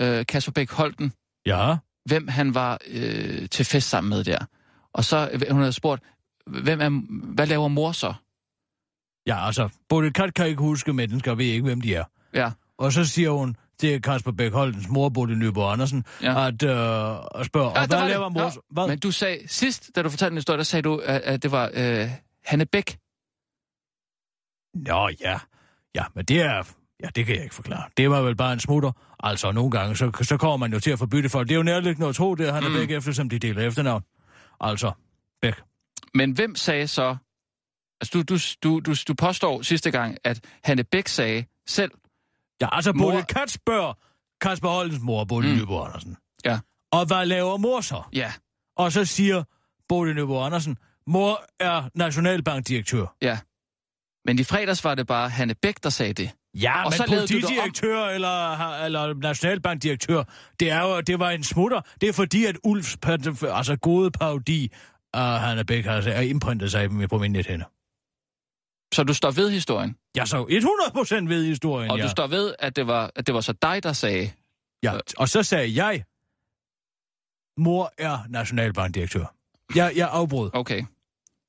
øh, 0.00 0.26
Kasper 0.26 0.52
Bæk 0.52 0.70
Holten, 0.70 1.12
Ja. 1.46 1.76
Hvem 2.06 2.28
han 2.28 2.54
var 2.54 2.78
øh, 2.86 3.48
til 3.48 3.64
fest 3.64 3.88
sammen 3.88 4.08
med 4.10 4.24
der. 4.24 4.38
Og 4.92 5.04
så 5.04 5.30
øh, 5.32 5.40
hun 5.50 5.60
havde 5.60 5.72
spurgt, 5.72 6.02
hvem 6.46 6.80
er, 6.80 6.90
hvad 7.34 7.46
laver 7.46 7.68
mor 7.68 7.92
så? 7.92 8.14
Ja, 9.26 9.46
altså, 9.46 9.68
Bodil 9.88 10.12
Kat 10.12 10.34
kan 10.34 10.46
ikke 10.46 10.60
huske 10.62 10.92
mennesker, 10.92 11.34
ved 11.34 11.44
ikke, 11.46 11.64
hvem 11.64 11.80
de 11.80 11.94
er. 11.94 12.04
Ja, 12.34 12.50
Og 12.78 12.92
så 12.92 13.04
siger 13.04 13.30
hun 13.30 13.56
til 13.78 14.02
Kasper 14.02 14.32
Bæk 14.32 14.52
Holdens 14.52 14.88
mor, 14.88 15.08
Bodil 15.08 15.38
Nyborg 15.38 15.72
Andersen, 15.72 16.04
Ja. 16.22 16.40
ja. 16.40 16.46
at 16.46 16.62
øh, 16.62 17.40
at 17.40 17.46
spørge, 17.46 17.70
Ja, 17.70 17.80
og 17.82 17.86
hvad 17.86 18.08
laver 18.08 18.24
det. 18.24 18.32
mor? 18.32 18.52
Hvad? 18.70 18.88
men 18.88 18.98
du 18.98 19.10
sagde 19.10 19.48
sidst, 19.48 19.90
da 19.96 20.02
du 20.02 20.10
fortalte 20.10 20.32
en 20.32 20.36
historie, 20.36 20.56
der 20.58 20.64
sagde 20.64 20.82
du, 20.82 20.96
at, 21.04 21.20
at 21.20 21.42
det 21.42 21.50
var 21.52 21.70
øh, 21.74 22.10
Hanne 22.44 22.66
Bæk. 22.66 22.98
Nå, 24.74 25.08
ja. 25.20 25.38
Ja, 25.94 26.04
men 26.14 26.24
det 26.24 26.40
er... 26.42 26.62
Ja, 27.02 27.08
det 27.14 27.26
kan 27.26 27.34
jeg 27.34 27.42
ikke 27.42 27.54
forklare. 27.54 27.88
Det 27.96 28.10
var 28.10 28.20
vel 28.22 28.36
bare 28.36 28.52
en 28.52 28.60
smutter. 28.60 28.92
Altså, 29.20 29.52
nogle 29.52 29.70
gange, 29.70 29.96
så, 29.96 30.10
så 30.22 30.36
kommer 30.36 30.56
man 30.56 30.72
jo 30.72 30.80
til 30.80 30.90
at 30.90 30.98
forbytte 30.98 31.28
folk. 31.28 31.48
Det 31.48 31.54
er 31.54 31.56
jo 31.56 31.62
nærliggende 31.62 32.08
at 32.08 32.14
tro, 32.14 32.34
det 32.34 32.48
er 32.48 32.52
han 32.52 32.64
er 32.64 32.68
Mm. 32.68 32.74
Bæk, 32.74 32.90
eftersom 32.90 33.28
de 33.28 33.38
deler 33.38 33.62
efternavn. 33.62 34.02
Altså, 34.60 34.92
Bæk. 35.42 35.54
Men 36.14 36.32
hvem 36.32 36.54
sagde 36.54 36.86
så... 36.88 37.16
Altså, 38.00 38.18
du, 38.18 38.22
du, 38.34 38.38
du, 38.62 38.80
du, 38.80 38.94
du 39.08 39.14
påstår 39.14 39.62
sidste 39.62 39.90
gang, 39.90 40.18
at 40.24 40.40
Hanne 40.64 40.84
Bæk 40.84 41.08
sagde 41.08 41.44
selv, 41.66 41.90
Ja, 42.60 42.68
altså, 42.76 42.92
Mor- 42.92 43.10
Bodil 43.10 43.24
Kat 43.24 43.50
spørger 43.50 43.92
Kasper 44.40 44.68
Holdens 44.68 45.00
mor, 45.02 45.24
Bodil 45.24 45.50
Mm. 45.52 45.56
Nyborg 45.58 45.86
Andersen. 45.86 46.16
Ja. 46.44 46.58
Og 46.92 47.06
hvad 47.06 47.26
laver 47.26 47.56
mor 47.56 47.80
så? 47.80 48.02
ja, 48.12 48.32
Og 48.76 48.92
så 48.92 49.04
siger 49.04 49.44
Bodil 49.88 50.14
Nyborg 50.14 50.46
Andersen, 50.46 50.78
mor 51.06 51.44
er 51.60 51.88
nationalbankdirektør. 51.94 53.06
ja. 53.22 53.38
Men 54.24 54.38
i 54.38 54.44
fredags 54.44 54.84
var 54.84 54.94
det 54.94 55.06
bare 55.06 55.28
Hanne 55.28 55.54
Bæk, 55.54 55.82
der 55.82 55.90
sagde 55.90 56.12
det. 56.12 56.30
Ja, 56.62 56.84
Og 56.84 56.90
men 56.90 56.96
så 56.96 57.04
politidirektør 57.06 58.04
eller, 58.06 58.74
eller 58.84 59.14
nationalbankdirektør, 59.14 60.24
det, 60.60 60.70
er 60.70 60.82
jo, 60.82 61.00
det 61.00 61.18
var 61.18 61.30
en 61.30 61.44
smutter. 61.44 61.80
Det 62.00 62.08
er 62.08 62.12
fordi, 62.12 62.44
at 62.44 62.56
Ulfs 62.64 62.98
altså 63.42 63.76
gode 63.76 64.10
parodi 64.10 64.72
af 65.14 65.40
Hanne 65.40 65.64
Bæk 65.64 65.84
har 65.84 66.00
har 66.00 66.22
imprintet 66.22 66.70
sig 66.70 66.90
på 67.10 67.18
min 67.18 67.32
nethænder. 67.32 67.66
Så 68.94 69.04
du 69.04 69.14
står 69.14 69.30
ved 69.30 69.50
historien, 69.50 69.96
Jeg 70.16 70.28
så 70.28 70.42
100% 71.24 71.28
ved 71.28 71.44
historien, 71.44 71.90
og 71.90 71.98
ja. 71.98 72.04
du 72.04 72.08
står 72.08 72.26
ved, 72.26 72.54
at 72.58 72.76
det 72.76 72.86
var, 72.86 73.10
at 73.16 73.26
det 73.26 73.34
var 73.34 73.40
så 73.40 73.52
dig, 73.52 73.82
der 73.82 73.92
sagde... 73.92 74.30
ja. 74.82 74.98
Og 75.18 75.28
så 75.28 75.42
sagde 75.42 75.84
jeg, 75.84 76.04
mor 77.56 77.92
er 77.98 78.18
nationalbankdirektør. 78.28 79.34
Jeg, 79.74 79.92
jeg 79.96 80.08
afbrød. 80.12 80.50
Okay. 80.52 80.84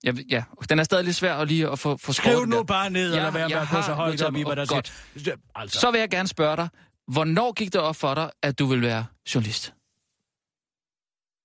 Jeg, 0.08 0.26
ja, 0.32 0.44
den 0.70 0.80
er 0.80 0.84
stadig 0.84 1.06
lidt 1.06 1.16
svær 1.16 1.36
at 1.36 1.48
lige 1.48 1.70
at 1.70 1.80
få, 1.80 1.98
få 1.98 2.14
Skriv 2.14 2.46
nu 2.46 2.56
der. 2.58 2.64
bare 2.64 2.90
ned, 2.90 3.12
Ja, 3.12 3.18
eller 3.18 3.32
hvad 3.32 3.42
jeg 3.42 3.50
med 3.50 3.58
at 3.58 3.68
gå 3.72 3.82
så 3.82 3.94
højt 3.94 4.12
noteret 4.12 4.28
op 4.28 4.36
i, 4.36 4.44
hvad 4.44 4.56
der 4.56 4.66
Godt. 4.66 4.94
siger. 5.18 5.36
Altså, 5.56 5.80
Så 5.80 5.92
vil 5.92 6.00
jeg 6.00 6.10
gerne 6.10 6.28
spørge 6.28 6.58
dig, 6.58 6.70
hvornår 7.08 7.54
gik 7.54 7.74
det 7.74 7.82
op 7.82 7.96
for 7.96 8.14
dig, 8.14 8.32
at 8.44 8.60
du 8.60 8.66
ville 8.66 8.88
være 8.88 9.06
journalist? 9.36 9.74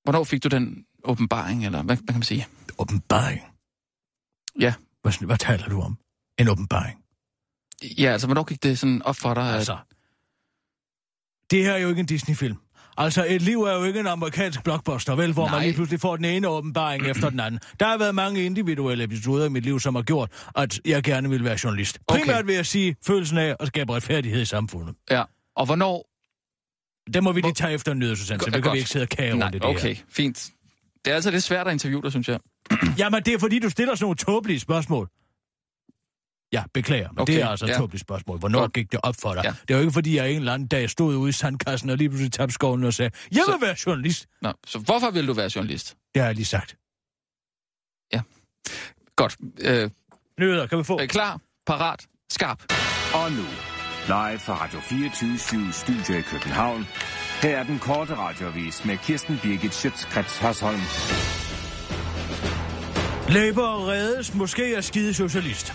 Hvornår 0.05 0.25
fik 0.25 0.45
du 0.45 0.49
den 0.49 0.87
åbenbaring, 1.05 1.67
eller 1.67 1.83
hvad, 1.83 1.97
hvad 1.97 2.07
kan 2.07 2.15
man 2.15 2.23
sige? 2.23 2.47
åbenbaring. 2.79 3.41
Ja. 4.61 4.75
Hvad, 5.03 5.27
hvad 5.27 5.39
taler 5.39 5.69
du 5.69 5.81
om? 5.81 5.99
En 6.39 6.49
åbenbaring. 6.49 6.99
Ja, 7.99 8.11
altså, 8.13 8.27
hvornår 8.27 8.45
gik 8.45 8.63
det 8.63 8.79
sådan 8.79 9.03
op 9.03 9.17
for 9.17 9.35
dig? 9.35 9.49
At... 9.49 9.55
Altså, 9.55 9.79
det 11.51 11.65
her 11.65 11.73
er 11.73 11.79
jo 11.79 11.89
ikke 11.89 12.01
en 12.01 12.07
Disney-film. 12.07 12.57
Altså, 12.97 13.27
et 13.29 13.43
liv 13.43 13.63
er 13.63 13.75
jo 13.79 13.85
ikke 13.85 14.01
en 14.01 14.07
amerikansk 14.07 14.65
blockbuster, 14.65 15.15
vel, 15.15 15.33
hvor 15.33 15.45
Nej. 15.47 15.55
Man 15.55 15.63
lige 15.63 15.75
pludselig 15.75 16.01
får 16.01 16.17
den 16.17 16.25
ene 16.25 16.49
åbenbaring 16.49 17.07
efter 17.07 17.31
den 17.31 17.41
anden. 17.41 17.61
Der 17.81 17.87
har 17.87 17.99
været 17.99 18.15
mange 18.15 18.45
individuelle 18.45 19.05
episoder 19.05 19.47
i 19.47 19.49
mit 19.49 19.65
liv, 19.65 19.81
som 19.81 19.95
har 19.95 20.03
gjort, 20.03 20.31
at 20.57 20.81
jeg 20.85 21.03
gerne 21.03 21.31
vil 21.31 21.45
være 21.45 21.59
journalist. 21.65 21.99
Okay. 22.07 22.21
Primært 22.21 22.47
vil 22.47 22.55
jeg 22.55 22.67
sige 22.67 22.97
følelsen 23.07 23.39
af 23.39 23.57
at 23.61 23.67
skabe 23.69 23.95
retfærdighed 23.95 24.43
i 24.43 24.45
samfundet. 24.45 24.95
Ja. 25.11 25.23
Og 25.57 25.67
hvornår... 25.67 26.09
Det 27.15 27.23
må 27.23 27.33
vi 27.33 27.41
lige 27.41 27.53
tage 27.55 27.73
efter 27.75 27.93
en 27.93 27.99
nyhedsudsendelse. 27.99 28.45
Go- 28.45 28.55
Det 28.55 28.63
kan 28.63 28.63
godt. 28.63 28.75
vi 28.75 28.79
ikke 28.79 28.91
sidde 28.91 29.03
og 29.03 29.09
kage 29.09 29.33
rundt 29.33 29.55
i 29.55 29.59
det 29.59 29.65
okay, 29.67 29.97
fint. 30.11 30.51
Det 31.05 31.11
er 31.11 31.15
altså 31.15 31.31
lidt 31.31 31.43
svært 31.43 31.67
at 31.67 31.73
interviewe 31.73 32.03
dig, 32.03 32.11
synes 32.11 32.29
jeg. 32.29 32.39
her. 32.71 32.79
Jamen, 32.99 33.23
det 33.23 33.35
er 33.35 33.39
fordi, 33.39 33.59
du 33.59 33.71
stiller 33.71 33.95
sådan 33.95 34.05
nogle 34.05 34.17
tåbelige 34.17 34.61
spørgsmål. 34.61 35.09
Ja, 36.53 36.63
beklager, 36.75 37.09
men 37.13 37.19
Okay, 37.21 37.33
det 37.33 37.43
er 37.43 37.49
altså 37.49 37.65
et 37.65 37.69
ja. 37.71 37.77
tåbeligt 37.77 38.01
spørgsmål. 38.01 38.39
Hvornår 38.39 38.59
Godt. 38.61 38.73
gik 38.73 38.93
det 38.93 39.01
op 39.03 39.15
for 39.21 39.35
dig? 39.35 39.45
Ja. 39.45 39.51
Det 39.69 39.71
er 39.71 39.75
jo 39.75 39.81
ikke, 39.81 39.93
fordi 39.93 40.17
jeg 40.17 40.31
en 40.31 40.37
eller 40.37 40.55
anden 40.55 40.69
dag 40.69 40.91
stod 40.91 41.17
ude 41.17 41.29
i 41.29 41.33
sandkassen 41.33 41.91
og 41.91 41.97
lige 41.97 42.09
pludselig 42.09 42.33
tabte 42.33 42.55
skoven 42.55 42.85
og 42.85 42.95
sagde, 42.95 43.11
jeg 43.33 43.37
vil 43.37 43.45
Så- 43.45 43.59
være 43.67 43.77
journalist. 43.87 44.27
Nå, 44.43 44.53
så 44.67 44.79
hvorfor 44.79 45.11
vil 45.11 45.27
du 45.29 45.33
være 45.33 45.51
journalist? 45.57 45.97
Det 46.15 46.23
har 46.23 46.27
jeg 46.29 46.35
lige 46.35 46.45
sagt. 46.47 46.77
Godt. 49.17 49.37
Øh, 49.61 49.91
Nyheder, 50.41 50.67
kan 50.67 50.79
vi 50.79 50.85
få? 50.85 50.99
er 50.99 51.07
klar? 51.07 51.41
Parat? 51.67 52.07
Skarp? 52.31 52.63
Og 53.15 53.33
nu, 53.33 53.43
live 54.07 54.39
fra 54.39 54.65
Radio 54.65 54.81
24 54.81 55.73
Studio 55.73 56.19
i 56.19 56.23
København. 56.23 56.87
Her 57.43 57.59
er 57.59 57.63
den 57.63 57.79
korte 57.79 58.15
radiovis 58.15 58.85
med 58.85 58.97
Kirsten 58.97 59.39
Birgit 59.43 59.75
Schøtzgrads 59.75 60.39
Hasholm. 60.39 60.81
Labour 63.29 63.89
reddes 63.91 64.35
måske 64.35 64.77
af 64.77 64.85
skide 64.85 65.15
socialist. 65.15 65.73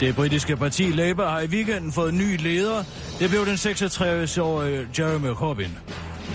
Det 0.00 0.14
britiske 0.14 0.56
parti 0.56 0.82
Labour 0.82 1.26
har 1.26 1.40
i 1.40 1.46
weekenden 1.46 1.92
fået 1.92 2.14
ny 2.14 2.42
leder. 2.42 2.84
Det 3.18 3.30
blev 3.30 3.46
den 3.46 3.54
36-årige 3.54 4.86
Jeremy 4.98 5.28
Corbyn, 5.28 5.70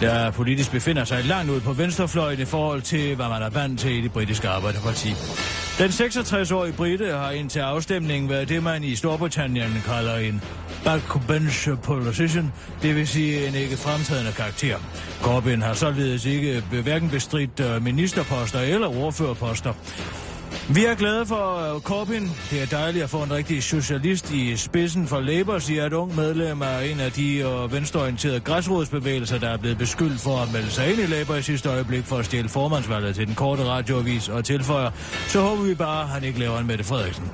der 0.02 0.32
politisk 0.32 0.72
befinder 0.72 1.04
sig 1.04 1.26
langt 1.26 1.52
ud 1.52 1.60
på 1.60 1.74
venstrefløjen 1.74 2.40
i 2.40 2.46
forhold 2.46 2.82
til, 2.82 3.16
hvad 3.16 3.30
man 3.30 3.42
er 3.42 3.50
vant 3.50 3.80
til 3.80 3.92
i 3.92 4.02
det 4.02 4.12
britiske 4.12 4.50
arbejderparti. 4.50 5.10
Den 5.80 5.90
66-årige 5.90 6.74
brite 6.74 7.12
har 7.12 7.32
indtil 7.32 7.60
afstemningen 7.60 8.30
været 8.30 8.50
det, 8.50 8.64
man 8.64 8.84
i 8.84 8.96
Storbritannien 8.96 9.84
kalder 9.86 10.16
en 10.16 10.42
backbench 10.84 11.70
politician, 11.84 12.52
det 12.82 12.96
vil 12.96 13.08
sige 13.08 13.48
en 13.48 13.56
ikke 13.56 13.78
fremtrædende 13.78 14.32
karakter. 14.32 14.78
Corbyn 15.22 15.62
har 15.62 15.74
således 15.74 16.26
ikke 16.26 16.64
hverken 16.84 17.10
bestridt 17.10 17.60
øh, 17.60 17.84
ministerposter 17.84 18.60
eller 18.60 18.88
ordførerposter. 18.88 19.74
Vi 20.70 20.86
er 20.86 20.96
glade 20.96 21.26
for 21.26 21.76
øh, 21.76 21.82
Corbyn. 21.82 22.28
Det 22.52 22.62
er 22.62 22.66
dejligt 22.66 23.04
at 23.04 23.10
få 23.10 23.24
en 23.24 23.34
rigtig 23.34 23.64
socialist 23.64 24.32
i 24.32 24.58
spidsen 24.58 25.08
for 25.08 25.20
Labour, 25.20 25.60
siger 25.60 25.86
et 25.86 25.94
ung 25.94 26.16
medlem 26.16 26.62
af 26.62 26.86
en 26.92 27.00
af 27.00 27.12
de 27.12 27.38
øh, 27.38 27.74
venstreorienterede 27.74 28.40
græsrodsbevægelser, 28.40 29.40
der 29.40 29.50
er 29.50 29.58
blevet 29.58 29.78
beskyldt 29.78 30.22
for 30.22 30.38
at 30.38 30.54
melde 30.54 30.72
sig 30.72 30.92
ind 30.92 31.00
i 31.00 31.06
Labour 31.06 31.36
i 31.36 31.42
sidste 31.42 31.70
øjeblik 31.70 32.04
for 32.04 32.18
at 32.18 32.26
stjæle 32.26 32.50
formandsvalget 32.50 33.16
til 33.16 33.28
den 33.28 33.36
korte 33.36 33.64
radioavis 33.66 34.30
og 34.30 34.46
tilføjer, 34.46 34.92
så 35.28 35.42
håber 35.42 35.64
vi 35.64 35.76
bare, 35.76 36.02
at 36.02 36.10
han 36.10 36.24
ikke 36.24 36.40
laver 36.40 36.60
en 36.60 36.68
Mette 36.68 36.84
Frederiksen. 36.84 37.26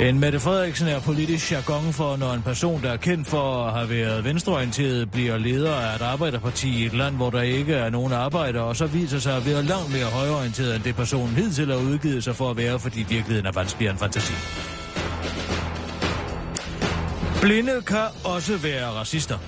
En 0.00 0.20
Mette 0.20 0.40
Frederiksen 0.40 0.88
er 0.88 1.00
politisk 1.00 1.52
jargon 1.52 1.92
for, 1.92 2.16
når 2.16 2.32
en 2.32 2.42
person, 2.42 2.82
der 2.82 2.90
er 2.90 2.96
kendt 2.96 3.28
for 3.28 3.64
at 3.64 3.72
have 3.72 3.90
været 3.90 4.24
venstreorienteret, 4.24 5.10
bliver 5.10 5.38
leder 5.38 5.74
af 5.74 5.96
et 5.96 6.02
arbejderparti 6.02 6.82
i 6.82 6.86
et 6.86 6.94
land, 6.94 7.16
hvor 7.16 7.30
der 7.30 7.42
ikke 7.42 7.74
er 7.74 7.90
nogen 7.90 8.12
arbejdere, 8.12 8.62
og 8.64 8.76
så 8.76 8.86
viser 8.86 9.18
sig 9.18 9.36
at 9.36 9.46
være 9.46 9.62
langt 9.62 9.92
mere 9.92 10.04
højreorienteret, 10.04 10.74
end 10.74 10.84
det 10.84 10.96
personen 10.96 11.34
hidtil 11.36 11.66
har 11.70 11.78
udgivet 11.78 12.24
sig 12.24 12.36
for 12.36 12.41
at 12.50 12.56
være, 12.56 12.78
fordi 12.78 12.98
virkeligheden 12.98 13.46
er 13.46 13.52
vanskeligere 13.52 13.90
end 13.90 13.98
fantasi. 13.98 14.32
Blinde 17.42 17.82
kan 17.86 18.06
også 18.24 18.56
være 18.56 18.86
racister. 18.86 19.38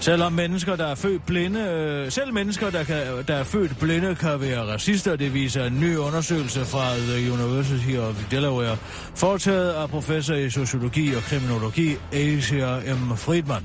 Selvom 0.00 0.32
mennesker, 0.32 0.76
der 0.76 0.86
er 0.86 0.94
født 0.94 1.26
blinde, 1.26 1.60
øh, 1.60 2.12
selv 2.12 2.32
mennesker, 2.32 2.70
der, 2.70 2.84
kan, 2.84 2.96
der 3.28 3.34
er 3.34 3.44
født 3.44 3.78
blinde, 3.78 4.14
kan 4.14 4.40
være 4.40 4.72
racister, 4.72 5.16
det 5.16 5.34
viser 5.34 5.64
en 5.64 5.80
ny 5.80 5.96
undersøgelse 5.96 6.64
fra 6.64 6.94
The 6.96 7.32
University 7.32 7.96
of 7.96 8.14
Delaware, 8.30 8.76
foretaget 9.14 9.72
af 9.72 9.88
professor 9.88 10.34
i 10.34 10.50
sociologi 10.50 11.14
og 11.14 11.22
kriminologi, 11.22 11.96
Asia 12.12 12.94
M. 12.94 13.16
Friedman. 13.16 13.62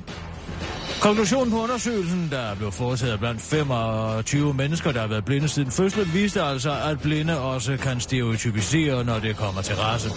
Konklusionen 1.05 1.51
på 1.51 1.63
undersøgelsen, 1.63 2.27
der 2.31 2.55
blev 2.55 2.71
foretaget 2.71 3.19
blandt 3.19 3.41
25 3.41 4.53
mennesker, 4.53 4.91
der 4.91 4.99
har 4.99 5.07
været 5.07 5.25
blinde 5.25 5.47
siden 5.47 5.71
fødslen, 5.71 6.13
viste 6.13 6.41
altså, 6.41 6.71
at 6.85 7.01
blinde 7.01 7.39
også 7.39 7.77
kan 7.77 7.99
stereotypisere, 7.99 9.03
når 9.03 9.19
det 9.19 9.37
kommer 9.37 9.61
til 9.61 9.75
race. 9.75 10.09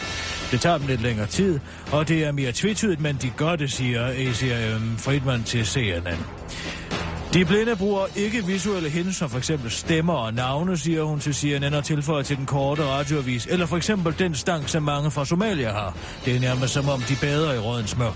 Det 0.51 0.61
tager 0.61 0.79
dem 0.79 0.87
lidt 0.87 1.03
længere 1.03 1.27
tid, 1.27 1.61
og 1.93 2.09
det 2.09 2.25
er 2.25 2.33
mere 2.33 2.53
tvetydigt, 2.53 3.01
men 3.01 3.19
de 3.23 3.31
gør 3.37 3.57
det, 3.57 3.73
siger 3.73 4.07
A.C.M. 4.07 4.97
Friedman 4.99 5.43
til 5.43 5.67
CNN. 5.67 6.19
De 7.35 7.45
blinde 7.45 7.77
bruger 7.77 8.07
ikke 8.17 8.47
visuelle 8.47 8.89
hints 8.89 9.17
som 9.17 9.31
for 9.31 9.39
eksempel 9.39 9.71
stemmer 9.71 10.15
og 10.15 10.35
navne, 10.35 10.77
siger 10.77 11.03
hun 11.03 11.21
til 11.21 11.35
CNN 11.35 11.75
og 11.75 11.85
tilføjer 11.85 12.23
til 12.23 12.37
den 12.37 12.47
korte 12.47 12.83
radioavis, 12.83 13.47
eller 13.51 13.67
for 13.67 13.77
eksempel 13.77 14.15
den 14.19 14.35
stank, 14.35 14.69
som 14.69 14.83
mange 14.83 15.11
fra 15.11 15.25
Somalia 15.25 15.73
har. 15.73 15.97
Det 16.25 16.37
er 16.37 16.41
nærmest 16.41 16.75
som 16.75 16.89
om 16.89 17.01
de 17.01 17.17
bader 17.21 17.53
i 17.53 17.59
rådens 17.59 17.91
smør. 17.91 18.13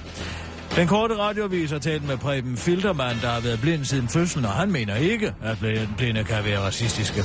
Den 0.77 0.89
korte 0.89 1.19
radiovis 1.19 1.71
har 1.71 1.79
talt 1.79 2.07
med 2.07 2.17
Preben 2.17 2.57
Filtermann, 2.57 3.21
der 3.21 3.29
har 3.29 3.41
været 3.41 3.61
blind 3.61 3.85
siden 3.85 4.09
fødslen, 4.09 4.45
og 4.45 4.51
han 4.51 4.73
mener 4.73 4.97
ikke, 4.97 5.35
at 5.43 5.59
blinde 5.97 6.25
kan 6.25 6.45
være 6.45 6.61
racistiske. 6.61 7.23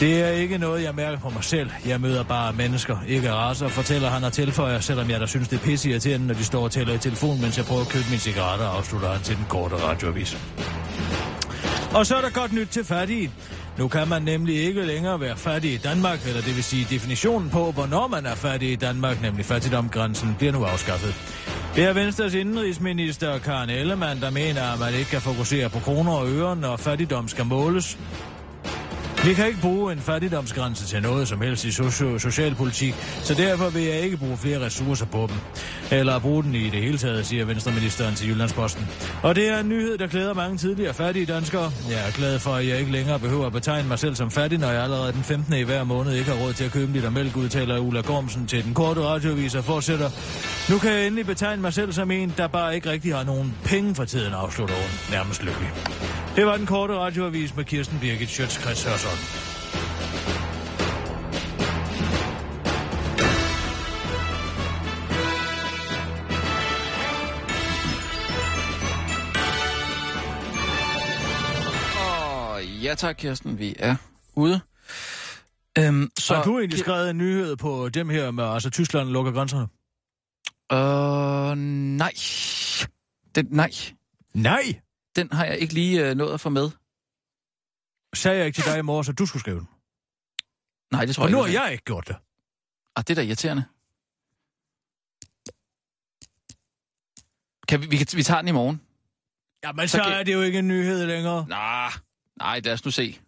Det 0.00 0.22
er 0.22 0.28
ikke 0.28 0.58
noget, 0.58 0.82
jeg 0.82 0.94
mærker 0.94 1.18
på 1.18 1.30
mig 1.30 1.44
selv. 1.44 1.70
Jeg 1.86 2.00
møder 2.00 2.22
bare 2.22 2.52
mennesker, 2.52 2.96
ikke 3.08 3.32
raser, 3.32 3.68
fortæller 3.68 4.08
han 4.08 4.24
og 4.24 4.32
tilføjer, 4.32 4.80
selvom 4.80 5.10
jeg 5.10 5.20
da 5.20 5.26
synes, 5.26 5.48
det 5.48 5.56
er 5.56 5.64
pisse 5.64 5.90
irriterende, 5.90 6.26
når 6.26 6.34
de 6.34 6.44
står 6.44 6.62
og 6.62 6.70
tæller 6.70 6.94
i 6.94 6.98
telefon, 6.98 7.40
mens 7.40 7.56
jeg 7.56 7.64
prøver 7.64 7.80
at 7.82 7.88
købe 7.88 8.04
mine 8.08 8.20
cigaretter, 8.20 8.66
afslutter 8.66 9.08
han 9.12 9.22
til 9.22 9.36
den 9.36 9.46
korte 9.48 9.76
radioavis. 9.76 10.38
Og 11.94 12.06
så 12.06 12.16
er 12.16 12.20
der 12.20 12.30
godt 12.30 12.52
nyt 12.52 12.68
til 12.68 12.84
fattige. 12.84 13.30
Nu 13.78 13.88
kan 13.88 14.08
man 14.08 14.22
nemlig 14.22 14.62
ikke 14.62 14.82
længere 14.82 15.20
være 15.20 15.36
fattig 15.36 15.72
i 15.72 15.76
Danmark, 15.76 16.26
eller 16.26 16.42
det 16.42 16.56
vil 16.56 16.64
sige 16.64 16.86
definitionen 16.90 17.50
på, 17.50 17.72
hvornår 17.72 18.06
man 18.06 18.26
er 18.26 18.34
fattig 18.34 18.72
i 18.72 18.76
Danmark, 18.76 19.22
nemlig 19.22 19.44
fattigdomsgrænsen, 19.44 20.34
bliver 20.38 20.52
nu 20.52 20.64
afskaffet. 20.64 21.14
Det 21.76 21.84
er 21.84 21.92
Venstres 21.92 22.34
indrigsminister 22.34 23.38
Karen 23.38 23.70
Ellemann, 23.70 24.20
der 24.20 24.30
mener, 24.30 24.62
at 24.72 24.78
man 24.78 24.94
ikke 24.94 25.10
kan 25.10 25.20
fokusere 25.20 25.68
på 25.70 25.78
kroner 25.78 26.12
og 26.12 26.28
øre, 26.32 26.56
når 26.56 26.76
fattigdom 26.76 27.28
skal 27.28 27.46
måles. 27.46 27.98
Vi 29.24 29.34
kan 29.34 29.46
ikke 29.46 29.60
bruge 29.60 29.92
en 29.92 29.98
fattigdomsgrænse 29.98 30.86
til 30.86 31.02
noget 31.02 31.28
som 31.28 31.40
helst 31.40 31.64
i 31.64 31.70
socio- 31.70 32.18
socialpolitik, 32.18 32.94
så 33.22 33.34
derfor 33.34 33.70
vil 33.70 33.82
jeg 33.82 34.00
ikke 34.00 34.16
bruge 34.16 34.36
flere 34.36 34.60
ressourcer 34.60 35.06
på 35.06 35.26
dem. 35.30 35.36
Eller 35.90 36.18
bruge 36.18 36.42
den 36.42 36.54
i 36.54 36.70
det 36.70 36.80
hele 36.82 36.98
taget, 36.98 37.26
siger 37.26 37.44
Venstreministeren 37.44 38.14
til 38.14 38.28
Jyllandsposten. 38.28 38.88
Og 39.22 39.34
det 39.34 39.48
er 39.48 39.58
en 39.58 39.68
nyhed, 39.68 39.98
der 39.98 40.06
glæder 40.06 40.34
mange 40.34 40.58
tidligere 40.58 40.94
fattige 40.94 41.26
danskere. 41.26 41.72
Jeg 41.90 42.08
er 42.08 42.12
glad 42.12 42.38
for, 42.38 42.50
at 42.50 42.66
jeg 42.68 42.78
ikke 42.78 42.92
længere 42.92 43.18
behøver 43.18 43.46
at 43.46 43.52
betegne 43.52 43.88
mig 43.88 43.98
selv 43.98 44.14
som 44.14 44.30
fattig, 44.30 44.58
når 44.58 44.70
jeg 44.70 44.82
allerede 44.82 45.12
den 45.12 45.22
15. 45.22 45.54
i 45.54 45.62
hver 45.62 45.84
måned 45.84 46.12
ikke 46.12 46.30
har 46.30 46.38
råd 46.44 46.52
til 46.52 46.64
at 46.64 46.72
købe 46.72 46.86
en 46.86 46.92
liter 46.92 47.10
mælk, 47.10 47.36
udtaler 47.36 47.78
Ulla 47.78 48.00
Gormsen 48.00 48.46
til 48.46 48.64
den 48.64 48.74
korte 48.74 49.00
radiovis 49.00 49.54
og 49.54 49.64
fortsætter. 49.64 50.10
Nu 50.72 50.78
kan 50.78 50.92
jeg 50.92 51.06
endelig 51.06 51.26
betegne 51.26 51.62
mig 51.62 51.72
selv 51.72 51.92
som 51.92 52.10
en, 52.10 52.34
der 52.36 52.46
bare 52.46 52.74
ikke 52.74 52.90
rigtig 52.90 53.14
har 53.14 53.24
nogen 53.24 53.54
penge 53.64 53.94
for 53.94 54.04
tiden, 54.04 54.32
afslutter 54.32 54.74
hun 54.74 55.16
nærmest 55.16 55.42
lykkelig. 55.42 55.70
Det 56.36 56.46
var 56.46 56.56
den 56.56 56.66
korte 56.66 56.94
radioavis 56.94 57.56
med 57.56 57.64
Kirsten 57.64 57.98
Birgit 58.00 58.30
Schøtzgrads 58.30 59.49
ja 72.90 72.94
tak, 72.94 73.16
Kirsten, 73.16 73.58
vi 73.58 73.74
er 73.78 73.96
ude. 74.34 74.60
Øhm, 75.78 76.10
så, 76.18 76.34
har 76.34 76.42
du 76.44 76.58
egentlig 76.58 76.78
skrevet 76.80 77.10
en 77.10 77.18
nyhed 77.18 77.56
på 77.56 77.88
dem 77.88 78.08
her 78.08 78.30
med, 78.30 78.44
altså 78.44 78.70
Tyskland 78.70 79.08
lukker 79.08 79.32
grænserne? 79.32 79.68
Øh, 80.72 81.56
nej. 81.96 82.12
Den, 83.34 83.46
nej, 83.50 83.70
Nej! 84.34 84.80
den 85.16 85.32
har 85.32 85.44
jeg 85.44 85.58
ikke 85.58 85.74
lige 85.74 86.08
øh, 86.10 86.16
nået 86.16 86.34
at 86.34 86.40
få 86.40 86.48
med. 86.48 86.70
Sagde 88.14 88.38
jeg 88.38 88.46
ikke 88.46 88.56
til 88.62 88.64
dig 88.72 88.78
i 88.78 88.82
morges, 88.82 89.08
at 89.08 89.18
du 89.18 89.26
skulle 89.26 89.40
skrive 89.40 89.58
den? 89.58 89.68
Nej, 90.92 91.04
det 91.04 91.14
tror 91.14 91.22
Og 91.24 91.28
jeg 91.28 91.32
nu 91.36 91.38
har 91.40 91.46
ikke. 91.46 91.60
jeg 91.62 91.72
ikke 91.72 91.84
gjort 91.84 92.08
det. 92.08 92.16
Ah, 92.96 93.04
det 93.06 93.10
er 93.10 93.14
da 93.14 93.22
irriterende. 93.22 93.64
Kan 97.68 97.80
vi, 97.82 97.86
vi, 97.86 98.06
vi 98.16 98.22
tager 98.22 98.40
den 98.40 98.48
i 98.48 98.52
morgen. 98.52 98.80
Jamen, 99.64 99.88
Så 99.88 99.96
så, 99.96 100.02
kan- 100.04 100.12
er 100.12 100.22
det 100.22 100.32
jo 100.32 100.40
ikke 100.42 100.58
en 100.58 100.68
nyhed 100.68 101.06
længere. 101.06 101.46
Nej, 101.48 101.90
nej, 102.40 102.60
lad 102.64 102.72
os 102.72 102.84
nu 102.84 102.90
se. 102.90 103.18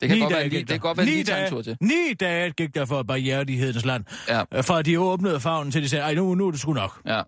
Det 0.00 0.08
kan 0.08 0.16
Ni 0.18 0.20
godt 0.22 0.32
være, 0.32 0.40
dage 0.48 0.58
det 0.60 0.68
kan 0.68 0.78
godt 0.80 0.98
være 0.98 1.06
Ni 1.06 1.12
tage 1.12 1.20
en 1.20 1.26
dage- 1.26 1.50
tur 1.50 1.62
til. 1.62 1.76
Ni 1.80 2.14
dage 2.20 2.50
gik 2.50 2.74
der 2.74 2.84
for 2.84 3.02
barrieredighedens 3.02 3.84
land. 3.84 4.04
Ja, 4.28 4.60
Fra 4.60 4.82
de 4.82 5.00
åbnede 5.00 5.40
favnen 5.40 5.72
til 5.72 5.82
de 5.82 5.88
sagde, 5.88 6.02
ej, 6.04 6.14
nu, 6.14 6.34
nu 6.34 6.46
er 6.46 6.50
det 6.50 6.60
sgu 6.60 6.72
nok. 6.72 7.00
ja. 7.06 7.22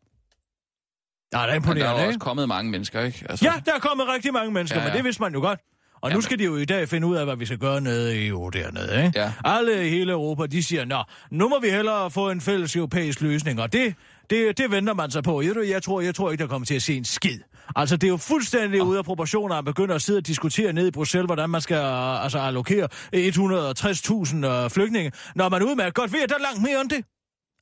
Ja, 1.33 1.39
det 1.39 1.43
er 1.43 1.47
Men 1.47 1.49
der 1.49 1.53
er 1.53 1.57
imponerende, 1.57 2.03
jo 2.03 2.07
også 2.07 2.19
kommet 2.19 2.49
mange 2.49 2.71
mennesker, 2.71 3.01
ikke? 3.01 3.27
Altså, 3.29 3.45
Ja, 3.45 3.53
der 3.67 3.75
er 3.75 3.79
kommet 3.79 4.09
rigtig 4.09 4.33
mange 4.33 4.51
mennesker, 4.53 4.79
Ja, 4.79 4.83
ja, 4.85 4.89
men 4.91 4.97
det 4.97 5.05
vidste 5.05 5.23
man 5.23 5.35
jo 5.35 5.41
godt. 5.41 5.61
Og 5.95 6.11
nu 6.11 6.13
Jamen. 6.13 6.23
skal 6.23 6.39
de 6.39 6.45
jo 6.45 6.57
i 6.57 6.65
dag 6.65 6.89
finde 6.89 7.07
ud 7.07 7.17
af, 7.17 7.25
hvad 7.25 7.37
vi 7.37 7.47
skal 7.47 7.59
gøre 7.59 7.81
nede 7.81 8.19
i 8.25 8.27
EU 8.29 8.49
dernede, 8.49 9.07
ikke? 9.07 9.21
Ja. 9.21 9.33
Alle 9.45 9.87
i 9.87 9.91
hele 9.91 10.13
Europa, 10.13 10.47
de 10.47 10.63
siger, 10.63 10.85
nå, 10.85 11.03
nu 11.31 11.49
må 11.49 11.61
vi 11.61 11.71
hellere 11.71 12.11
få 12.11 12.31
en 12.31 12.41
fælles 12.41 12.77
europæisk 12.77 13.21
løsning, 13.21 13.61
og 13.61 13.73
det, 13.73 13.95
det, 14.31 14.59
det 14.59 14.71
venter 14.71 14.95
man 14.95 15.11
sig 15.11 15.23
på. 15.23 15.41
Jeg, 15.43 15.57
jeg, 15.69 15.83
tror, 15.83 16.01
jeg 16.01 16.15
tror 16.15 16.31
ikke, 16.31 16.43
der 16.43 16.49
kommer 16.49 16.67
til 16.67 16.75
at 16.75 16.83
se 16.83 16.97
en 16.97 17.05
skid. 17.05 17.41
Altså, 17.77 17.97
det 17.97 18.07
er 18.07 18.11
jo 18.11 18.17
fuldstændig 18.17 18.83
ude 18.83 18.99
af 18.99 19.05
proportioner 19.05 19.55
at 19.57 19.65
begynde 19.65 19.95
at 19.95 20.03
sidde 20.03 20.17
og 20.19 20.27
diskutere 20.27 20.73
ned 20.73 20.87
i 20.87 20.91
Bruxelles, 20.91 21.27
hvordan 21.27 21.51
man 21.51 21.61
skal 21.61 21.77
uh, 21.77 22.25
altså, 22.25 22.39
allokere 22.39 22.89
160.000 23.15 24.47
uh, 24.65 24.71
flygtninge, 24.71 25.13
når 25.35 25.49
man 25.49 25.63
udmærket 25.63 25.95
godt 25.95 26.13
ved, 26.13 26.21
at 26.23 26.29
der 26.29 26.35
er 26.35 26.41
langt 26.41 26.63
mere 26.63 26.81
end 26.81 26.91
det. 26.91 27.05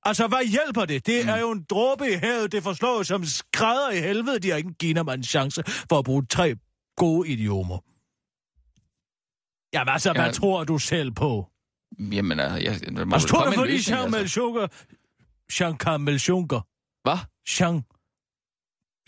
Altså, 0.05 0.27
hvad 0.27 0.47
hjælper 0.47 0.85
det? 0.85 1.07
Det 1.07 1.25
Mm. 1.25 1.29
er 1.31 1.39
jo 1.39 1.51
en 1.51 1.65
dråbe 1.71 2.11
i 2.11 2.15
havet, 2.15 2.53
det 2.53 2.63
forslår 2.63 3.03
som 3.03 3.25
skrædder 3.25 3.91
i 3.91 4.01
helvede. 4.01 4.39
De 4.39 4.51
har 4.51 4.57
ikke 4.57 4.75
givet 4.75 5.05
mig 5.05 5.15
en 5.15 5.23
chance 5.25 5.63
for 5.67 5.99
at 5.99 6.05
bruge 6.05 6.27
tre 6.31 6.55
gode 6.97 7.29
idiomer. 7.29 7.79
Altså, 9.73 10.13
Ja. 10.15 10.23
hvad 10.23 10.33
tror 10.33 10.65
du 10.65 10.79
selv 10.79 11.13
på? 11.13 11.47
Jamen, 12.13 12.41
altså, 12.41 12.59
jeg, 12.59 12.97
der 12.97 13.05
må 13.05 13.13
Altså, 13.15 13.29
tror 13.29 13.45
du, 13.45 13.53
fordi 13.53 13.79
Charles 13.83 14.15
altså. 14.15 14.69
Jean 15.61 15.77
Carmel 15.77 16.15
Juncker. 16.29 16.61
Hvad? 17.09 17.19
Jean... 17.61 17.83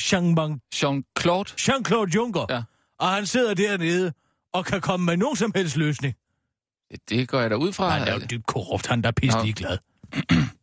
Jean, 0.00 0.34
Mang, 0.34 0.62
Jean-Claude? 0.74 1.54
Jean-Claude 1.60 2.10
Juncker. 2.14 2.46
Ja. 2.50 2.62
Og 2.98 3.08
han 3.08 3.26
sidder 3.26 3.54
dernede 3.54 4.12
og 4.52 4.64
kan 4.64 4.80
komme 4.80 5.06
med 5.06 5.16
nogen 5.16 5.36
som 5.36 5.52
helst 5.54 5.76
løsning. 5.76 6.14
Det 7.08 7.28
går 7.28 7.40
jeg 7.40 7.50
da 7.50 7.56
ud 7.56 7.72
fra. 7.72 7.88
Han 7.88 8.08
er 8.08 8.12
jo 8.12 8.20
dybt 8.30 8.46
korrupt, 8.46 8.86
han 8.86 9.02
der 9.02 9.08
er 9.08 9.12
pisselig 9.12 9.54
glad. 9.54 9.78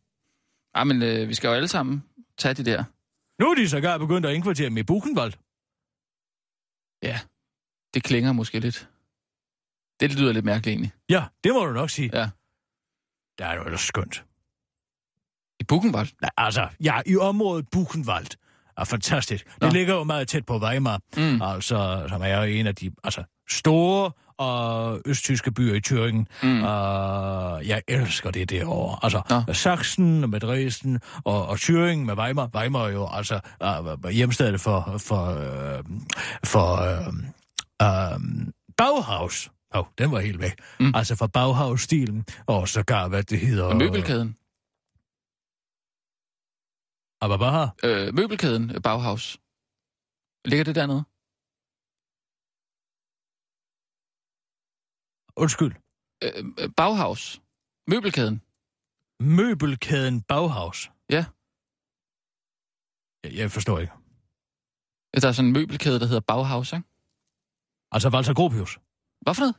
Ja, 0.76 0.84
men 0.84 1.02
øh, 1.02 1.28
vi 1.28 1.34
skal 1.34 1.48
jo 1.48 1.54
alle 1.54 1.68
sammen 1.68 2.04
tage 2.38 2.54
de 2.54 2.64
der. 2.64 2.84
Nu 3.40 3.50
er 3.50 3.54
de 3.54 3.68
sågar 3.68 3.98
begyndt 3.98 4.26
at 4.26 4.34
indkvartere 4.34 4.70
med 4.70 4.84
Buchenwald. 4.84 5.32
Ja, 7.02 7.20
det 7.94 8.02
klinger 8.02 8.32
måske 8.32 8.60
lidt. 8.60 8.88
Det 10.00 10.14
lyder 10.14 10.32
lidt 10.32 10.44
mærkeligt 10.44 10.72
egentlig. 10.72 10.92
Ja, 11.08 11.24
det 11.44 11.52
må 11.52 11.66
du 11.66 11.72
nok 11.72 11.90
sige. 11.90 12.10
Ja. 12.12 12.30
Det 13.38 13.46
er 13.46 13.54
jo 13.54 13.64
ellers 13.64 13.80
skønt. 13.80 14.24
I 15.60 15.64
Buchenwald? 15.64 16.08
Nej, 16.20 16.30
altså, 16.36 16.68
ja, 16.80 17.00
i 17.06 17.16
området 17.16 17.70
Buchenwald 17.70 18.28
er 18.78 18.84
fantastisk. 18.84 19.44
Det 19.44 19.62
Nå. 19.62 19.68
ligger 19.68 19.94
jo 19.94 20.04
meget 20.04 20.28
tæt 20.28 20.46
på 20.46 20.58
Weimar, 20.58 21.00
Mm. 21.16 21.42
altså, 21.42 22.04
som 22.08 22.22
er 22.22 22.36
jo 22.36 22.42
en 22.42 22.66
af 22.66 22.74
de 22.74 22.90
altså, 23.04 23.22
store 23.50 24.10
og 24.38 25.00
østtyske 25.06 25.52
byer 25.52 25.74
i 25.74 25.80
Thüringen. 25.86 26.24
Mm. 26.42 26.62
Og 26.62 27.66
jeg 27.66 27.82
elsker 27.88 28.30
det 28.30 28.50
derovre. 28.50 28.98
Altså, 29.02 29.42
Nå. 29.46 29.52
Sachsen 29.52 30.30
med 30.30 30.40
Dresden 30.40 31.00
og, 31.24 31.46
og 31.46 31.56
Thüringen 31.56 32.04
med 32.04 32.18
Weimar. 32.18 32.50
Weimar 32.56 32.84
er 32.84 32.88
jo 32.88 33.08
altså 33.12 33.40
uh, 34.04 34.10
hjemstedet 34.10 34.60
for, 34.60 34.94
for, 34.98 35.26
uh, 35.26 36.00
for 36.44 36.72
uh, 36.72 37.14
uh, 37.82 38.20
Bauhaus. 38.76 39.50
Åh, 39.74 39.80
oh, 39.80 39.86
den 39.98 40.12
var 40.12 40.20
helt 40.20 40.40
væk. 40.40 40.54
Mm. 40.80 40.92
Altså 40.94 41.16
for 41.16 41.26
Bauhaus-stilen, 41.26 42.24
og 42.46 42.68
sågar, 42.68 43.08
hvad 43.08 43.22
det 43.22 43.40
hedder... 43.40 43.64
Og 43.64 43.76
møbelkæden? 47.22 47.32
Ababaha. 47.32 47.64
Øh, 47.84 48.14
møbelkæden 48.14 48.70
øh, 48.70 48.82
Bauhaus. 48.82 49.38
Ligger 50.44 50.64
det 50.64 50.74
dernede? 50.74 51.02
Undskyld. 55.36 55.74
Øh, 56.24 56.44
øh, 56.60 56.70
Bauhaus. 56.76 57.40
Møbelkæden. 57.90 58.42
Møbelkæden 59.20 60.22
Bauhaus. 60.22 60.90
Ja. 61.10 61.24
Jeg, 63.24 63.32
jeg 63.40 63.50
forstår 63.50 63.78
ikke. 63.78 63.92
Der 65.22 65.28
er 65.28 65.32
sådan 65.32 65.48
en 65.48 65.52
møbelkæde, 65.52 66.00
der 66.00 66.06
hedder 66.06 66.20
Bauhaus, 66.20 66.72
ikke? 66.72 66.86
Altså 67.92 68.08
Walter 68.14 68.34
Gropius. 68.34 68.78
Hvad 69.24 69.34
for 69.34 69.42
noget? 69.42 69.56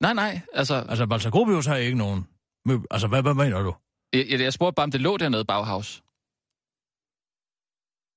Nej, 0.00 0.14
nej, 0.14 0.40
altså... 0.52 0.74
Altså 0.74 1.04
Walter 1.04 1.30
Gropius 1.30 1.66
har 1.66 1.76
ikke 1.76 1.98
nogen 1.98 2.28
møbel... 2.64 2.86
Altså, 2.90 3.08
hvad, 3.08 3.22
hvad 3.22 3.34
mener 3.34 3.62
du? 3.62 3.74
Jeg, 4.12 4.30
jeg, 4.30 4.40
jeg 4.40 4.52
spurgte 4.52 4.74
bare, 4.76 4.84
om 4.84 4.90
det 4.90 5.00
lå 5.00 5.16
dernede, 5.16 5.44
Bauhaus. 5.44 6.02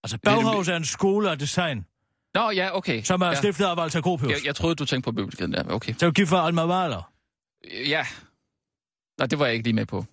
Altså, 0.04 0.18
Bauhaus 0.24 0.68
er 0.68 0.76
en 0.76 0.86
skole 0.86 1.32
af 1.32 1.40
design, 1.40 1.86
Nå, 2.34 2.50
ja, 2.52 2.78
okay. 2.78 3.04
som 3.04 3.22
er 3.22 3.28
ja. 3.28 3.36
stiftet 3.36 3.66
af 3.66 3.78
Walter 3.78 4.02
Gropius. 4.02 4.32
Jeg, 4.32 4.46
jeg 4.46 4.56
troede, 4.56 4.76
du 4.76 4.86
tænkte 4.86 5.08
på 5.08 5.12
møbelkæden 5.12 5.54
der. 5.54 5.64
Okay. 5.70 5.94
Så 6.00 6.12
gift 6.12 6.30
for 6.30 6.38
Alma 6.38 6.66
Mahler. 6.66 7.12
Ja. 7.88 8.06
Nå, 9.18 9.26
det 9.26 9.40
var 9.40 9.46
jeg 9.46 9.54
ikke 9.54 9.64
lige 9.64 9.74
med 9.76 9.86
på. 9.86 10.06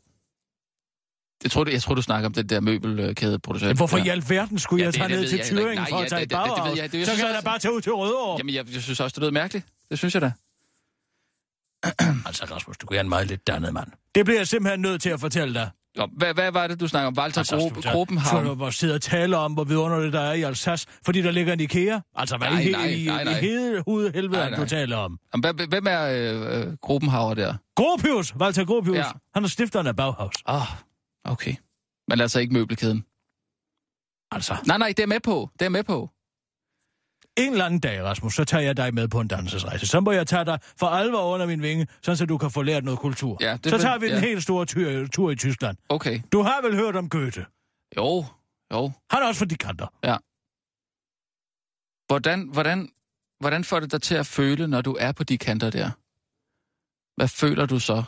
Jeg 1.43 1.51
troede, 1.51 1.73
jeg 1.73 1.83
troede 1.83 1.97
du 1.97 2.03
snakker 2.03 2.27
om 2.27 2.33
den 2.33 2.49
der 2.49 2.61
møbelkædeproducent. 2.61 3.77
Hvorfor 3.77 3.99
ja. 3.99 4.05
i 4.05 4.09
alverden 4.09 4.59
skulle 4.59 4.81
Ja, 4.81 4.87
jeg 4.87 4.95
tage 4.95 5.09
det 5.09 5.21
ned 5.21 5.29
til. 5.29 5.39
Thüringen 5.39 5.75
Nej, 5.75 5.89
for 5.91 5.97
at 5.99 6.09
tage 6.09 6.27
det- 6.27 6.85
et 6.85 6.93
det- 6.93 7.07
Så 7.07 7.17
kan 7.17 7.27
jeg 7.27 7.35
da 7.35 7.41
bare 7.45 7.59
tage 7.59 7.75
ud 7.75 7.81
til 7.81 7.93
Rødovre. 7.93 8.39
Jamen, 8.39 8.55
jeg, 8.55 8.73
jeg 8.75 8.83
synes 8.83 9.01
også, 9.01 9.15
det 9.15 9.21
lød 9.23 9.31
mærkeligt. 9.31 9.67
Det 9.91 9.99
synes 9.99 10.15
jeg 10.15 10.23
da. 10.23 10.33
Altså, 12.29 12.45
Rasmus, 12.51 12.77
du 12.79 12.87
er 12.91 13.01
en 13.01 13.09
meget 13.09 13.27
lidt 13.27 13.47
dannet 13.47 13.73
mand. 13.75 13.89
Det 14.15 14.25
bliver 14.25 14.39
jeg 14.41 14.47
simpelthen 14.49 14.81
nødt 14.81 15.03
til 15.03 15.11
at 15.11 15.21
fortælle 15.21 15.55
dig. 15.55 15.71
Jo, 15.99 16.09
hvad, 16.17 16.35
hvad 16.35 16.53
var 16.53 16.67
det, 16.67 16.81
du 16.81 16.89
snakker 16.89 17.07
om? 17.07 17.15
Walter 17.19 17.39
altså, 17.39 17.57
Gro- 17.57 17.83
så- 17.83 17.91
Grobenhavn? 17.91 18.45
Så 18.45 18.51
du 18.51 18.55
bare 18.55 18.73
sidder 18.73 18.95
og 18.95 19.03
taler 19.03 19.37
om, 19.37 19.53
hvor 19.53 19.65
vidunderligt 19.65 20.13
der 20.13 20.21
er 20.21 20.33
i 20.33 20.43
Alsace, 20.43 20.87
fordi 21.05 21.23
der 21.23 21.31
ligger 21.31 21.53
en 21.53 21.61
IKEA. 21.61 22.01
Altså, 22.15 22.37
hvad 22.37 22.51
Nej, 22.51 22.61
i, 22.61 22.71
nej, 22.73 22.87
i, 22.87 23.07
nej, 23.07 23.25
nej. 23.25 23.33
i 23.39 23.41
hele 23.41 23.83
hovedet 23.87 24.15
helvede, 24.15 24.33
Nej, 24.41 24.51
nej. 24.51 24.59
du 24.61 24.67
taler 24.67 24.97
om? 24.97 25.19
Jamen, 25.35 25.69
Hvem 25.69 25.87
er 25.89 26.03
øh, 26.67 26.73
Grobenhauer 26.83 27.35
der? 27.35 27.55
Gropius, 27.77 28.37
Walter 28.37 28.65
Gropius. 28.65 28.97
Ja. 28.97 29.01
Ja. 29.01 29.11
Han 29.35 29.45
er 29.45 29.49
stifteren 29.49 29.87
af 29.87 29.97
Bauhaus. 29.97 30.35
Åh, 30.49 30.55
oh, 30.55 30.67
okay. 31.33 31.55
Men 32.09 32.21
altså 32.21 32.41
ikke 32.41 32.53
møbelkæden. 32.55 33.05
Altså, 34.31 34.57
Nej, 34.67 34.79
nej, 34.79 34.89
det 34.97 35.03
er 35.03 35.07
med 35.07 35.21
på. 35.21 35.51
Det 35.59 35.65
er 35.65 35.69
med 35.69 35.85
på. 35.85 36.11
En 37.37 37.53
eller 37.53 37.65
anden 37.65 37.81
dag, 37.81 38.03
Rasmus, 38.03 38.35
så 38.35 38.45
tager 38.45 38.63
jeg 38.63 38.77
dig 38.77 38.95
med 38.95 39.09
på 39.09 39.21
en 39.21 39.29
dansesrejse. 39.29 39.87
Så 39.87 40.01
må 40.01 40.13
jeg 40.13 40.27
tage 40.27 40.45
dig 40.45 40.59
for 40.77 40.87
alvor 40.87 41.35
under 41.35 41.47
min 41.47 41.63
vinge, 41.63 41.87
sådan 42.03 42.17
så 42.17 42.27
du 42.27 42.39
kan 42.39 42.51
få 42.51 42.63
lært 42.63 42.85
noget 42.85 43.01
kultur. 43.01 43.39
Ja, 43.41 43.57
det 43.65 43.71
så 43.71 43.79
tager 43.79 43.99
vi 43.99 44.07
den 44.07 44.15
ja. 44.15 44.21
helt 44.21 44.43
store 44.43 44.67
tur, 44.67 45.07
tur 45.07 45.31
i 45.31 45.37
Tyskland. 45.37 45.77
Okay. 45.89 46.21
Du 46.33 46.43
har 46.43 46.63
vel 46.63 46.77
hørt 46.77 46.97
om 46.97 47.09
Goethe? 47.09 47.47
Jo, 47.97 48.25
jo. 48.73 48.93
Han 49.11 49.23
er 49.23 49.27
også 49.27 49.39
for 49.39 49.45
de 49.45 49.57
kanter. 49.57 49.87
Hvordan, 52.07 52.49
hvordan, 52.49 52.89
hvordan 53.41 53.65
får 53.65 53.81
det 53.81 53.93
dig 53.93 54.03
til 54.03 54.15
at 54.15 54.27
føle, 54.27 54.67
når 54.67 54.81
du 54.81 54.97
er 55.01 55.13
på 55.13 55.25
de 55.25 55.39
kanter 55.39 55.71
der? 55.71 55.91
Hvad 57.17 57.29
føler 57.29 57.67
du 57.67 57.79
så? 57.79 58.05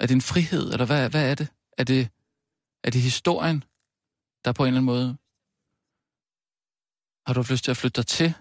Er 0.00 0.06
det 0.06 0.14
en 0.14 0.20
frihed, 0.20 0.72
eller 0.72 0.86
hvad, 0.86 1.10
hvad 1.10 1.30
er 1.30 1.34
det? 1.34 1.48
Er 1.78 1.84
det, 1.84 2.08
er 2.84 2.90
det 2.90 3.00
historien, 3.00 3.64
der 4.44 4.52
på 4.52 4.62
en 4.62 4.66
eller 4.66 4.78
anden 4.80 4.86
måde... 4.86 5.16
Har 7.26 7.34
du 7.34 7.38
haft 7.40 7.50
lyst 7.50 7.64
til 7.64 7.70
at 7.70 7.76
flytte 7.76 7.96
dig 7.96 8.06
til? 8.06 8.34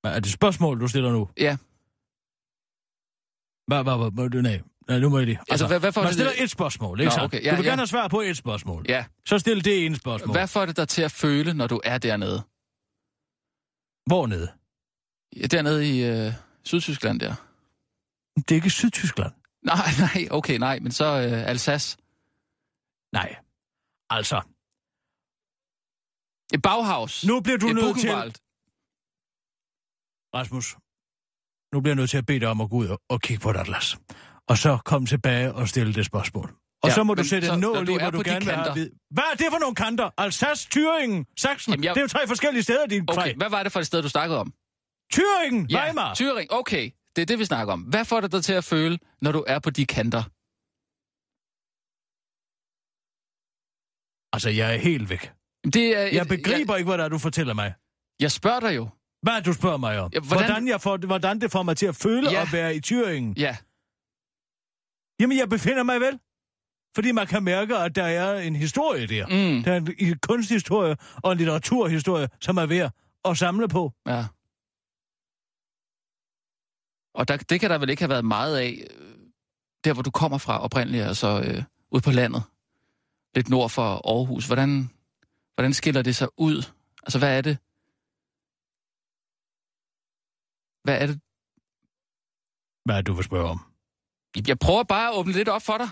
Hvad 0.00 0.12
er 0.16 0.20
det 0.20 0.32
spørgsmål, 0.32 0.80
du 0.80 0.88
stiller 0.88 1.12
nu? 1.12 1.28
Ja. 1.36 1.56
Hvad, 3.66 3.82
hvad, 3.82 3.96
hvad, 4.10 4.28
hvad, 4.30 4.42
nej, 4.42 4.60
nej, 4.88 4.98
nu 4.98 5.08
må 5.08 5.18
jeg 5.18 5.26
lige. 5.26 5.40
Altså, 5.50 5.66
hvad- 5.66 5.80
hvad 5.80 5.92
får 5.92 6.00
man 6.00 6.06
det- 6.08 6.14
stiller 6.14 6.32
et 6.44 6.50
spørgsmål, 6.50 7.00
ikke 7.00 7.12
Nå, 7.16 7.22
okay, 7.24 7.44
ja, 7.44 7.50
du 7.50 7.56
vil 7.56 7.64
ja. 7.64 7.70
gerne 7.70 7.80
have 7.80 7.86
svar 7.86 8.08
på 8.08 8.20
et 8.20 8.36
spørgsmål. 8.36 8.84
Ja. 8.88 9.04
Så 9.26 9.38
stil 9.38 9.64
det 9.64 9.86
ene 9.86 9.96
spørgsmål. 9.96 10.34
Hvad 10.36 10.48
får 10.48 10.66
det 10.66 10.76
dig 10.76 10.88
til 10.88 11.02
at 11.02 11.12
føle, 11.12 11.54
når 11.54 11.66
du 11.66 11.80
er 11.84 11.98
dernede? 11.98 12.42
Hvornede? 14.06 14.52
Ja, 15.36 15.46
dernede 15.46 15.96
i 15.96 16.04
øh, 16.04 16.32
Sydtyskland 16.64 17.20
der. 17.20 17.34
Det 18.36 18.50
er 18.50 18.54
ikke 18.54 18.70
Sydtyskland. 18.70 19.32
Nej, 19.62 19.76
nej, 20.14 20.28
okay, 20.30 20.58
nej, 20.58 20.78
men 20.78 20.92
så 20.92 21.04
øh, 21.04 21.48
Alsace. 21.48 21.96
Nej. 23.12 23.36
Altså, 24.10 24.40
Et 26.54 26.62
Bauhaus. 26.62 27.24
nu 27.24 27.40
bliver 27.40 27.58
du 27.58 27.68
et 27.68 27.74
nødt 27.74 28.00
til... 28.00 28.10
Rasmus, 30.34 30.76
nu 31.74 31.80
bliver 31.80 31.90
jeg 31.92 31.96
nødt 31.96 32.10
til 32.10 32.18
at 32.18 32.26
bede 32.26 32.40
dig 32.40 32.48
om 32.48 32.60
at 32.60 32.70
gå 32.70 32.76
ud 32.76 32.88
og, 32.88 33.00
og 33.08 33.20
kigge 33.20 33.40
på 33.42 33.50
et 33.50 33.56
atlas. 33.56 33.96
Og 34.48 34.58
så 34.58 34.78
komme 34.84 35.06
tilbage 35.06 35.54
og 35.54 35.68
stille 35.68 35.94
det 35.94 36.06
spørgsmål. 36.06 36.50
Og 36.50 36.54
Ja, 36.84 36.88
ja, 36.88 36.94
så 36.94 37.04
må 37.04 37.14
du 37.14 37.24
sætte 37.24 37.46
så, 37.48 37.54
en 37.54 37.60
nål 37.60 37.88
i, 37.88 37.98
hvor 37.98 38.10
du 38.10 38.22
gerne 38.24 38.44
vil 38.44 38.54
have. 38.54 38.90
Hvad 39.10 39.24
er 39.32 39.36
det 39.36 39.46
for 39.50 39.58
nogle 39.58 39.74
kanter? 39.74 40.10
Alsace, 40.18 40.68
Thüringen, 40.74 41.34
Sachsen. 41.36 41.72
Jamen, 41.72 41.84
jeg- 41.84 41.94
Det 41.94 42.00
er 42.00 42.04
jo 42.04 42.08
tre 42.08 42.26
forskellige 42.26 42.62
steder, 42.62 42.86
din 42.86 43.02
Okay, 43.10 43.20
okay. 43.20 43.34
hvad 43.36 43.50
var 43.50 43.62
det 43.62 43.72
for 43.72 43.80
et 43.80 43.86
sted, 43.86 44.02
du 44.02 44.08
snakkede 44.08 44.38
om? 44.40 44.52
Thüringen, 45.14 45.66
Weimar. 45.76 46.14
Thüringen, 46.14 46.46
okay. 46.50 46.90
Det 47.16 47.22
er 47.22 47.26
det, 47.26 47.38
vi 47.38 47.44
snakker 47.44 47.72
om. 47.72 47.80
Hvad 47.80 48.04
får 48.04 48.20
det 48.20 48.32
dig 48.32 48.44
til 48.44 48.52
at 48.52 48.64
føle, 48.64 48.98
når 49.22 49.32
du 49.32 49.44
er 49.46 49.58
på 49.58 49.70
de 49.70 49.86
kanter? 49.86 50.22
Altså, 54.32 54.50
jeg 54.50 54.74
er 54.74 54.78
helt 54.78 55.10
væk. 55.10 55.32
Det 55.72 55.96
er 55.96 56.02
et, 56.02 56.12
Jeg 56.14 56.26
begriber 56.28 56.72
Jeg, 56.74 56.78
ikke, 56.78 56.88
hvad 56.88 56.98
der 56.98 57.04
er, 57.04 57.08
du 57.08 57.18
fortæller 57.18 57.54
mig. 57.54 57.74
jeg 58.20 58.32
spørger 58.32 58.60
dig 58.60 58.76
jo. 58.76 58.88
Hvad 59.22 59.42
du 59.42 59.52
spørger 59.52 59.76
mig 59.76 59.98
om? 60.00 60.10
Ja, 60.14 60.20
hvordan... 60.20 60.44
hvordan- 60.46 60.68
jeg 60.68 60.80
får, 60.80 60.96
hvordan 61.06 61.40
det 61.40 61.52
får 61.52 61.62
mig 61.62 61.76
til 61.76 61.86
at 61.86 61.96
føle 61.96 62.30
Ja. 62.30 62.42
at 62.42 62.52
være 62.52 62.76
i 62.76 62.80
Thüringen. 62.86 63.32
Ja, 63.36 63.56
Jamen, 65.20 65.38
jeg 65.38 65.48
befinder 65.48 65.82
mig 65.82 66.00
vel. 66.00 66.18
Fordi 66.94 67.12
man 67.12 67.26
kan 67.26 67.42
mærke, 67.44 67.76
at 67.76 67.96
der 67.96 68.04
er 68.04 68.40
en 68.40 68.56
historie 68.56 69.06
der. 69.06 69.26
mm, 69.26 69.62
Der 69.64 69.72
er 69.72 69.76
en, 69.98 70.18
kunsthistorie 70.22 70.96
og 71.22 71.32
en 71.32 71.38
litteraturhistorie, 71.38 72.28
som 72.40 72.56
er 72.56 72.66
værd 72.66 72.92
at 73.24 73.38
samle 73.38 73.68
på. 73.68 73.92
ja. 74.06 74.24
Og 77.14 77.28
der, 77.28 77.36
det 77.36 77.60
kan 77.60 77.70
der 77.70 77.78
vel 77.78 77.90
ikke 77.90 78.02
have 78.02 78.10
været 78.10 78.24
meget 78.24 78.56
af, 78.58 78.84
øh, 78.90 79.16
der 79.84 79.92
hvor 79.94 80.02
du 80.02 80.10
kommer 80.10 80.38
fra 80.38 80.62
oprindeligt, 80.62 81.04
altså 81.04 81.40
øh, 81.46 81.62
ude 81.90 82.02
på 82.02 82.10
landet. 82.10 82.42
Lidt 83.34 83.48
nord 83.48 83.70
for 83.70 83.82
Aarhus. 84.16 84.46
Hvordan, 84.46 84.90
hvordan 85.56 85.74
skiller 85.74 86.02
det 86.02 86.16
sig 86.16 86.28
ud? 86.36 86.72
Altså, 87.02 87.18
hvad 87.18 87.38
er 87.38 87.40
det? 87.40 87.58
Hvad 90.84 91.02
er 91.02 91.06
det? 91.06 91.20
Hvad 92.84 92.94
er 92.94 93.00
det, 93.00 93.06
du 93.06 93.12
vil 93.12 93.24
spørge 93.24 93.48
om? 93.50 93.60
Jeg 94.48 94.58
prøver 94.58 94.82
bare 94.82 95.08
at 95.08 95.14
åbne 95.18 95.32
lidt 95.32 95.48
op 95.48 95.62
for 95.62 95.78
dig. 95.78 95.88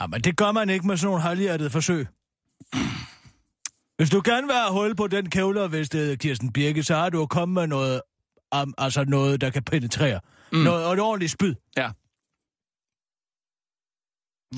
Jamen, 0.00 0.20
det 0.20 0.36
gør 0.36 0.52
man 0.52 0.70
ikke 0.70 0.86
med 0.86 0.96
sådan 0.96 1.06
nogle 1.06 1.22
halvhjertede 1.22 1.70
forsøg. 1.70 2.06
Hvis 3.96 4.10
du 4.10 4.22
gerne 4.24 4.46
vil 4.46 4.56
have 4.56 4.72
hul 4.72 4.96
på 4.96 5.06
den 5.06 5.30
kævlervestede 5.30 6.16
Kirsten 6.16 6.52
Birke, 6.52 6.82
så 6.82 6.94
har 6.94 7.10
du 7.10 7.18
jo 7.18 7.26
kommet 7.26 7.54
med 7.54 7.66
noget, 7.66 8.00
um, 8.62 8.74
altså 8.78 9.04
noget, 9.04 9.40
der 9.40 9.50
kan 9.50 9.64
penetrere. 9.64 10.20
Mm. 10.52 10.58
Noget, 10.58 10.86
og 10.86 10.92
et 10.92 11.00
ordentligt 11.00 11.32
spyd. 11.32 11.54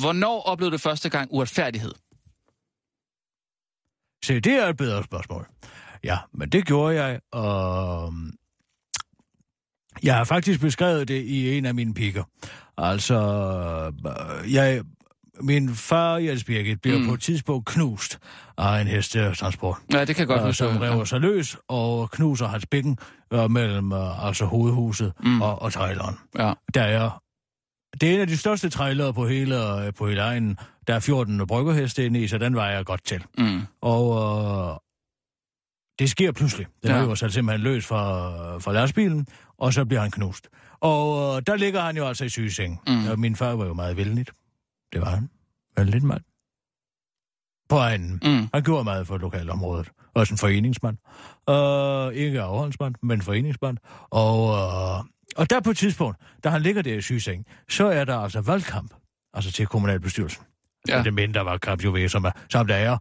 Hvornår 0.00 0.42
oplevede 0.42 0.72
du 0.72 0.78
første 0.78 1.08
gang 1.08 1.32
uretfærdighed? 1.32 1.92
Se, 4.26 4.40
det 4.40 4.52
er 4.52 4.66
et 4.68 4.76
bedre 4.76 5.04
spørgsmål. 5.04 5.46
Ja, 6.04 6.18
men 6.34 6.48
det 6.48 6.64
gjorde 6.66 7.02
jeg, 7.02 7.20
og... 7.32 8.14
Jeg 10.02 10.16
har 10.16 10.24
faktisk 10.24 10.60
beskrevet 10.60 11.08
det 11.08 11.22
i 11.22 11.58
en 11.58 11.66
af 11.66 11.74
mine 11.74 11.94
pikker. 11.94 12.24
Altså, 12.78 13.14
øh, 14.44 14.52
jeg 14.54 14.82
min 15.40 15.74
far, 15.74 16.16
Jens 16.16 16.44
Birgit, 16.44 16.80
bliver 16.80 16.98
Mm. 16.98 17.06
på 17.06 17.14
et 17.14 17.20
tidspunkt 17.20 17.66
knust 17.66 18.18
af 18.58 18.80
en 18.80 18.86
hestetransport. 18.86 19.76
Ja, 19.92 20.00
det 20.04 20.16
kan 20.16 20.18
jeg 20.18 20.26
godt 20.26 20.40
øh, 20.40 20.46
huske. 20.46 20.58
som 20.58 20.76
rever 20.76 21.04
sig 21.04 21.20
løs 21.20 21.56
og 21.68 22.10
knuser 22.10 22.46
hans 22.46 22.66
bækken 22.66 22.98
øh, 23.32 23.50
mellem 23.50 23.92
øh, 23.92 24.26
altså 24.26 24.44
hovedhuset 24.44 25.12
Mm. 25.20 25.42
og, 25.42 25.62
og 25.62 25.72
traileren. 25.72 26.16
Ja. 26.38 26.52
Der 26.74 26.82
er, 26.82 27.22
det 28.00 28.10
er 28.10 28.14
en 28.14 28.20
af 28.20 28.26
de 28.26 28.36
største 28.36 28.68
trailere 28.70 29.14
på 29.14 29.26
hele, 29.26 29.84
øh, 29.86 29.92
på 29.94 30.08
hele 30.08 30.20
egnen. 30.20 30.58
Der 30.86 30.94
er 30.94 31.00
14 31.00 31.46
bryggerheste 31.46 32.06
inde 32.06 32.20
i, 32.22 32.28
så 32.28 32.38
den 32.38 32.54
vejer 32.56 32.76
jeg 32.76 32.86
godt 32.86 33.04
til. 33.04 33.24
Mm. 33.38 33.60
Og 33.80 34.04
øh, 34.72 34.78
det 35.98 36.10
sker 36.10 36.32
pludselig. 36.32 36.66
Den 36.82 36.90
Ja. 36.90 37.02
river 37.02 37.14
sig 37.14 37.32
simpelthen 37.32 37.60
løs 37.64 37.86
fra, 37.86 38.58
fra 38.58 38.72
lastbilen, 38.72 39.26
og 39.58 39.72
så 39.72 39.84
bliver 39.84 40.00
han 40.00 40.10
knust. 40.10 40.48
Og 40.80 41.36
øh, 41.36 41.42
der 41.46 41.56
ligger 41.56 41.80
han 41.80 41.96
jo 41.96 42.06
altså 42.06 42.24
i 42.24 42.28
sygeseng. 42.28 42.80
Mm. 42.86 43.08
Og 43.08 43.18
min 43.18 43.36
far 43.36 43.54
var 43.54 43.66
jo 43.66 43.74
meget 43.74 43.96
vældig. 43.96 44.26
Det 44.92 45.00
var 45.00 45.08
han. 45.10 45.30
Vældig 45.76 46.04
mand. 46.04 46.22
På 47.68 47.76
egnen. 47.76 48.20
Mm. 48.24 48.48
Han 48.54 48.62
gjorde 48.62 48.84
meget 48.84 49.06
for 49.06 49.18
lokalområdet. 49.18 49.90
Også 50.14 50.34
en 50.34 50.38
foreningsmand. 50.38 50.96
Uh, 51.50 52.14
ikke 52.14 52.40
afholdsmand, 52.42 52.94
men 53.02 53.22
foreningsmand. 53.22 53.78
Og, 54.10 54.44
uh, 54.44 55.04
og 55.36 55.50
der 55.50 55.60
på 55.60 55.70
et 55.70 55.76
tidspunkt, 55.76 56.18
da 56.44 56.48
han 56.48 56.62
ligger 56.62 56.82
der 56.82 56.94
i 56.94 57.00
sygeseng, 57.00 57.46
så 57.68 57.86
er 57.86 58.04
der 58.04 58.16
altså 58.18 58.40
valgkamp. 58.40 58.94
Altså 59.34 59.52
til 59.52 59.66
kommunalbestyrelsen. 59.66 60.44
Ja. 60.88 61.02
Det 61.02 61.14
mindre 61.14 61.44
valgkamp 61.44 61.84
jo 61.84 61.92
ved, 61.92 62.08
som, 62.08 62.24
er, 62.24 62.30
som 62.50 62.66
der 62.66 62.74
er 62.74 62.92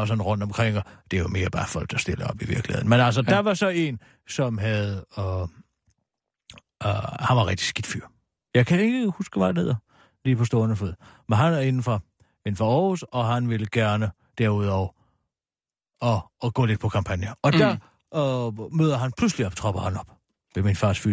uh, 0.00 0.08
sådan 0.08 0.22
rundt 0.22 0.42
omkring. 0.42 0.76
Og 0.76 0.84
det 1.10 1.16
er 1.16 1.20
jo 1.22 1.28
mere 1.28 1.50
bare 1.50 1.66
folk, 1.66 1.90
der 1.90 1.98
stiller 1.98 2.26
op 2.26 2.42
i 2.42 2.46
virkeligheden. 2.46 2.88
Men 2.88 3.00
altså, 3.00 3.22
Ja. 3.26 3.34
der 3.34 3.38
var 3.38 3.54
så 3.54 3.68
en, 3.68 3.98
som 4.28 4.58
havde... 4.58 5.04
Uh, 5.18 5.24
uh, 5.24 5.48
han 7.20 7.36
var 7.36 7.46
rigtig 7.46 7.66
skidt 7.66 7.86
fyr. 7.86 8.06
Jeg 8.54 8.66
kan 8.66 8.80
ikke 8.80 9.08
huske, 9.08 9.38
hvad 9.38 9.46
han 9.46 9.56
hedder, 9.56 9.74
lige 10.24 10.36
på 10.36 10.44
stående 10.44 10.76
fod. 10.76 10.94
Men 11.28 11.38
han 11.38 11.52
er 11.52 11.60
inden 11.60 11.82
for, 11.82 12.02
inden 12.46 12.56
for 12.56 12.70
Aarhus, 12.70 13.02
og 13.02 13.26
han 13.26 13.48
ville 13.48 13.66
gerne 13.72 14.10
derudover 14.38 14.88
og, 16.00 16.32
og 16.40 16.54
gå 16.54 16.64
lidt 16.64 16.80
på 16.80 16.88
kampagne. 16.88 17.28
Og 17.42 17.50
mm. 17.54 17.58
der 17.58 17.70
øh, 18.14 18.72
møder 18.74 18.96
han 18.96 19.12
pludselig 19.18 19.46
op, 19.46 19.56
tropper 19.56 19.80
han 19.80 19.96
op 19.96 20.06
ved 20.54 20.62
min 20.62 20.76
fars 20.76 21.06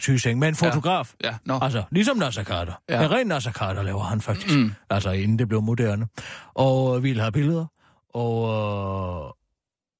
sygeseng, 0.00 0.38
med 0.38 0.48
en 0.48 0.54
fotograf. 0.54 1.14
Ja. 1.24 1.34
Ja. 1.48 1.64
Altså, 1.64 1.82
ligesom 1.90 2.16
Nasser 2.16 2.44
Carter. 2.44 2.72
Ja. 2.88 3.04
En 3.04 3.10
ren 3.10 3.26
Nasser 3.26 3.52
Carter 3.52 3.82
laver 3.82 4.02
han 4.02 4.20
faktisk. 4.20 4.56
Mm. 4.56 4.72
Altså, 4.90 5.10
inden 5.10 5.38
det 5.38 5.48
blev 5.48 5.62
moderne. 5.62 6.06
Og 6.54 6.96
øh, 6.96 7.02
ville 7.02 7.20
have 7.22 7.32
billeder. 7.32 7.66
Og 8.14 8.48
øh, 9.26 9.32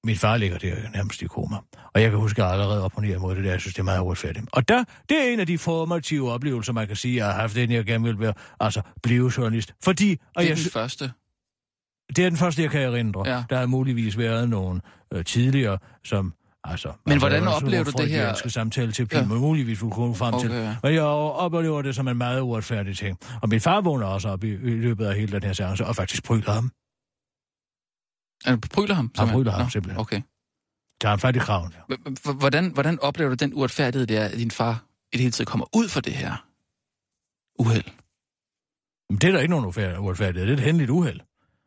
min 0.07 0.17
far 0.17 0.37
ligger 0.37 0.59
der 0.59 0.75
nærmest 0.95 1.23
i 1.23 1.27
koma. 1.27 1.57
Og 1.95 2.03
jeg 2.03 2.11
kan 2.11 2.19
huske, 2.19 2.43
at 2.43 2.47
jeg 2.47 2.53
allerede 2.53 2.85
opponerer 2.85 3.19
mod 3.19 3.35
det 3.35 3.45
der. 3.45 3.51
Jeg 3.51 3.61
synes, 3.61 3.75
det 3.75 3.81
er 3.81 3.85
meget 3.85 4.01
uretfærdigt. 4.01 4.47
Og 4.53 4.69
der, 4.69 4.85
det 5.09 5.29
er 5.29 5.33
en 5.33 5.41
af 5.41 5.47
de 5.47 5.59
formative 5.59 6.33
oplevelser, 6.33 6.73
man 6.73 6.87
kan 6.87 6.97
sige, 6.97 7.17
jeg 7.17 7.27
har 7.27 7.33
haft, 7.41 7.57
inden 7.57 7.77
jeg 7.77 7.85
gerne 7.85 8.05
vil 8.05 8.19
være, 8.21 8.35
altså, 8.61 8.83
blive 9.03 9.33
journalist. 9.37 9.75
Fordi, 9.85 10.19
og 10.37 10.43
Det 10.43 10.45
er 10.45 10.49
jeg, 10.55 10.57
den 10.57 10.71
første. 10.71 11.13
det 12.17 12.25
er 12.25 12.29
den 12.29 12.39
første, 12.39 12.63
jeg 12.63 12.71
kan 12.71 12.83
erindre. 12.83 13.29
Ja. 13.29 13.45
Der 13.51 13.59
har 13.59 13.67
muligvis 13.67 14.19
været 14.19 14.49
nogle 14.49 14.81
øh, 15.15 15.25
tidligere, 15.25 15.79
som... 16.05 16.35
Altså, 16.65 16.93
Men 17.07 17.19
hvordan 17.19 17.43
altså, 17.43 17.57
oplever 17.57 17.85
du 17.85 17.91
det 17.91 18.01
her? 18.01 18.19
freudianske 18.19 18.51
samtale 18.51 18.93
til 18.93 19.09
Ja. 19.13 19.19
ja. 19.19 19.25
muligvis 19.25 19.79
kunne 19.79 19.91
komme 19.93 20.15
frem 20.15 20.41
til. 20.41 20.51
Okay, 20.51 20.63
ja. 20.63 20.77
Men 20.83 20.95
jeg 20.95 21.03
oplever 21.03 21.83
det 21.83 21.95
som 21.95 22.09
en 22.09 22.17
meget 22.17 22.41
uretfærdig 22.41 22.97
ting. 22.97 23.19
Og 23.43 23.49
min 23.49 23.61
far 23.61 23.81
vågner 23.81 24.07
også 24.07 24.29
op 24.29 24.45
i, 24.45 24.49
i 24.49 24.55
løbet 24.57 25.07
af 25.07 25.17
hele 25.17 25.33
den 25.33 25.43
her 25.43 25.53
seance, 25.53 25.87
og 25.87 25.97
faktisk 25.97 26.25
pryler 26.25 26.53
ham. 26.53 26.71
Han 28.45 28.61
bryler 28.61 28.95
ham? 28.95 29.07
simpelthen? 29.07 29.35
bryler 29.35 29.53
ham 29.53 29.71
simpelthen. 29.71 30.01
Okay. 30.01 30.23
Tager 31.01 31.11
han 31.11 31.19
fat 31.19 31.37
i 31.37 31.39
kraven. 31.39 31.75
Hvordan, 32.39 32.73
hvordan 32.73 33.01
oplever 33.01 33.29
du 33.31 33.35
den 33.35 33.55
uretfærdighed, 33.55 34.07
det 34.07 34.17
er, 34.17 34.25
at 34.25 34.33
din 34.33 34.51
far 34.51 34.85
i 35.13 35.17
det 35.17 35.21
hele 35.21 35.33
taget 35.33 35.49
kommer 35.49 35.67
ud 35.77 35.89
for 35.89 36.01
det 36.01 36.13
her 36.13 36.47
uheld? 37.59 37.85
Men 39.11 39.19
det 39.19 39.29
er 39.29 39.33
der 39.33 39.39
ikke 39.41 39.51
nogen 39.51 39.99
uretfærdighed. 39.99 40.47
Det 40.47 40.53
er 40.53 40.57
et 40.57 40.61
hændeligt 40.65 40.91
uheld. 40.91 41.21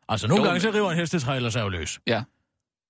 Altså, 0.08 0.28
nogle 0.28 0.44
gange 0.44 0.60
så 0.60 0.70
river 0.70 0.90
en 0.90 0.96
hestetræler 0.96 1.50
sig 1.50 1.60
jo 1.62 1.68
løs. 1.68 2.00
Ja. 2.06 2.22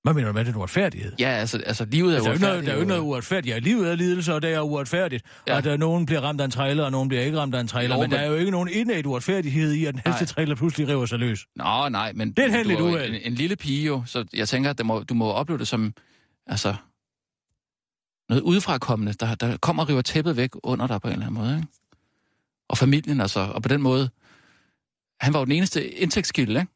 Hvad 0.07 0.15
mener 0.15 0.27
du 0.29 0.33
med 0.35 0.45
den 0.45 0.57
uretfærdighed? 0.57 1.13
Ja, 1.19 1.29
altså, 1.29 1.63
altså 1.67 1.85
livet 1.85 2.13
er 2.13 2.17
Altså, 2.17 2.31
der, 2.31 2.37
er 2.37 2.41
noget, 2.53 2.65
der 2.65 2.71
er 2.71 2.75
jo 2.75 2.81
ikke 2.81 2.89
noget 2.89 3.01
uretfærdigt. 3.03 3.53
uretfærdigt. 3.55 3.65
Livet 3.65 3.91
er 3.93 3.95
lidelse, 3.97 4.35
og 4.35 4.43
det 4.43 4.53
er 4.53 4.61
uretfærdigt. 4.61 5.25
Ja. 5.47 5.53
Ja. 5.53 5.59
At 5.59 5.67
uh, 5.67 5.73
nogen 5.81 6.07
bliver 6.07 6.21
ramt 6.21 6.41
af 6.41 6.45
en 6.45 6.51
trailer, 6.51 6.85
og 6.85 6.91
nogen 6.93 7.09
bliver 7.09 7.23
ikke 7.23 7.39
ramt 7.39 7.55
af 7.55 7.61
en 7.61 7.69
trailer. 7.69 7.95
Jo, 7.95 8.01
men, 8.01 8.11
men- 8.11 8.19
der 8.19 8.25
er 8.25 8.29
jo 8.31 8.35
ikke 8.35 8.51
nogen 8.51 8.69
indad 8.73 9.07
uretfærdighed 9.07 9.73
i, 9.73 9.85
at 9.85 9.95
en 9.95 10.01
Nej. 10.05 10.13
hestetrailer 10.13 10.55
pludselig 10.55 10.89
river 10.89 11.07
sig 11.07 11.19
løs. 11.19 11.47
Nå, 11.57 11.89
nej, 11.89 12.13
men 12.13 12.33
Det 12.33 12.45
er 12.45 12.51
hændeligt 12.51 12.81
jo 12.81 12.85
uheld. 12.87 13.15
en, 13.15 13.21
en 13.25 13.33
lille 13.35 13.57
pige 13.57 13.87
jo, 13.87 14.03
så 14.07 14.25
jeg 14.33 14.49
tænker, 14.49 14.71
at 14.71 14.79
det 14.79 14.87
må, 14.87 15.03
du 15.03 15.15
må 15.15 15.31
opleve 15.31 15.59
det 15.59 15.69
som, 15.69 15.95
altså, 16.47 16.75
noget 18.29 18.43
udefrakommende, 18.43 19.13
der, 19.13 19.35
der 19.35 19.57
kommer 19.57 19.83
og 19.83 19.89
river 19.89 20.03
tæppet 20.03 20.37
væk 20.37 20.51
under 20.63 20.87
dig 20.87 21.01
på 21.01 21.09
en 21.09 21.13
eller 21.13 21.27
anden 21.27 21.41
måde, 21.43 21.57
ikke? 21.57 21.69
Og 22.69 22.79
familien, 22.79 23.21
altså, 23.21 23.41
og 23.41 23.63
på 23.63 23.69
den 23.69 23.83
måde, 23.83 24.11
han 25.21 25.33
var 25.33 25.39
jo 25.39 25.45
den 25.45 25.53
eneste 25.53 25.89
indtægtskilde, 25.91 26.61
ikke? 26.61 26.73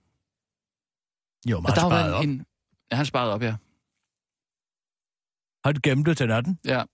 Jo, 1.51 1.61
men 1.61 1.67
Og 1.67 1.75
der 1.75 1.81
sparede 1.81 1.95
været 2.05 2.15
op. 2.15 2.25
en, 2.25 2.45
ja, 2.91 2.97
han 2.97 3.07
sparede 3.07 3.35
op, 3.35 3.43
ja. 3.43 3.57
Han 5.65 5.75
gemte 5.83 6.11
det 6.11 6.19
til 6.19 6.29
natten. 6.29 6.59
ja. 6.65 6.85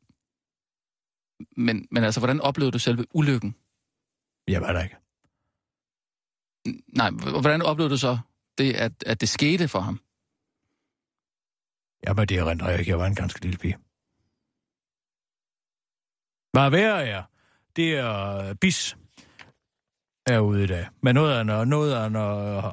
Men, 1.57 1.89
men 1.91 2.05
altså, 2.05 2.21
hvordan 2.21 2.41
oplevede 2.41 2.73
du 2.73 2.79
selve 2.79 3.05
ulykken? 3.15 3.57
Jeg 4.49 4.61
var 4.63 4.73
der 4.73 4.83
ikke. 4.83 4.97
Nej, 6.97 7.11
hvordan 7.41 7.63
oplevede 7.63 7.93
du 7.93 7.99
så 7.99 8.19
det, 8.59 8.75
at, 8.75 9.05
at 9.07 9.21
det 9.21 9.29
skete 9.29 9.69
for 9.69 9.81
ham? 9.81 10.01
Jamen, 12.07 12.29
det 12.29 12.39
erindrer 12.39 12.71
jeg 12.71 12.79
ikke. 12.79 12.91
Jeg 12.91 12.99
var 12.99 13.07
en 13.07 13.15
ganske 13.15 13.41
lille 13.41 13.59
pige. 13.59 13.77
Hvad 16.53 16.71
værre 16.71 17.07
er, 17.07 17.23
det 17.77 17.95
er 17.99 18.51
uh, 18.51 18.57
bis 18.57 18.97
er 20.27 20.39
ude 20.39 20.65
i 20.65 20.67
dag. 20.67 20.87
Men 21.03 21.15
noget 21.15 21.35
af 21.35 21.41
en, 21.41 21.69
noget 21.69 21.95
af 21.95 22.07
en, 22.07 22.17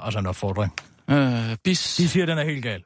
altså 0.05 0.19
en 0.19 0.25
opfordring. 0.25 0.73
Øh, 1.09 1.57
bis. 1.63 1.95
De 1.95 2.09
siger, 2.09 2.23
at 2.23 2.27
den 2.27 2.37
er 2.37 2.43
helt 2.43 2.63
gal. 2.63 2.83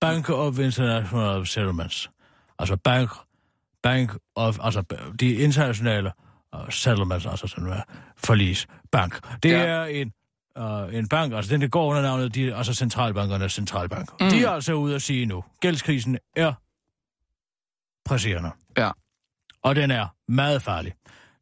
Bank 0.00 0.28
of 0.30 0.58
International 0.58 1.46
Settlements. 1.46 2.10
Altså 2.58 2.76
bank, 2.76 3.10
bank 3.82 4.12
of, 4.34 4.58
altså 4.62 4.82
de 5.20 5.32
internationale 5.34 6.12
uh, 6.56 6.68
settlements, 6.70 7.26
altså 7.26 7.46
sådan 7.46 7.66
en 7.66 7.74
forlis 8.16 8.66
bank. 8.92 9.42
Det 9.42 9.50
Ja. 9.50 9.58
er 9.58 9.84
en, 9.84 10.12
uh, 10.60 10.94
en 10.94 11.08
bank, 11.08 11.32
altså 11.32 11.52
den, 11.52 11.60
der 11.60 11.68
går 11.68 11.86
under 11.90 12.02
navnet, 12.02 12.34
de, 12.34 12.54
altså 12.54 12.74
centralbankernes 12.74 13.52
centralbank. 13.52 14.20
Mm. 14.20 14.28
De 14.30 14.44
er 14.44 14.50
altså 14.50 14.72
ude 14.72 14.94
at 14.94 15.02
sige 15.02 15.26
nu, 15.26 15.44
gældskrisen 15.60 16.18
er 16.36 16.52
presserende. 18.04 18.50
Ja. 18.78 18.90
Og 19.62 19.76
den 19.76 19.90
er 19.90 20.06
meget 20.28 20.62
farlig. 20.62 20.92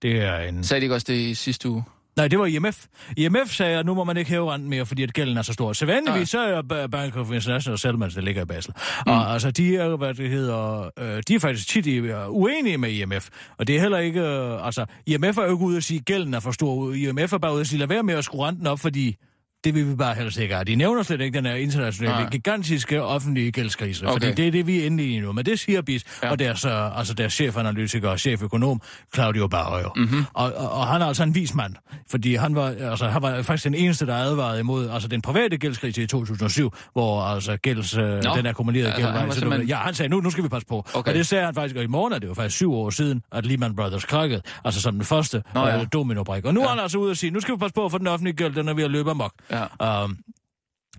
Det 0.02 0.22
er 0.22 0.36
en... 0.38 0.64
Sagde 0.64 0.80
de 0.80 0.84
ikke 0.84 0.94
også 0.94 1.06
det 1.08 1.14
i 1.18 1.34
sidste 1.34 1.68
uge? 1.68 1.84
Nej, 2.18 2.28
det 2.28 2.38
var 2.38 2.46
IMF. 2.46 2.86
IMF 3.16 3.50
sagde, 3.50 3.78
at 3.78 3.86
nu 3.86 3.94
må 3.94 4.04
man 4.04 4.16
ikke 4.16 4.30
hæve 4.30 4.52
renten 4.52 4.70
mere, 4.70 4.86
fordi 4.86 5.02
at 5.02 5.12
gælden 5.12 5.36
er 5.36 5.42
så 5.42 5.52
stor. 5.52 5.72
Så 5.72 5.86
vanligvis 5.86 6.28
så 6.28 6.40
er 6.40 6.62
Ba- 6.62 6.86
Bank 6.86 7.16
of 7.16 7.32
International 7.32 7.78
Settlements, 7.78 8.14
der 8.14 8.20
ligger 8.22 8.42
i 8.42 8.44
Basel. 8.44 8.72
Mm. 9.06 9.12
Og 9.12 9.32
altså, 9.32 9.50
de 9.50 9.76
er, 9.76 9.96
hvad 9.96 10.14
det 10.14 10.30
hedder, 10.30 10.90
øh, 10.98 11.22
de 11.28 11.34
er 11.34 11.38
faktisk 11.38 11.68
tit 11.68 11.86
øh, 11.86 12.30
uenige 12.30 12.78
med 12.78 12.90
IMF. 12.90 13.28
Og 13.58 13.66
det 13.66 13.76
er 13.76 13.80
heller 13.80 13.98
ikke, 13.98 14.20
øh, 14.20 14.66
altså, 14.66 14.84
IMF 15.06 15.38
er 15.38 15.42
jo 15.42 15.52
ikke 15.52 15.64
ude 15.64 15.76
at 15.76 15.84
sige, 15.84 15.98
at 15.98 16.04
gælden 16.04 16.34
er 16.34 16.40
for 16.40 16.50
stor. 16.50 16.92
IMF 16.92 17.32
er 17.32 17.38
bare 17.38 17.52
ude 17.52 17.60
at 17.60 17.66
sige, 17.66 17.78
lad 17.78 17.86
være 17.86 18.02
med 18.02 18.14
at 18.14 18.24
skrue 18.24 18.46
renten 18.46 18.66
op, 18.66 18.80
fordi 18.80 19.16
det 19.64 19.74
vil 19.74 19.88
vi 19.90 19.94
bare 19.94 20.14
helst 20.14 20.38
ikke 20.38 20.54
have. 20.54 20.64
De 20.64 20.74
nævner 20.74 21.02
slet 21.02 21.20
ikke 21.20 21.36
den 21.38 21.46
her 21.46 21.54
internationale, 21.54 22.14
Nej. 22.14 22.30
Gigantiske 22.30 23.02
offentlige 23.02 23.52
gældskrise, 23.52 24.06
Okay. 24.06 24.12
fordi 24.12 24.32
det 24.42 24.46
er 24.46 24.50
det, 24.50 24.66
vi 24.66 24.80
er 24.80 24.86
inde 24.86 25.06
i 25.06 25.20
nu. 25.20 25.32
Men 25.32 25.46
det 25.46 25.58
siger 25.58 25.82
BIS, 25.82 26.04
Ja. 26.22 26.30
og 26.30 26.38
deres, 26.38 26.64
altså 26.96 27.14
deres 27.14 27.32
chefanalytiker 27.32 28.08
og 28.08 28.20
cheføkonom, 28.20 28.80
Claudio 29.14 29.46
Barrio. 29.46 29.88
Mhm. 29.96 30.04
Mm-hmm. 30.04 30.24
Og, 30.34 30.52
og, 30.56 30.70
og, 30.70 30.86
han 30.86 31.02
er 31.02 31.06
altså 31.06 31.22
en 31.22 31.34
vis 31.34 31.54
mand, 31.54 31.74
fordi 32.10 32.34
han 32.34 32.54
var, 32.54 32.66
altså, 32.80 33.06
han 33.08 33.22
var 33.22 33.42
faktisk 33.42 33.64
den 33.64 33.74
eneste, 33.74 34.06
der 34.06 34.14
advarede 34.14 34.60
imod 34.60 34.88
altså, 34.90 35.08
den 35.08 35.22
private 35.22 35.56
gældskrise 35.58 36.02
i 36.02 36.06
2007, 36.06 36.72
hvor 36.92 37.22
altså 37.22 37.56
gælds, 37.56 37.96
øh, 37.96 38.02
den 38.36 38.46
akkumulerede 38.46 38.92
Altså, 38.92 39.02
gæld 39.12 39.26
var, 39.26 39.30
simpelthen- 39.34 39.68
Ja, 39.68 39.76
han 39.76 39.94
sagde, 39.94 40.08
nu, 40.08 40.20
nu 40.20 40.30
skal 40.30 40.44
vi 40.44 40.48
passe 40.48 40.66
på. 40.66 40.84
Okay. 40.94 41.10
Og 41.10 41.14
det 41.18 41.26
sagde 41.26 41.44
han 41.44 41.54
faktisk, 41.54 41.76
og 41.76 41.82
i 41.82 41.86
morgen 41.86 42.12
er 42.12 42.18
det 42.18 42.28
jo 42.28 42.34
faktisk 42.34 42.56
syv 42.56 42.72
år 42.74 42.90
siden, 42.90 43.22
at 43.32 43.46
Lehman 43.46 43.76
Brothers 43.76 44.04
krakkede, 44.04 44.42
altså 44.64 44.80
som 44.80 44.94
den 44.94 45.04
første 45.04 45.42
Nå, 45.54 45.66
ja. 45.66 45.80
øh, 45.80 45.86
dominobrik. 45.92 46.44
Og 46.44 46.54
nu 46.54 46.60
Ja. 46.60 46.66
er 46.66 46.70
han 46.70 46.78
altså 46.80 46.98
ude 46.98 47.10
at 47.10 47.18
sige, 47.18 47.30
nu 47.30 47.40
skal 47.40 47.54
vi 47.54 47.58
passe 47.58 47.74
på, 47.74 47.88
for 47.88 47.98
den 47.98 48.06
offentlige 48.06 48.36
gæld, 48.36 48.54
den 48.54 48.68
er 48.68 48.74
ved 48.74 48.84
at 48.84 48.90
løbe 48.90 49.10
amok. 49.10 49.32
Ja. 49.48 50.04
Um, 50.04 50.24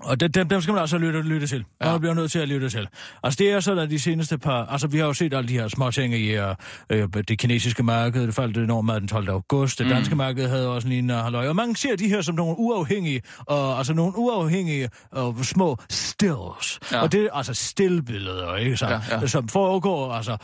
og 0.02 0.20
dem, 0.20 0.48
dem, 0.48 0.62
skal 0.62 0.74
man 0.74 0.82
altså 0.82 0.98
lytte, 0.98 1.22
lytte 1.22 1.48
til. 1.48 1.66
Ja. 1.84 1.92
Man 1.92 2.00
bliver 2.00 2.14
nødt 2.14 2.32
til 2.32 2.40
at 2.40 2.48
lytte 2.48 2.70
til. 2.70 2.88
Altså 3.24 3.38
det 3.38 3.52
er 3.52 3.60
sådan, 3.60 3.84
at 3.84 3.90
de 3.90 4.00
seneste 4.00 4.38
par... 4.38 4.66
Altså 4.66 4.88
vi 4.88 4.98
har 4.98 5.06
jo 5.06 5.14
set 5.14 5.34
alle 5.34 5.48
de 5.48 5.54
her 5.54 5.68
små 5.68 5.92
ting 5.92 6.14
i 6.16 6.38
uh, 6.38 6.44
øh, 6.90 7.08
det 7.28 7.40
kinesiske 7.40 7.84
marked. 7.84 8.28
Det 8.28 8.36
faldt 8.36 8.58
enormt 8.58 8.86
meget 8.86 9.02
den 9.02 9.08
12. 9.08 9.30
august. 9.30 9.80
Det 9.80 9.88
Mm. 9.88 9.94
danske 9.94 10.16
marked 10.16 10.48
havde 10.50 10.68
også 10.70 10.88
en 10.88 10.92
lignende 10.92 11.16
halløj. 11.16 11.48
Og 11.48 11.56
mange 11.56 11.76
ser 11.76 11.96
de 11.96 12.08
her 12.08 12.22
som 12.22 12.36
nogle 12.36 12.56
uafhængige, 12.58 13.22
uh, 13.52 13.78
altså 13.78 13.94
nogle 13.94 14.14
uafhængige 14.18 14.90
uh, 15.18 15.42
små 15.42 15.78
stills. 15.90 16.80
Ja. 16.92 17.02
Og 17.02 17.12
det 17.12 17.24
er 17.24 17.30
altså 17.34 17.54
stillbilleder, 17.54 18.56
ikke 18.56 18.78
så? 18.78 18.88
Ja, 18.88 19.00
ja. 19.12 19.28
Som 19.28 19.48
foregår, 19.48 20.12
altså, 20.14 20.38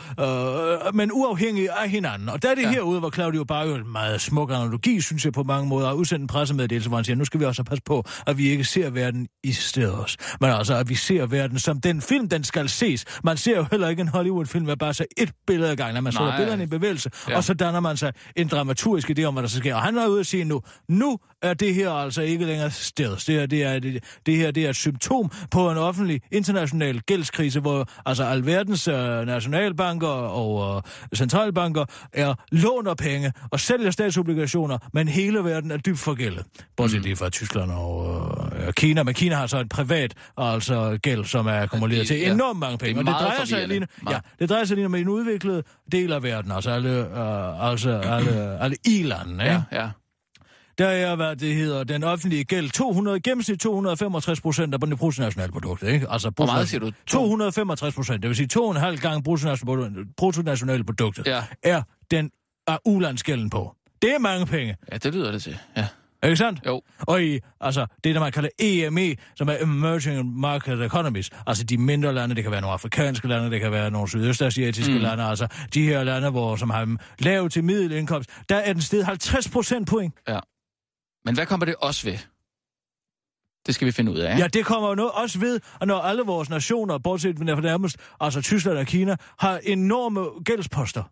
uh, 0.88 0.94
men 0.94 1.10
uafhængige 1.12 1.72
af 1.72 1.90
hinanden. 1.90 2.28
Og 2.28 2.42
der 2.42 2.50
er 2.50 2.54
det 2.54 2.62
ja. 2.62 2.70
herude, 2.70 3.00
hvor 3.00 3.10
Claudio 3.10 3.44
Barrio 3.44 3.74
en 3.74 3.92
meget 3.92 4.20
smuk 4.20 4.50
analogi, 4.50 5.00
synes 5.00 5.24
jeg 5.24 5.32
på 5.32 5.42
mange 5.42 5.68
måder, 5.68 5.86
har 5.86 5.94
udsendt 5.94 6.22
en 6.22 6.26
pressemeddelelse, 6.26 6.88
hvor 6.88 6.96
han 6.96 7.04
siger, 7.04 7.16
nu 7.16 7.24
skal 7.24 7.40
vi 7.40 7.44
også 7.44 7.62
passe 7.64 7.82
på, 7.86 8.04
at 8.26 8.38
vi 8.38 8.48
ikke 8.48 8.64
ser 8.64 8.90
verden 8.90 9.28
i 9.46 9.52
stedet. 9.52 10.16
Men 10.40 10.50
altså, 10.50 10.74
at 10.74 10.88
vi 10.88 10.94
ser 10.94 11.26
verden 11.26 11.58
som 11.58 11.80
den 11.80 12.02
film, 12.02 12.28
den 12.28 12.44
skal 12.44 12.68
ses. 12.68 13.04
Man 13.24 13.36
ser 13.36 13.56
jo 13.56 13.66
heller 13.70 13.88
ikke 13.88 14.00
en 14.00 14.08
Hollywood-film, 14.08 14.66
med 14.66 14.76
bare 14.76 14.94
så 14.94 15.04
et 15.16 15.30
billede 15.46 15.70
ad 15.70 15.76
gangen, 15.76 16.04
man 16.04 16.12
sætter 16.12 16.36
billederne 16.36 16.62
i 16.62 16.66
bevægelse, 16.66 17.10
ja. 17.28 17.36
og 17.36 17.44
så 17.44 17.54
danner 17.54 17.80
man 17.80 17.96
sig 17.96 18.12
en 18.36 18.48
dramaturgisk 18.48 19.10
idé 19.10 19.22
om, 19.22 19.34
hvad 19.34 19.42
der 19.42 19.48
så 19.48 19.58
sker. 19.58 19.74
Og 19.74 19.82
han 19.82 19.98
er 19.98 20.06
ude 20.06 20.20
at 20.20 20.26
sige 20.26 20.44
nu, 20.44 20.60
nu 20.88 21.18
er 21.48 21.54
det 21.54 21.74
her 21.74 21.90
altså 21.90 22.22
ikke 22.22 22.44
længere 22.44 22.70
stedet. 22.70 23.24
Det 23.26 23.34
her, 23.34 23.46
det 23.46 23.62
er, 23.62 23.78
det, 23.78 24.04
det 24.26 24.36
her 24.36 24.50
det 24.50 24.64
er 24.66 24.70
et 24.70 24.76
symptom 24.76 25.30
på 25.50 25.70
en 25.70 25.76
offentlig 25.78 26.20
international 26.32 27.00
gældskrise, 27.00 27.60
hvor 27.60 27.88
altså 28.06 28.24
alverdens 28.24 28.88
uh, 28.88 28.94
nationalbanker 29.26 30.06
og 30.08 30.76
uh, 30.76 30.82
centralbanker 31.16 31.84
er 32.12 32.34
låner 32.52 32.94
penge 32.94 33.32
og 33.50 33.60
sælger 33.60 33.90
statsobligationer, 33.90 34.78
men 34.92 35.08
hele 35.08 35.44
verden 35.44 35.70
er 35.70 35.76
dybt 35.76 35.98
forgældet. 35.98 36.44
Bortset 36.76 37.02
lige 37.02 37.16
fra 37.16 37.30
Tyskland 37.30 37.70
og 37.70 37.98
uh, 38.66 38.72
Kina, 38.72 39.02
men 39.02 39.14
Kina 39.14 39.34
har 39.34 39.46
så 39.46 39.58
et 39.60 39.68
privat 39.68 40.14
altså 40.38 40.98
gæld, 41.02 41.24
som 41.24 41.46
er 41.46 41.52
akkumuleret 41.60 42.00
det- 42.00 42.08
til 42.08 42.30
enormt 42.30 42.58
mange 42.58 42.78
penge. 42.78 43.00
Det 43.00 43.08
og 43.08 43.14
det 43.14 43.22
drejer 43.26 43.44
sig 43.44 43.68
lige, 43.68 43.86
ja, 44.10 44.18
det 44.38 44.48
drejer 44.48 44.64
sig 44.64 44.74
lige 44.76 44.86
om 44.86 44.94
en 44.94 45.08
udviklet 45.08 45.64
del 45.92 46.12
af 46.12 46.22
verden, 46.22 46.52
altså 46.52 46.70
alle, 46.70 47.00
uh, 47.12 47.70
altså 47.70 47.90
alle, 47.98 48.58
alle 48.64 48.76
i-landene. 48.86 49.44
Ja, 49.44 49.52
Ja. 49.72 49.82
ja. 49.82 49.88
Der 50.78 50.86
er, 50.88 51.16
hvad 51.16 51.36
det 51.36 51.54
hedder, 51.54 51.84
den 51.84 52.04
offentlige 52.04 52.44
gæld, 52.44 52.70
200, 52.70 53.20
gennemsnit 53.20 53.60
265 53.60 54.40
procent 54.40 54.74
af 54.74 54.80
bruttonationalproduktet, 54.98 55.88
ikke? 55.88 56.06
Altså, 56.10 56.30
Hvor 56.36 56.46
meget 56.46 56.68
siger 56.68 56.80
du? 56.80 56.90
265 57.06 57.94
procent, 57.94 58.22
det 58.22 58.28
vil 58.28 58.36
sige 58.36 58.46
to 58.46 58.64
og 58.64 58.70
en 58.70 58.76
halv 58.76 58.98
gang 58.98 59.28
bruttonational- 59.28 60.12
bruttonationalproduktet, 60.16 61.26
Ja. 61.26 61.42
er 61.62 61.82
den 62.10 62.30
er 62.66 62.78
ulandsgælden 62.84 63.50
på. 63.50 63.76
Det 64.02 64.14
er 64.14 64.18
mange 64.18 64.46
penge, 64.46 64.76
Ja, 64.92 64.96
det 64.98 65.14
lyder 65.14 65.32
det 65.32 65.42
til. 65.42 65.58
Ja. 65.76 65.86
ikke 66.24 66.36
sandt? 66.36 66.60
Jo. 66.66 66.82
Og 67.00 67.22
i, 67.24 67.38
altså, 67.60 67.86
det 68.04 68.14
der 68.14 68.20
man 68.20 68.32
kalder 68.32 68.48
EME, 68.58 69.14
som 69.36 69.48
er 69.48 69.56
Emerging 69.62 70.40
Market 70.40 70.82
Economies, 70.84 71.30
altså 71.46 71.64
de 71.64 71.78
mindre 71.78 72.14
lande, 72.14 72.34
det 72.34 72.42
kan 72.44 72.50
være 72.52 72.60
nogle 72.60 72.72
afrikanske 72.72 73.28
lande, 73.28 73.50
det 73.50 73.60
kan 73.60 73.72
være 73.72 73.90
nogle 73.90 74.08
sydøstasiatiske 74.08 74.92
mm. 74.92 74.98
lande, 75.00 75.24
altså 75.24 75.46
de 75.74 75.82
her 75.82 76.04
lande, 76.04 76.30
hvor, 76.30 76.56
som 76.56 76.70
har 76.70 76.96
lav 77.18 77.48
til 77.48 77.64
middelindkomst, 77.64 78.30
der 78.48 78.56
er 78.56 78.72
den 78.72 78.82
sted 78.82 79.02
50 79.02 79.48
procent 79.48 79.88
point. 79.88 80.14
ja. 80.28 80.38
Men 81.26 81.34
hvad 81.34 81.46
kommer 81.46 81.66
det 81.66 81.74
også 81.74 82.06
ved? 82.10 82.18
Det 83.66 83.74
skal 83.74 83.86
vi 83.86 83.92
finde 83.92 84.12
ud 84.12 84.18
af. 84.18 84.38
Ja, 84.38 84.46
det 84.46 84.64
kommer 84.64 84.88
jo 84.88 84.94
noget 84.94 85.12
også 85.12 85.38
ved, 85.38 85.60
at 85.80 85.88
når 85.88 85.98
alle 86.00 86.22
vores 86.22 86.50
nationer, 86.50 86.98
bortset 86.98 87.38
fra 87.38 87.60
nærmest, 87.60 87.96
altså 88.20 88.42
Tyskland 88.42 88.78
og 88.78 88.86
Kina, 88.86 89.16
har 89.38 89.60
enorme 89.64 90.20
gældsposter. 90.44 91.02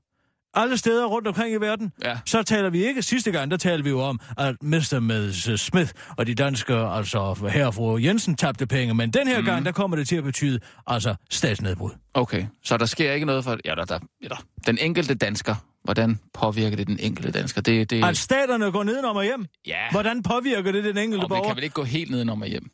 Alle 0.57 0.77
steder 0.77 1.07
rundt 1.07 1.29
omkring 1.29 1.55
i 1.55 1.57
verden, 1.57 1.93
Ja. 2.05 2.19
så 2.27 2.43
taler 2.43 2.71
vi 2.71 2.87
ikke. 2.87 3.03
Sidste 3.03 3.31
gang, 3.31 3.51
der 3.51 3.57
talte 3.57 3.85
vi 3.85 3.91
jo 3.91 4.01
om, 4.01 4.21
at 4.39 4.57
Mr. 4.62 5.57
Smith 5.57 5.93
og 6.17 6.27
de 6.27 6.35
danske, 6.35 6.75
altså 6.75 7.49
herre 7.53 8.03
Jensen, 8.03 8.35
tabte 8.37 8.67
penge. 8.67 8.95
Men 8.95 9.11
den 9.11 9.27
her 9.27 9.41
mm. 9.41 9.47
gang, 9.47 9.67
der 9.67 9.73
kommer 9.73 9.97
det 9.97 10.09
til 10.09 10.17
at 10.17 10.25
betyde, 10.25 10.61
altså 10.87 11.15
statsnedbrud. 11.31 11.91
Okay, 12.15 12.47
så 12.65 12.77
der 12.77 12.87
sker 12.87 13.12
ikke 13.12 13.27
noget 13.27 13.45
for... 13.45 13.59
Ja, 13.65 13.75
der, 13.75 13.85
der, 13.85 13.99
ja, 14.23 14.29
der. 14.29 14.45
Den 14.67 14.79
enkelte 14.79 15.15
dansker, 15.15 15.55
hvordan 15.85 16.20
påvirker 16.35 16.76
det 16.76 16.87
den 16.87 16.99
enkelte 17.01 17.30
dansker? 17.32 17.61
Det, 17.61 17.91
det, 17.91 18.05
At 18.05 18.16
staterne 18.16 18.72
går 18.72 18.82
nedenom 18.85 19.16
og 19.16 19.24
hjem, 19.24 19.47
ja, 19.66 19.91
hvordan 19.91 20.22
påvirker 20.22 20.72
det 20.72 20.85
den 20.85 20.99
enkelte 20.99 21.24
og 21.24 21.28
borger? 21.28 21.45
kan 21.47 21.57
vel 21.57 21.64
ikke 21.64 21.74
gå 21.74 21.82
helt 21.85 22.11
nedenom 22.11 22.43
og 22.43 22.49
hjem? 22.49 22.70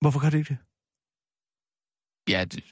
Hvorfor 0.00 0.20
kan 0.20 0.32
det 0.32 0.38
ikke 0.38 0.48
det? 0.48 0.58
Ja, 2.28 2.44
det, 2.44 2.64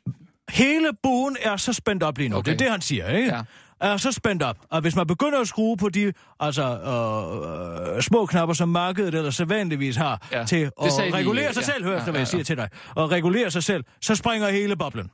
Hele 0.51 0.88
buen 1.03 1.36
er 1.42 1.57
så 1.57 1.72
spændt 1.72 2.03
op 2.03 2.18
lige 2.18 2.28
nu. 2.28 2.36
Okay. 2.36 2.53
Det 2.53 2.61
er 2.61 2.64
det, 2.64 2.70
han 2.70 2.80
siger, 2.80 3.09
ikke? 3.09 3.34
Ja. 3.34 3.42
Er 3.80 3.96
så 3.96 4.12
spændt 4.12 4.42
op, 4.42 4.57
at 4.72 4.80
hvis 4.82 4.96
man 4.96 5.07
begynder 5.07 5.40
at 5.40 5.49
skrue 5.49 5.76
på 5.76 5.88
de 5.88 6.12
altså, 6.40 6.62
øh, 6.62 7.96
øh, 7.96 8.03
små 8.03 8.26
knapper, 8.26 8.55
som 8.55 8.68
markedet 8.68 9.14
eller 9.14 9.30
sædvanligvis 9.30 9.96
har, 9.96 10.28
Ja. 10.32 10.44
til 10.44 10.59
Det 10.61 10.72
at 10.84 10.92
sagde 10.92 11.11
de, 11.12 11.16
regulere 11.16 11.55
sig 11.55 11.61
ja. 11.61 11.72
selv, 11.72 11.84
hør 11.84 11.92
Ja, 11.92 11.99
efter, 11.99 12.11
hvad 12.11 12.18
ja, 12.18 12.20
jeg 12.20 12.28
siger 12.28 12.38
ja. 12.38 12.44
til 12.44 12.57
dig, 12.57 12.68
og 12.94 13.11
regulere 13.11 13.51
sig 13.51 13.62
selv, 13.62 13.84
så 14.01 14.14
springer 14.14 14.49
hele 14.49 14.76
boblen. 14.76 15.11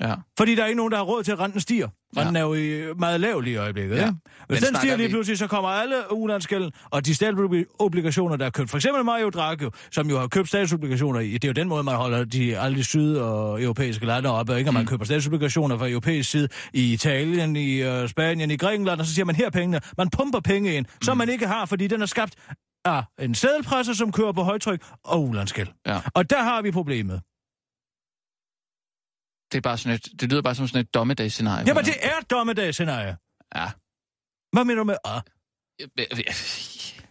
Ja. 0.00 0.14
Fordi 0.38 0.54
der 0.54 0.62
er 0.62 0.66
ikke 0.66 0.76
nogen, 0.76 0.90
der 0.92 0.96
har 0.98 1.04
råd 1.04 1.22
til, 1.22 1.32
at 1.32 1.38
renten 1.40 1.60
stiger. 1.60 1.88
Renten 2.16 2.36
er 2.36 2.40
jo 2.40 2.54
i 2.54 2.94
meget 2.98 3.20
lav 3.20 3.40
lige 3.40 3.54
i 3.54 3.56
øjeblikket. 3.56 3.96
Ja. 3.96 4.00
Ja. 4.00 4.06
Men 4.06 4.16
Hvis 4.48 4.58
den 4.58 4.66
snakker 4.68 4.78
stiger 4.80 4.96
lige 4.96 5.06
vi- 5.06 5.12
pludselig, 5.12 5.38
så 5.38 5.46
kommer 5.46 5.68
alle 5.70 5.96
ulandsgælden 6.12 6.72
og 6.90 7.06
de 7.06 7.14
statsobligationer, 7.14 8.36
der 8.36 8.46
er 8.46 8.50
købt. 8.50 8.70
For 8.70 8.76
eksempel 8.78 9.04
Mario 9.04 9.30
Draghi, 9.30 9.66
som 9.90 10.10
jo 10.10 10.18
har 10.18 10.26
købt 10.26 10.48
statsobligationer 10.48 11.20
i. 11.20 11.32
Det 11.32 11.44
er 11.44 11.48
jo 11.48 11.52
den 11.52 11.68
måde, 11.68 11.82
man 11.82 11.94
holder 11.94 12.24
de, 12.24 12.58
alle 12.58 12.76
de 12.78 12.84
syd- 12.84 13.16
og 13.16 13.62
europæiske 13.62 14.06
lande 14.06 14.30
oppe. 14.30 14.52
og 14.52 14.58
Ikke 14.58 14.68
at 14.68 14.74
man 14.74 14.82
Mm. 14.82 14.86
køber 14.88 15.04
statsobligationer 15.04 15.78
fra 15.78 15.88
europæisk 15.88 16.30
side 16.30 16.48
i 16.74 16.92
Italien, 16.92 17.56
i 17.56 17.82
uh, 18.02 18.08
Spanien, 18.08 18.50
i 18.50 18.56
Grækenland, 18.56 19.00
og 19.00 19.06
så 19.06 19.14
siger 19.14 19.24
man 19.24 19.34
her 19.34 19.46
er 19.46 19.50
pengene. 19.50 19.80
Man 19.98 20.10
pumper 20.10 20.40
penge 20.40 20.74
ind, 20.74 20.86
som 21.02 21.16
Mm. 21.16 21.18
man 21.18 21.28
ikke 21.28 21.46
har, 21.46 21.66
fordi 21.66 21.86
den 21.86 22.02
er 22.02 22.06
skabt 22.06 22.34
af 22.84 23.02
en 23.20 23.34
sædelpresser, 23.34 23.92
som 23.92 24.12
kører 24.12 24.32
på 24.32 24.42
højtryk 24.42 24.82
og 25.04 25.22
ulandsgæld. 25.22 25.68
Ja. 25.86 25.98
Og 26.14 26.30
der 26.30 26.42
har 26.42 26.62
vi 26.62 26.70
problemet. 26.70 27.20
Det, 29.54 29.58
er 29.58 29.62
bare 29.62 29.78
sådan 29.78 29.94
et, 29.94 30.08
det 30.20 30.30
lyder 30.30 30.42
bare 30.42 30.54
som 30.54 30.68
sådan 30.68 30.80
et 30.80 30.94
dommedagsscenarie. 30.94 31.64
Jamen, 31.66 31.84
det 31.84 31.94
er 32.02 32.18
et 32.20 32.30
dommedagsscenarie. 32.30 33.16
Ja. 33.56 33.66
Hvad 34.52 34.64
mener 34.64 34.78
du 34.78 34.84
med? 34.84 34.96
Ah. 35.04 35.20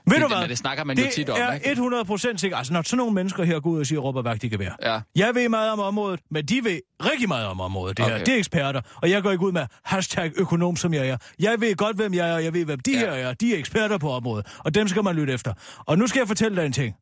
Ved 0.07 0.17
du 0.17 0.21
det, 0.21 0.27
hvad? 0.27 0.39
Men 0.41 0.49
det 0.49 0.57
snakker 0.57 0.83
man 0.83 0.97
jo 0.97 1.03
tit 1.13 1.27
Det 1.27 1.35
om, 1.35 1.41
er 1.41 1.53
ikke? 1.53 1.71
100 1.71 2.05
procent 2.05 2.39
sikkert. 2.39 2.57
Altså, 2.57 2.73
når 2.73 2.81
sådan 2.81 2.97
nogle 2.97 3.13
mennesker 3.13 3.43
her 3.43 3.59
går 3.59 3.69
ud 3.69 3.79
og 3.79 3.85
siger, 3.85 3.99
råber 3.99 4.21
vagt, 4.21 4.41
kan 4.41 4.59
være. 4.59 4.75
Ja. 4.81 4.99
Jeg 5.15 5.35
ved 5.35 5.49
meget 5.49 5.71
om 5.71 5.79
området, 5.79 6.19
men 6.31 6.45
de 6.45 6.63
ved 6.63 6.79
rigtig 7.05 7.27
meget 7.27 7.47
om 7.47 7.61
området. 7.61 7.97
Det, 7.97 8.05
okay. 8.05 8.17
her. 8.17 8.23
Det 8.23 8.33
er 8.33 8.37
eksperter, 8.37 8.81
og 8.95 9.09
jeg 9.09 9.23
går 9.23 9.31
ikke 9.31 9.45
ud 9.45 9.51
med 9.51 9.65
hashtag 9.85 10.31
økonom, 10.35 10.75
som 10.75 10.93
jeg 10.93 11.07
er. 11.07 11.17
Jeg 11.39 11.61
ved 11.61 11.75
godt, 11.75 11.95
hvem 11.95 12.13
jeg 12.13 12.29
er, 12.29 12.33
og 12.33 12.43
jeg 12.43 12.53
ved, 12.53 12.65
hvem 12.65 12.79
de 12.79 12.91
Ja. 12.91 12.99
her 12.99 13.07
er. 13.11 13.33
De 13.33 13.53
er 13.55 13.59
eksperter 13.59 13.97
på 13.97 14.11
området, 14.11 14.47
og 14.59 14.75
dem 14.75 14.87
skal 14.87 15.03
man 15.03 15.15
lytte 15.15 15.33
efter. 15.33 15.53
Og 15.79 15.97
nu 15.97 16.07
skal 16.07 16.19
jeg 16.19 16.27
fortælle 16.27 16.57
dig 16.57 16.65
en 16.65 16.73
ting. 16.73 16.95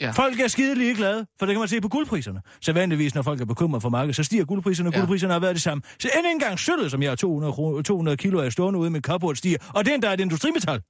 Ja. 0.00 0.10
Folk 0.10 0.40
er 0.40 0.48
skide 0.48 0.74
ligeglade, 0.74 1.26
for 1.38 1.46
det 1.46 1.54
kan 1.54 1.58
man 1.60 1.68
se 1.68 1.80
på 1.80 1.88
guldpriserne. 1.88 2.40
Så 2.60 2.72
vanligvis, 2.72 3.14
når 3.14 3.22
folk 3.22 3.40
er 3.40 3.44
bekymret 3.44 3.82
for 3.82 3.88
markedet, 3.88 4.16
så 4.16 4.22
stiger 4.24 4.44
guldpriserne, 4.44 4.88
og 4.88 4.92
Ja. 4.92 4.98
guldpriserne 4.98 5.32
har 5.32 5.40
været 5.40 5.54
det 5.54 5.62
samme. 5.62 5.82
Så 6.00 6.10
endnu 6.16 6.30
engang 6.30 6.58
sølvet, 6.58 6.90
som 6.90 7.02
jeg 7.02 7.10
har 7.10 7.16
200, 7.16 7.52
kro- 7.52 7.82
200 7.82 8.16
kilo 8.16 8.40
af 8.40 8.52
stående 8.52 8.78
ude 8.78 8.90
med 8.90 9.00
carport, 9.00 9.38
stiger. 9.38 9.58
Og 9.74 9.84
det 9.84 10.04
er 10.04 10.12
et 10.12 10.20
industrimetal. 10.20 10.82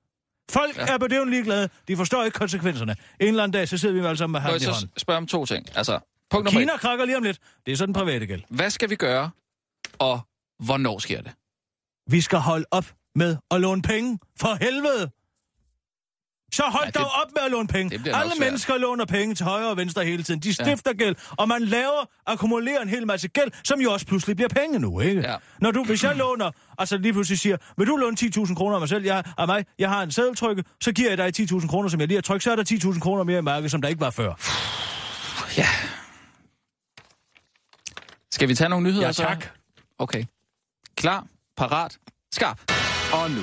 Folk 0.50 0.76
ja. 0.76 0.86
Er 0.86 0.98
det 0.98 1.28
ligeglade. 1.30 1.68
De 1.88 1.96
forstår 1.96 2.24
ikke 2.24 2.38
konsekvenserne. 2.38 2.96
En 3.20 3.28
eller 3.28 3.42
anden 3.42 3.52
dag, 3.52 3.68
så 3.68 3.78
sidder 3.78 3.94
vi 4.00 4.06
alle 4.06 4.16
sammen 4.16 4.32
med 4.32 4.40
hånden 4.40 4.56
i 4.60 4.64
så 4.64 4.70
hånden. 4.70 4.90
spørge 4.96 5.16
om 5.16 5.26
to 5.26 5.46
ting? 5.46 5.66
Altså, 5.76 5.98
punkt 6.30 6.44
nummer 6.44 6.60
Kina 6.60 6.76
krakker 6.76 7.04
lige 7.04 7.16
om 7.16 7.22
lidt. 7.22 7.38
Det 7.66 7.72
er 7.72 7.76
sådan 7.76 7.92
private 7.92 8.26
gæld. 8.26 8.40
et. 8.40 8.46
Hvad 8.50 8.70
skal 8.70 8.90
vi 8.90 8.96
gøre, 8.96 9.30
og 9.98 10.20
hvornår 10.64 10.98
sker 10.98 11.20
det? 11.22 11.32
Vi 12.10 12.20
skal 12.20 12.38
holde 12.38 12.64
op 12.70 12.86
med 13.14 13.36
at 13.50 13.60
låne 13.60 13.82
penge. 13.82 14.18
For 14.40 14.54
helvede! 14.64 15.10
Så 16.52 16.62
hold 16.62 16.84
Ja, 16.84 16.86
det- 16.86 16.94
dog 16.94 17.06
op 17.22 17.28
med 17.36 17.42
at 17.44 17.50
låne 17.50 17.68
penge. 17.68 18.14
Alle 18.14 18.32
mennesker 18.40 18.76
låner 18.78 19.04
penge 19.04 19.34
til 19.34 19.46
højre 19.46 19.68
og 19.70 19.76
venstre 19.76 20.04
hele 20.04 20.22
tiden. 20.22 20.40
De 20.40 20.54
stifter 20.54 20.90
ja. 20.90 20.92
gæld, 21.04 21.16
og 21.38 21.48
man 21.48 21.62
laver, 21.64 22.08
akkumulerer 22.26 22.82
en 22.82 22.88
hel 22.88 23.06
masse 23.06 23.28
gæld, 23.28 23.50
som 23.64 23.80
jo 23.80 23.92
også 23.92 24.06
pludselig 24.06 24.36
bliver 24.36 24.48
penge 24.48 24.78
nu, 24.78 25.00
ikke? 25.00 25.20
Ja. 25.20 25.36
Når 25.60 25.70
du, 25.70 25.84
hvis 25.84 26.04
jeg 26.04 26.16
låner, 26.16 26.50
altså 26.78 26.96
lige 26.98 27.12
pludselig 27.12 27.38
siger, 27.38 27.56
vil 27.78 27.86
du 27.86 27.96
låne 27.96 28.16
10.000 28.20 28.54
kroner 28.54 28.74
af 28.74 28.80
mig 28.80 28.88
selv, 28.88 29.04
jeg, 29.04 29.24
af 29.38 29.46
mig, 29.46 29.64
jeg 29.78 29.88
har 29.88 30.02
en 30.02 30.10
sædeltrykke, 30.10 30.64
så 30.80 30.92
giver 30.92 31.08
jeg 31.08 31.18
dig 31.18 31.40
10.000 31.40 31.68
kroner, 31.68 31.88
som 31.88 32.00
jeg 32.00 32.08
lige 32.08 32.16
har 32.16 32.22
trykt, 32.22 32.42
så 32.44 32.52
er 32.52 32.56
der 32.56 32.64
10.000 32.92 33.00
kroner 33.00 33.24
mere 33.24 33.38
i 33.38 33.42
markedet, 33.42 33.70
som 33.70 33.82
der 33.82 33.88
ikke 33.88 34.00
var 34.00 34.10
før. 34.10 34.32
Ja. 35.58 35.66
Skal 38.32 38.48
vi 38.48 38.54
tage 38.54 38.68
nogle 38.68 38.84
nyheder? 38.86 39.06
Ja, 39.06 39.12
så? 39.12 39.22
tak. 39.22 39.46
Okay. 39.98 40.24
Klar, 40.96 41.26
parat, 41.56 41.98
skarp. 42.32 42.72
Og 43.12 43.30
nu, 43.30 43.42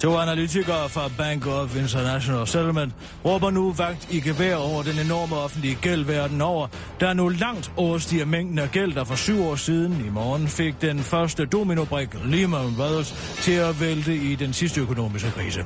To 0.00 0.16
analytikere 0.16 0.88
fra 0.88 1.10
Bank 1.18 1.46
of 1.46 1.76
International 1.76 2.46
Settlement 2.46 2.92
råber 3.24 3.50
nu 3.50 3.72
vagt 3.72 4.08
i 4.10 4.20
gevær 4.20 4.56
over 4.56 4.82
den 4.82 4.98
enorme 4.98 5.36
offentlige 5.36 5.78
gæld 5.82 6.04
verden 6.04 6.40
over, 6.40 6.66
der 7.00 7.12
nu 7.12 7.28
langt 7.28 7.72
overstiger 7.76 8.24
mængden 8.24 8.58
af 8.58 8.70
gæld, 8.70 8.92
der 8.92 9.04
for 9.04 9.14
syv 9.14 9.44
år 9.44 9.56
siden 9.56 10.04
i 10.06 10.10
morgen 10.10 10.48
fik 10.48 10.82
den 10.82 10.98
første 10.98 11.46
dominobrik 11.46 12.08
Lehman 12.24 12.74
Brothers 12.76 13.36
til 13.42 13.52
at 13.52 13.80
vælte 13.80 14.16
i 14.16 14.34
den 14.34 14.52
sidste 14.52 14.80
økonomiske 14.80 15.30
krise. 15.30 15.64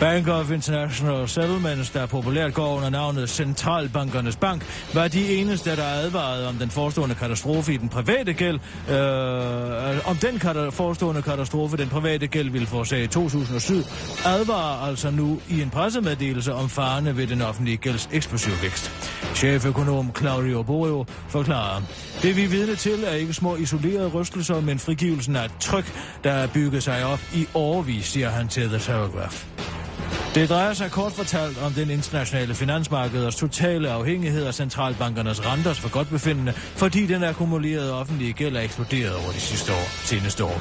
Bank 0.00 0.28
of 0.28 0.50
International 0.50 1.28
Settlements, 1.28 1.90
der 1.90 2.06
populært 2.06 2.54
går 2.54 2.76
under 2.76 2.90
navnet 2.90 3.30
Centralbankernes 3.30 4.36
Bank, 4.36 4.66
var 4.94 5.08
de 5.08 5.34
eneste, 5.34 5.76
der 5.76 5.84
advarede 5.84 6.48
om 6.48 6.54
den 6.54 6.70
forestående 6.70 7.14
katastrofe 7.14 7.74
i 7.74 7.76
den 7.76 7.88
private 7.88 8.32
gæld, 8.32 8.58
øh, 8.90 10.10
om 10.10 10.16
den 10.16 10.40
forestående 10.72 11.22
katastrofe, 11.22 11.76
den 11.76 11.88
private 11.88 12.26
gæld 12.26 12.50
ville 12.50 12.66
forårsage 12.66 13.04
i 13.04 13.06
2007, 13.06 13.67
advarer 14.24 14.88
altså 14.88 15.10
nu 15.10 15.40
i 15.48 15.62
en 15.62 15.70
pressemeddelelse 15.70 16.54
om 16.54 16.68
farerne 16.68 17.16
ved 17.16 17.26
den 17.26 17.42
offentlige 17.42 17.76
gælds 17.76 18.08
eksplosiv 18.12 18.52
vækst. 18.62 18.90
Cheføkonom 19.34 20.12
Claudio 20.18 20.62
Borio 20.62 21.04
forklarer, 21.28 21.82
det 22.22 22.36
vi 22.36 22.44
er 22.44 22.48
vidne 22.48 22.76
til 22.76 23.04
er 23.04 23.12
ikke 23.12 23.34
små 23.34 23.56
isolerede 23.56 24.08
rystelser, 24.08 24.60
men 24.60 24.78
frigivelsen 24.78 25.36
af 25.36 25.44
et 25.44 25.52
tryk, 25.60 25.92
der 26.24 26.32
er 26.32 26.46
bygget 26.46 26.82
sig 26.82 27.04
op 27.04 27.20
i 27.34 27.46
overvis, 27.54 28.04
siger 28.04 28.30
han 28.30 28.48
til 28.48 28.68
The 28.68 28.78
Telegraph. 28.78 29.44
Det 30.34 30.48
drejer 30.48 30.72
sig 30.72 30.90
kort 30.90 31.12
fortalt 31.12 31.58
om 31.62 31.72
den 31.72 31.90
internationale 31.90 32.54
finansmarkeders 32.54 33.36
totale 33.36 33.90
afhængighed 33.90 34.44
af 34.44 34.54
centralbankernes 34.54 35.46
renters 35.46 35.80
for 35.80 35.88
godt 35.88 36.08
befindende, 36.10 36.52
fordi 36.52 37.06
den 37.06 37.24
akkumulerede 37.24 37.94
offentlige 38.00 38.32
gæld 38.32 38.56
er 38.56 38.60
eksploderet 38.60 39.14
over 39.14 39.32
de 39.32 39.40
sidste 39.40 39.72
år, 39.72 40.06
seneste 40.06 40.44
år. 40.44 40.60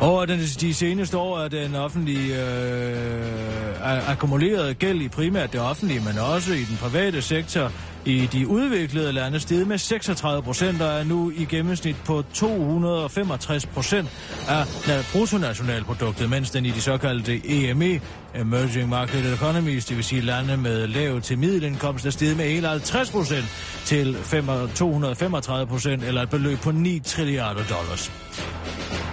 Over 0.00 0.24
den, 0.24 0.40
de 0.60 0.74
seneste 0.74 1.16
år 1.16 1.38
er 1.38 1.48
den 1.48 1.74
offentlige 1.74 2.34
øh, 2.42 4.10
akkumulerede 4.10 4.74
gæld 4.74 5.00
i 5.00 5.08
primært 5.08 5.52
det 5.52 5.60
offentlige, 5.60 6.00
men 6.00 6.18
også 6.18 6.52
i 6.52 6.62
den 6.62 6.76
private 6.76 7.22
sektor 7.22 7.72
i 8.04 8.26
de 8.26 8.48
udviklede 8.48 9.12
lande 9.12 9.40
steget 9.40 9.66
med 9.66 9.78
36 9.78 10.42
procent 10.42 10.82
og 10.82 11.00
er 11.00 11.04
nu 11.04 11.32
i 11.36 11.44
gennemsnit 11.44 11.96
på 12.04 12.24
265 12.34 13.66
procent 13.66 14.08
af 14.48 14.64
bruttonationalproduktet, 15.12 16.30
mens 16.30 16.50
den 16.50 16.66
i 16.66 16.70
de 16.70 16.80
såkaldte 16.80 17.40
EME, 17.44 18.00
Emerging 18.34 18.88
Market 18.88 19.32
Economies, 19.32 19.84
det 19.84 19.96
vil 19.96 20.04
sige 20.04 20.20
lande 20.20 20.56
med 20.56 20.86
lav 20.86 21.20
til 21.20 21.38
middelindkomst, 21.38 22.06
er 22.06 22.10
steget 22.10 22.36
med 22.36 22.56
51 22.56 23.10
procent 23.10 23.46
til 23.84 24.16
235 24.74 25.66
procent, 25.66 26.04
eller 26.04 26.22
et 26.22 26.30
beløb 26.30 26.58
på 26.58 26.70
9 26.70 26.98
trilliarder 26.98 27.64
dollars. 27.64 28.12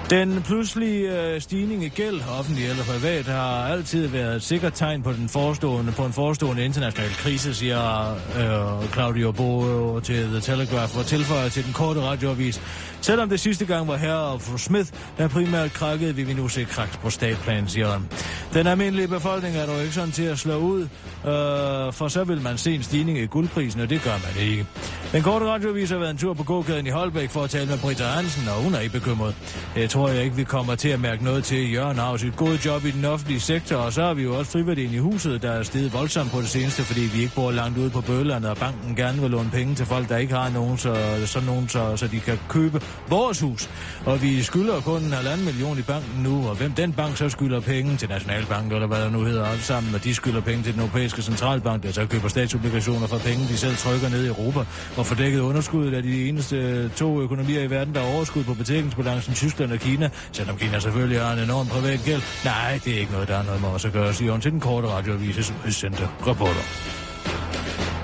Den 0.10 0.41
pludselige 0.48 1.22
øh, 1.22 1.41
stigning 1.41 1.84
i 1.84 1.89
gæld, 1.89 2.22
offentlig 2.39 2.70
eller 2.70 2.84
privat, 2.84 3.26
har 3.26 3.68
altid 3.68 4.08
været 4.08 4.36
et 4.36 4.43
sikkert 4.43 4.74
tegn 4.74 5.04
på, 5.04 5.14
den 5.14 5.30
forestående, 5.30 5.91
på 5.91 6.06
en 6.06 6.14
forestående 6.14 6.66
international 6.66 7.10
krise, 7.10 7.56
siger 7.56 8.12
øh, 8.12 8.89
Claudio 8.93 9.32
Bo 9.32 10.00
til 10.00 10.24
The 10.24 10.39
Telegraph 10.39 10.98
og 10.98 11.06
tilføjer 11.06 11.50
til 11.50 11.66
den 11.66 11.74
korte 11.74 12.02
radioavis. 12.02 12.62
Selvom 13.02 13.30
det 13.30 13.39
sidste 13.39 13.66
gang 13.66 13.88
var 13.88 13.95
herre 13.95 14.20
og 14.20 14.41
fru 14.41 14.58
Smith, 14.58 14.89
der 15.18 15.28
primært 15.28 15.74
krakkede, 15.74 16.16
vil 16.16 16.28
vi 16.28 16.34
nu 16.34 16.48
se 16.48 16.64
krak 16.64 17.02
på 17.02 17.10
statplan, 17.10 17.68
siger 17.68 17.91
han. 17.91 18.10
Den 18.54 18.68
almindelige 18.68 19.08
befolkning 19.08 19.56
er 19.56 19.66
dog 19.66 19.82
ikke 19.82 19.93
sådan 19.93 20.12
til 20.12 20.24
at 20.24 20.39
slå 20.39 20.58
ud, 20.58 20.82
øh, 20.82 21.93
for 21.93 22.08
så 22.08 22.24
vil 22.24 22.41
man 22.41 22.58
se 22.58 22.76
en 22.76 22.84
stigning 22.84 23.18
i 23.18 23.26
guldprisen, 23.26 23.82
og 23.82 23.89
det 23.89 24.02
gør 24.04 24.12
man 24.12 24.48
ikke. 24.50 24.66
Den 25.12 25.24
korte 25.24 25.45
radioavis 25.45 25.89
har 25.89 25.97
været 25.97 26.12
en 26.12 26.18
tur 26.18 26.34
på 26.34 26.43
gågaden 26.43 26.88
i 26.88 26.89
Holbæk 26.89 27.30
for 27.30 27.43
at 27.43 27.49
tale 27.49 27.66
med 27.66 27.78
Britta 27.78 28.03
Hansen, 28.03 28.47
og 28.47 28.64
hun 28.64 28.76
er 28.76 28.80
ikke 28.80 28.93
bekymret. 28.93 29.36
Jeg 29.76 29.89
tror 29.89 30.10
jeg 30.10 30.24
ikke, 30.24 30.36
vi 30.36 30.43
kommer 30.43 30.76
til 30.76 30.89
at 30.89 30.99
mærke 30.99 31.24
noget 31.24 31.43
til. 31.43 31.74
Jørgen 31.74 31.97
har 31.97 32.18
sit 32.18 32.36
gode 32.36 32.60
job 32.66 32.86
i 32.86 32.91
den 32.91 33.05
offentlige 33.05 33.39
sektor, 33.39 33.76
og 33.76 33.93
så 33.93 34.01
har 34.01 34.14
vi 34.14 34.24
jo 34.24 34.38
også 34.38 34.51
friværdien 34.51 34.93
i 34.93 34.97
huset, 34.97 35.41
der 35.41 35.51
er 35.51 35.64
steget 35.64 35.93
voldsomt 35.93 36.32
på 36.32 36.41
det 36.41 36.47
seneste, 36.47 36.84
fordi 36.84 37.01
vi 37.01 37.22
ikke 37.22 37.36
bor 37.36 37.51
langt 37.51 37.78
ude 37.78 37.89
på 37.89 38.01
bølgerne, 38.01 38.49
og 38.49 38.58
banken 38.58 38.95
gerne 38.95 39.22
vil 39.22 39.32
låne 39.32 39.49
penge 39.49 39.76
til 39.76 39.86
folk, 39.86 40.10
der 40.10 40.18
ikke 40.18 40.34
har 40.34 40.49
nogen, 40.49 40.78
så, 40.78 40.95
sådan 41.26 41.45
nogen, 41.47 41.70
så, 41.70 41.97
så 41.97 42.08
de 42.08 42.20
kan 42.20 42.39
købe 42.49 42.82
vores 43.10 43.39
hus. 43.39 43.70
Og 44.05 44.22
vi 44.22 44.43
skylder 44.43 44.82
kun 44.82 45.01
en 45.01 45.14
halvanden 45.14 45.45
million 45.45 45.80
i 45.80 45.82
banken 45.82 46.24
nu, 46.24 46.47
og 46.49 46.55
hvem 46.55 46.72
den 46.72 46.93
bank 46.93 47.18
så 47.18 47.30
skylder 47.30 47.60
penge 47.60 47.97
til 47.97 48.10
Nationalbanken, 48.10 48.72
eller 48.72 48.88
hvad 48.88 49.01
der 49.01 49.10
nu 49.10 49.24
hedder 49.24 49.45
alt 49.45 49.64
sammen, 49.64 49.95
og 49.95 50.03
de 50.03 50.16
skylder 50.16 50.41
penge 50.41 50.64
til 50.64 50.74
den 50.74 50.82
europæiske 50.82 51.22
centralbank, 51.22 51.84
der 51.84 51.91
så 51.91 52.05
køber 52.05 52.28
statsobligationer 52.28 53.08
for 53.08 53.18
penge, 53.18 53.47
de 53.47 53.58
selv 53.58 53.76
trykker 53.76 54.10
ned 54.10 54.24
i 54.24 54.28
Europa, 54.28 54.60
og 54.98 55.06
fordækket 55.06 55.39
underskuddet 55.39 55.93
af 55.93 56.04
de 56.04 56.30
eneste 56.30 56.56
øh, 56.56 56.91
to 56.91 57.22
økonomier 57.22 57.62
i 57.62 57.70
verden, 57.70 57.95
der 57.95 58.02
har 58.02 58.16
overskud 58.16 58.43
på 58.43 58.54
betalingsbalancen 58.54 59.34
Tyskland 59.34 59.72
og 59.72 59.80
Kina, 59.80 60.10
selvom 60.32 60.58
Kina 60.58 60.80
selvfølgelig 60.80 61.22
har 61.22 61.34
en 61.34 61.39
enorm 61.39 61.68
privat 61.68 62.00
gæld. 62.06 62.22
Nej, 62.45 62.80
det 62.86 62.95
er 62.95 63.00
ikke 63.00 63.12
noget, 63.12 63.28
der 63.28 63.38
er 63.38 63.43
noget 63.43 63.62
med 63.62 63.70
os 63.70 63.86
at 63.86 63.93
gøre, 63.93 64.14
siger 64.14 64.32
hun 64.32 64.41
til 64.41 64.52
den 64.52 64.60
korte 64.60 64.88
radioavises 64.88 65.54
udsendte 65.68 66.10
rapporter. 66.28 66.64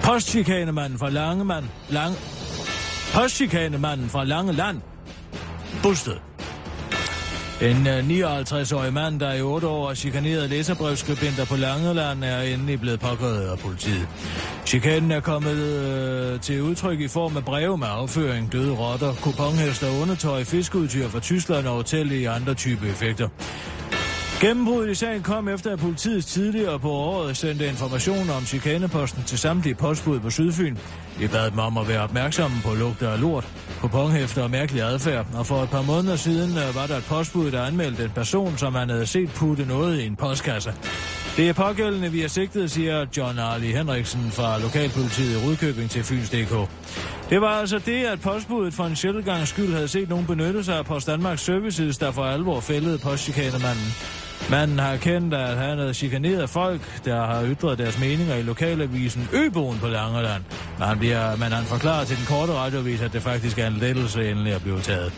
Postchikanemanden 0.03 0.99
fra 0.99 1.09
Langemand, 1.09 1.65
Lang... 1.89 2.15
Postchikanemanden 3.13 4.09
fra 4.09 4.23
Lange 4.23 4.53
Land 4.53 4.81
bustet. 5.83 6.21
En 7.63 7.87
øh, 7.87 8.27
59-årig 8.29 8.93
mand, 8.93 9.19
der 9.19 9.33
i 9.33 9.41
8 9.41 9.67
år 9.67 9.87
har 9.87 9.95
chikaneret 9.95 10.49
læserbrevskribenter 10.49 11.45
på 11.45 11.55
Langeland, 11.55 12.23
er 12.23 12.41
endelig 12.41 12.79
blevet 12.79 12.99
pågået 12.99 13.41
af 13.41 13.59
politiet. 13.59 14.07
Chikanen 14.65 15.11
er 15.11 15.19
kommet 15.19 15.57
øh, 15.57 16.39
til 16.39 16.61
udtryk 16.61 16.99
i 16.99 17.07
form 17.07 17.37
af 17.37 17.45
breve 17.45 17.77
med 17.77 17.87
afføring, 17.89 18.51
døde 18.51 18.73
rotter, 18.73 19.13
kuponhester, 19.13 20.01
undertøj, 20.01 20.43
fiskeudtyr 20.43 21.07
fra 21.07 21.19
Tyskland 21.19 21.67
og 21.67 21.75
hotel 21.75 22.11
i 22.11 22.23
andre 22.23 22.53
type 22.53 22.87
effekter. 22.87 23.29
Gennembruddet 24.43 24.91
i 24.91 24.95
sagen 24.95 25.23
kom 25.23 25.47
efter, 25.47 25.73
at 25.73 25.79
politiet 25.79 26.25
tidligere 26.25 26.79
på 26.79 26.91
året 26.91 27.37
sendte 27.37 27.67
informationer 27.67 28.33
om 28.33 28.45
chikaneposten 28.45 29.23
til 29.23 29.39
samtlige 29.39 29.75
postbud 29.75 30.19
på 30.19 30.29
Sydfyn. 30.29 30.77
Vi 31.19 31.27
bad 31.27 31.51
dem 31.51 31.59
om 31.59 31.77
at 31.77 31.87
være 31.87 32.01
opmærksomme 32.01 32.57
på 32.63 32.73
lugter 32.73 33.09
af 33.09 33.21
lort, 33.21 33.47
på 33.81 33.87
og 34.41 34.51
mærkelig 34.51 34.83
adfærd, 34.83 35.25
og 35.33 35.45
for 35.45 35.63
et 35.63 35.69
par 35.69 35.81
måneder 35.81 36.15
siden 36.15 36.57
øh, 36.57 36.75
var 36.75 36.87
der 36.87 36.97
et 36.97 37.03
postbud, 37.03 37.51
der 37.51 37.63
anmeldte 37.63 38.03
en 38.03 38.09
person, 38.09 38.57
som 38.57 38.75
han 38.75 38.89
havde 38.89 39.07
set 39.07 39.29
putte 39.35 39.65
noget 39.65 39.99
i 39.99 40.05
en 40.05 40.15
postkasse. 40.15 40.73
Det 41.37 41.49
er 41.49 41.53
pågældende, 41.53 42.11
vi 42.11 42.21
har 42.21 42.27
sigtet, 42.27 42.71
siger 42.71 43.05
John 43.17 43.39
Arli 43.39 43.71
Henriksen 43.71 44.31
fra 44.31 44.59
Lokalpolitiet 44.59 45.33
i 45.33 45.47
Rudkøbing 45.47 45.89
til 45.89 46.03
Fyns.dk. 46.03 46.69
Det 47.29 47.41
var 47.41 47.59
altså 47.59 47.79
det, 47.79 48.03
at 48.05 48.21
postbuddet 48.21 48.73
for 48.73 48.83
en 48.83 48.95
sjældent 48.95 49.47
skyld 49.47 49.73
havde 49.73 49.87
set 49.87 50.09
nogen 50.09 50.25
benytte 50.25 50.63
sig 50.63 50.77
af 50.77 50.85
Post 50.85 51.07
Danmarks 51.07 51.41
Services, 51.41 51.97
der 51.97 52.11
for 52.11 52.23
alvor 52.23 52.59
fældede 52.59 52.97
postchikanemanden. 52.97 53.93
Manden 54.49 54.79
har 54.79 54.97
kendt, 54.97 55.33
at 55.33 55.57
han 55.57 55.77
havde 55.77 55.93
chikaneret 55.93 56.49
folk, 56.49 57.05
der 57.05 57.25
har 57.25 57.45
ytret 57.45 57.77
deres 57.77 57.99
meninger 57.99 58.35
i 58.35 58.41
lokalavisen 58.41 59.29
Øboen 59.33 59.79
på 59.79 59.87
Langeland. 59.87 60.43
Men 60.77 60.87
han, 60.87 60.99
bliver, 60.99 61.35
men 61.35 61.51
han 61.51 61.65
forklarer 61.65 62.05
til 62.05 62.17
den 62.17 62.25
korte 62.25 62.53
radiovis, 62.53 63.01
at 63.01 63.13
det 63.13 63.21
faktisk 63.21 63.59
er 63.59 63.67
en 63.67 63.73
lettelse 63.73 64.31
endelig 64.31 64.53
at 64.53 64.61
blive 64.61 64.81
taget. 64.81 65.13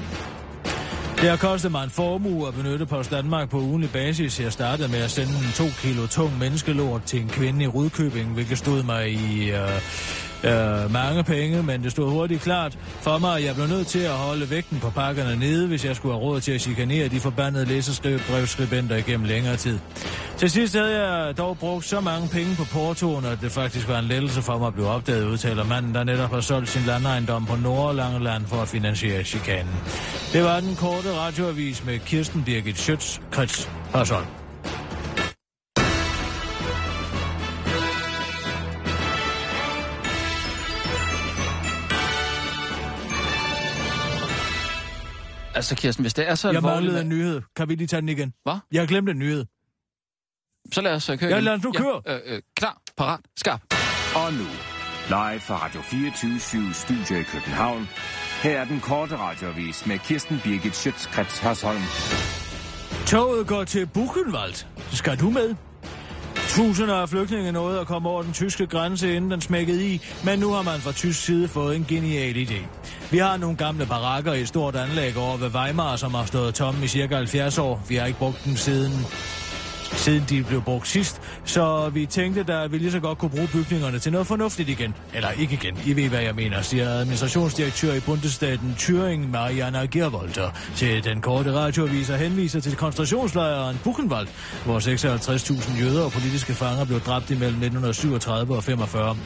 Det 1.22 1.30
har 1.30 1.38
kostet 1.38 1.72
mig 1.72 1.84
en 1.84 1.90
formue 1.90 2.48
at 2.48 2.54
benytte 2.54 2.86
Post 2.86 3.12
Danmark 3.12 3.50
på 3.50 3.60
ugenlig 3.60 3.90
basis. 3.92 4.40
Jeg 4.40 4.54
startede 4.54 4.88
med 4.88 5.00
at 5.00 5.12
sende 5.12 5.32
en 5.32 5.52
to 5.56 5.66
kilo 5.82 6.08
tung 6.08 6.40
menneskelort 6.40 7.04
til 7.04 7.22
en 7.22 7.30
kvinde 7.30 7.64
i 7.64 7.68
Rudkøbing, 7.68 8.34
hvilket 8.34 8.58
stod 8.58 8.84
mig 8.84 9.12
i... 9.12 9.52
Øh, 9.52 9.82
øh, 10.46 10.92
mange 10.92 11.24
penge, 11.24 11.64
men 11.64 11.84
det 11.84 11.92
stod 11.92 12.12
hurtigt 12.12 12.42
klart 12.42 12.78
for 13.02 13.18
mig, 13.18 13.38
at 13.38 13.46
jeg 13.46 13.56
blev 13.56 13.68
nødt 13.68 13.88
til 13.88 14.00
at 14.00 14.12
holde 14.12 14.50
vægten 14.50 14.80
på 14.80 14.90
pakkerne 14.90 15.36
nede, 15.40 15.68
hvis 15.68 15.86
jeg 15.86 15.96
skulle 15.96 16.16
have 16.16 16.24
råd 16.24 16.42
til 16.42 16.52
at 16.52 16.62
chikanere 16.62 17.08
de 17.08 17.20
forbandede 17.20 17.66
læserbrevskribenter 17.66 18.96
igennem 18.96 19.26
længere 19.26 19.56
tid. 19.56 19.80
Til 20.38 20.50
sidst 20.50 20.76
havde 20.76 21.02
jeg 21.02 21.38
dog 21.38 21.58
brugt 21.58 21.86
så 21.86 22.02
mange 22.02 22.28
penge 22.28 22.56
på 22.56 22.64
portoen, 22.74 23.26
at 23.26 23.38
det 23.42 23.52
faktisk 23.52 23.88
var 23.88 24.00
en 24.00 24.06
lettelse 24.06 24.42
for 24.42 24.58
mig 24.58 24.68
at 24.68 24.74
blive 24.74 24.88
opdaget, 24.88 25.26
udtaler 25.26 25.64
manden, 25.64 25.96
der 25.96 26.04
netop 26.04 26.32
har 26.34 26.42
solgt 26.42 26.70
sin 26.70 26.82
landejendom 26.88 27.46
på 27.46 27.56
Nordlangeland 27.56 28.46
for 28.46 28.58
at 28.58 28.68
finansiere 28.68 29.24
chikanen. 29.24 29.76
Det 30.34 30.44
var 30.44 30.60
den 30.60 30.76
korte 30.76 31.14
radioavis 31.18 31.86
med 31.86 32.00
Kirsten 32.00 32.44
Birgit 32.44 32.78
Schøtz, 32.78 33.20
Krets 33.32 33.70
Hørsholm. 33.94 34.45
Altså, 45.56 45.76
Kirsten, 45.76 46.04
hvis 46.04 46.14
det 46.14 46.30
er 46.30 46.36
så 46.36 46.48
Jeg 46.48 46.56
alvorligt... 46.56 46.76
manglede 46.84 47.02
en 47.02 47.10
nyhed. 47.10 47.42
Kan 47.56 47.70
vi 47.70 47.76
lige 47.76 47.88
tage 47.88 48.02
den 48.02 48.10
igen? 48.10 48.34
Hvad? 48.44 48.58
Jeg 48.72 48.82
har 48.82 48.88
glemt 48.88 49.10
en 49.10 49.20
nyhed. 49.20 49.46
Så 50.74 50.82
lad 50.82 50.94
os 50.94 51.10
uh, 51.10 51.18
køre 51.18 51.30
Ja, 51.30 51.36
igen. 51.36 51.44
lad 51.44 51.54
os 51.54 51.64
nu 51.64 51.72
køre. 51.72 52.02
Ja, 52.06 52.16
øh, 52.16 52.22
øh, 52.26 52.42
klar, 52.58 52.82
parat, 52.98 53.20
skarp. 53.38 53.62
Og 54.16 54.34
nu, 54.34 54.46
live 55.08 55.40
fra 55.40 55.66
Radio 55.66 55.82
24 55.82 56.74
Studio 56.74 57.16
i 57.20 57.24
København. 57.24 57.88
Her 58.44 58.60
er 58.62 58.66
den 58.66 58.80
korte 58.80 59.18
radiovis 59.18 59.86
med 59.86 60.00
Kirsten 60.00 60.40
Birgit 60.44 60.76
Schøtzgrads 60.76 61.40
Hasholm. 61.40 61.82
Toget 63.08 63.48
går 63.48 63.64
til 63.64 63.86
Buchenwald. 63.86 64.66
Skal 64.92 65.20
du 65.20 65.30
med? 65.30 65.56
Tusinder 66.50 66.96
af 66.96 67.10
flygtninge 67.10 67.52
nåede 67.52 67.80
at 67.80 67.88
komme 67.88 68.10
over 68.10 68.22
den 68.24 68.34
tyske 68.34 68.68
grænse, 68.68 69.16
inden 69.16 69.32
den 69.32 69.42
smækkede 69.42 69.88
i, 69.88 70.02
men 70.24 70.40
nu 70.40 70.52
har 70.52 70.62
man 70.62 70.80
fra 70.80 70.92
tysk 70.92 71.26
side 71.26 71.48
fået 71.48 71.76
en 71.76 71.86
genial 71.90 72.36
idé. 72.36 72.66
Vi 73.12 73.18
har 73.18 73.38
nogle 73.38 73.58
gamle 73.58 73.86
barakker 73.86 74.34
i 74.34 74.42
et 74.42 74.48
stort 74.48 74.76
anlæg 74.76 75.18
over 75.18 75.38
ved 75.38 75.50
Weimar, 75.56 75.96
som 75.96 76.14
har 76.14 76.26
stået 76.26 76.56
tomme 76.56 76.86
i 76.86 76.88
cirka 76.88 77.16
70 77.16 77.58
år. 77.58 77.84
Vi 77.90 77.96
har 77.96 78.06
ikke 78.06 78.20
brugt 78.20 78.46
dem 78.46 78.56
siden 78.56 79.06
siden 80.06 80.26
de 80.30 80.44
blev 80.44 80.62
brugt 80.62 80.88
sidst, 80.88 81.22
så 81.46 81.90
vi 81.90 82.06
tænkte, 82.06 82.54
at 82.54 82.72
vi 82.72 82.78
lige 82.78 82.92
så 82.92 83.00
godt 83.00 83.18
kunne 83.18 83.30
bruge 83.30 83.48
bygningerne 83.54 84.00
til 84.00 84.12
noget 84.12 84.28
fornuftigt 84.28 84.70
igen. 84.70 84.96
Eller 85.14 85.30
ikke 85.32 85.54
igen, 85.54 85.78
I 85.86 85.96
ved, 85.96 86.10
hvad 86.10 86.22
jeg 86.22 86.36
mener, 86.36 86.62
siger 86.62 86.90
administrationsdirektør 86.90 87.94
i 87.94 88.00
Bundesstaten 88.00 88.76
Thüringen, 88.80 89.28
Mariana 89.32 89.86
Gervolter. 89.86 90.52
til 90.76 91.04
den 91.04 91.22
korte 91.22 91.54
radioavis 91.54 92.10
og 92.10 92.18
henviser 92.18 92.60
til 92.60 92.76
koncentrationslejren 92.76 93.80
Buchenwald, 93.84 94.28
hvor 94.66 94.80
56.000 94.80 95.82
jøder 95.82 96.04
og 96.04 96.12
politiske 96.12 96.54
fanger 96.54 96.86
blev 96.86 97.00
dræbt 97.00 97.30
imellem 97.30 97.64
1937 97.64 98.56
og 98.56 98.64
45. 98.64 99.18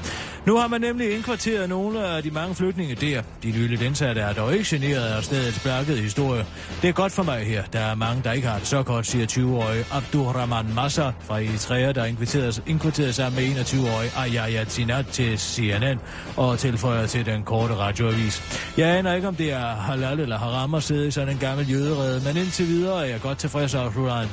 Nu 0.46 0.58
har 0.58 0.68
man 0.68 0.82
nemlig 0.82 1.16
indkvarteret 1.16 1.70
nogle 1.70 2.08
af 2.08 2.24
de 2.24 2.32
mange 2.32 2.56
flygtninge 2.56 2.96
der. 2.96 3.22
De 3.44 3.52
nyligt 3.52 3.82
indsatte 3.82 4.22
er 4.22 4.34
dog 4.34 4.54
ikke 4.54 4.66
generet 4.70 5.06
af 5.06 5.24
stedets 5.24 5.60
bærkede 5.60 5.98
historie. 5.98 6.46
Det 6.82 6.88
er 6.88 6.94
godt 6.94 7.12
for 7.12 7.24
mig 7.24 7.46
her. 7.46 7.64
Der 7.74 7.80
er 7.80 7.96
mange, 7.96 8.22
der 8.24 8.32
ikke 8.32 8.48
har 8.48 8.60
det 8.60 8.68
så 8.68 8.84
godt, 8.84 9.08
siger 9.08 9.28
20-årige 9.28 9.86
Abdurrahman 9.92 10.69
Hassan 10.70 10.84
Massa 10.84 11.12
fra 11.20 11.40
Eritrea, 11.40 11.92
der 11.92 12.06
inkvarterede, 12.06 12.62
inkvarterede 12.68 13.14
sig 13.14 13.32
med 13.34 13.44
21-årig 13.44 14.12
Ayaya 14.18 14.64
Tinat 14.64 15.06
til 15.08 15.40
CNN 15.40 16.00
og 16.38 16.60
tilføjer 16.60 17.06
til 17.08 17.26
den 17.26 17.44
korte 17.44 17.76
radioavis. 17.76 18.64
Jeg 18.78 18.98
aner 18.98 19.14
ikke, 19.14 19.28
om 19.28 19.36
det 19.36 19.52
er 19.52 19.76
halal 19.76 20.20
eller 20.20 20.38
haram 20.38 20.74
at 20.74 20.84
sidde 20.84 21.08
i 21.08 21.12
sådan 21.12 21.34
en 21.34 21.40
gammel 21.40 21.72
jøderede, 21.72 22.22
men 22.26 22.38
indtil 22.38 22.68
videre 22.68 23.02
er 23.08 23.12
jeg 23.12 23.22
godt 23.22 23.38
tilfreds, 23.38 23.76
afslutter 23.76 24.14
han. 24.14 24.28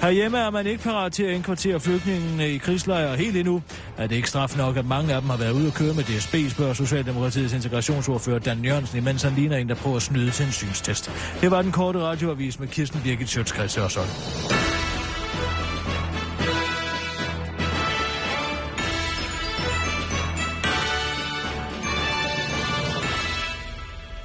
Herhjemme 0.00 0.38
er 0.38 0.50
man 0.50 0.66
ikke 0.66 0.82
parat 0.82 1.12
til 1.12 1.22
at 1.22 1.34
indkvartere 1.34 1.80
flygtningene 1.80 2.50
i 2.50 2.58
krigslejre 2.58 3.16
helt 3.16 3.36
endnu. 3.36 3.62
Er 3.98 4.06
det 4.06 4.16
ikke 4.16 4.28
straf 4.28 4.56
nok, 4.56 4.76
at 4.76 4.86
mange 4.86 5.14
af 5.14 5.20
dem 5.20 5.30
har 5.30 5.36
været 5.36 5.52
ude 5.52 5.66
at 5.66 5.74
køre 5.74 5.94
med 5.94 6.04
DSB, 6.04 6.34
spørger 6.50 6.74
Socialdemokratiets 6.74 7.54
integrationsordfører 7.54 8.38
Dan 8.38 8.64
Jørgensen, 8.64 8.98
imens 8.98 9.22
han 9.22 9.32
ligner 9.32 9.56
en, 9.56 9.68
der 9.68 9.74
prøver 9.74 9.96
at 9.96 10.02
snyde 10.02 10.30
til 10.30 10.46
en 10.46 10.52
synstest. 10.52 11.10
Det 11.40 11.50
var 11.50 11.62
den 11.62 11.72
korte 11.72 11.98
radioavis 11.98 12.60
med 12.60 12.68
Kirsten 12.68 13.00
Birgit 13.04 13.28
Sjøtskreds 13.28 13.76
og 13.76 13.90
sådan. 13.90 14.81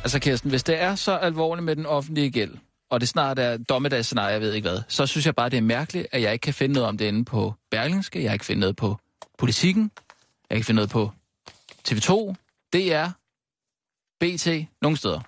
Altså 0.08 0.20
Kirsten, 0.20 0.50
hvis 0.50 0.64
det 0.64 0.82
er 0.82 0.96
så 0.96 1.12
alvorligt 1.18 1.66
med 1.66 1.76
den 1.76 1.86
offentlige 1.86 2.32
gæld, 2.32 2.58
og 2.90 3.00
det 3.00 3.10
snart 3.10 3.40
er 3.40 3.58
dommedagsscenarie, 3.58 4.32
jeg 4.32 4.42
ved 4.42 4.54
ikke 4.54 4.70
hvad, 4.70 4.82
så 4.88 5.06
synes 5.06 5.26
jeg 5.26 5.36
bare, 5.36 5.50
det 5.50 5.58
er 5.58 5.62
mærkeligt, 5.62 6.08
at 6.12 6.22
jeg 6.22 6.34
ikke 6.34 6.44
kan 6.44 6.54
finde 6.54 6.74
noget 6.74 6.88
om 6.90 6.98
det 6.98 7.06
inde 7.06 7.26
på 7.26 7.54
Berlingske, 7.72 8.24
jeg 8.24 8.34
ikke 8.34 8.46
finde 8.46 8.60
noget 8.60 8.76
på 8.76 8.98
Politikken, 9.38 9.92
jeg 10.04 10.50
kan 10.50 10.58
ikke 10.58 10.66
finde 10.66 10.76
noget 10.76 10.90
på 10.90 11.12
TV2, 11.88 12.34
DR, 12.74 13.10
BT, 14.20 14.48
nogle 14.82 14.98
steder. 14.98 15.22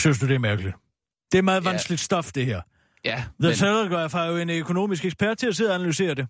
Synes 0.00 0.18
du, 0.18 0.26
det 0.26 0.34
er 0.34 0.38
mærkeligt? 0.38 0.76
Det 1.32 1.38
er 1.38 1.42
meget 1.42 1.64
vanskeligt 1.64 2.00
ja. 2.00 2.04
stof, 2.04 2.32
det 2.32 2.46
her. 2.46 2.60
Ja, 3.04 3.16
The 3.16 3.48
men, 3.48 3.54
Telegraph 3.54 4.14
har 4.14 4.26
jo 4.26 4.36
en 4.36 4.50
økonomisk 4.50 5.04
ekspert 5.04 5.38
til 5.38 5.46
at 5.46 5.56
sidde 5.56 5.70
og 5.70 5.74
analysere 5.74 6.14
det. 6.14 6.26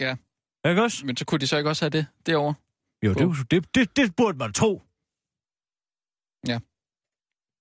ja, 0.00 0.16
Ikke 0.70 0.82
også? 0.82 1.06
men 1.06 1.16
så 1.16 1.24
kunne 1.24 1.38
de 1.38 1.46
så 1.46 1.56
ikke 1.56 1.70
også 1.70 1.84
have 1.84 1.90
det 1.90 2.06
derovre? 2.26 2.54
Jo, 3.02 3.14
det, 3.14 3.50
det, 3.50 3.74
det, 3.74 3.96
det 3.96 4.16
burde 4.16 4.38
man 4.38 4.52
tro. 4.52 4.82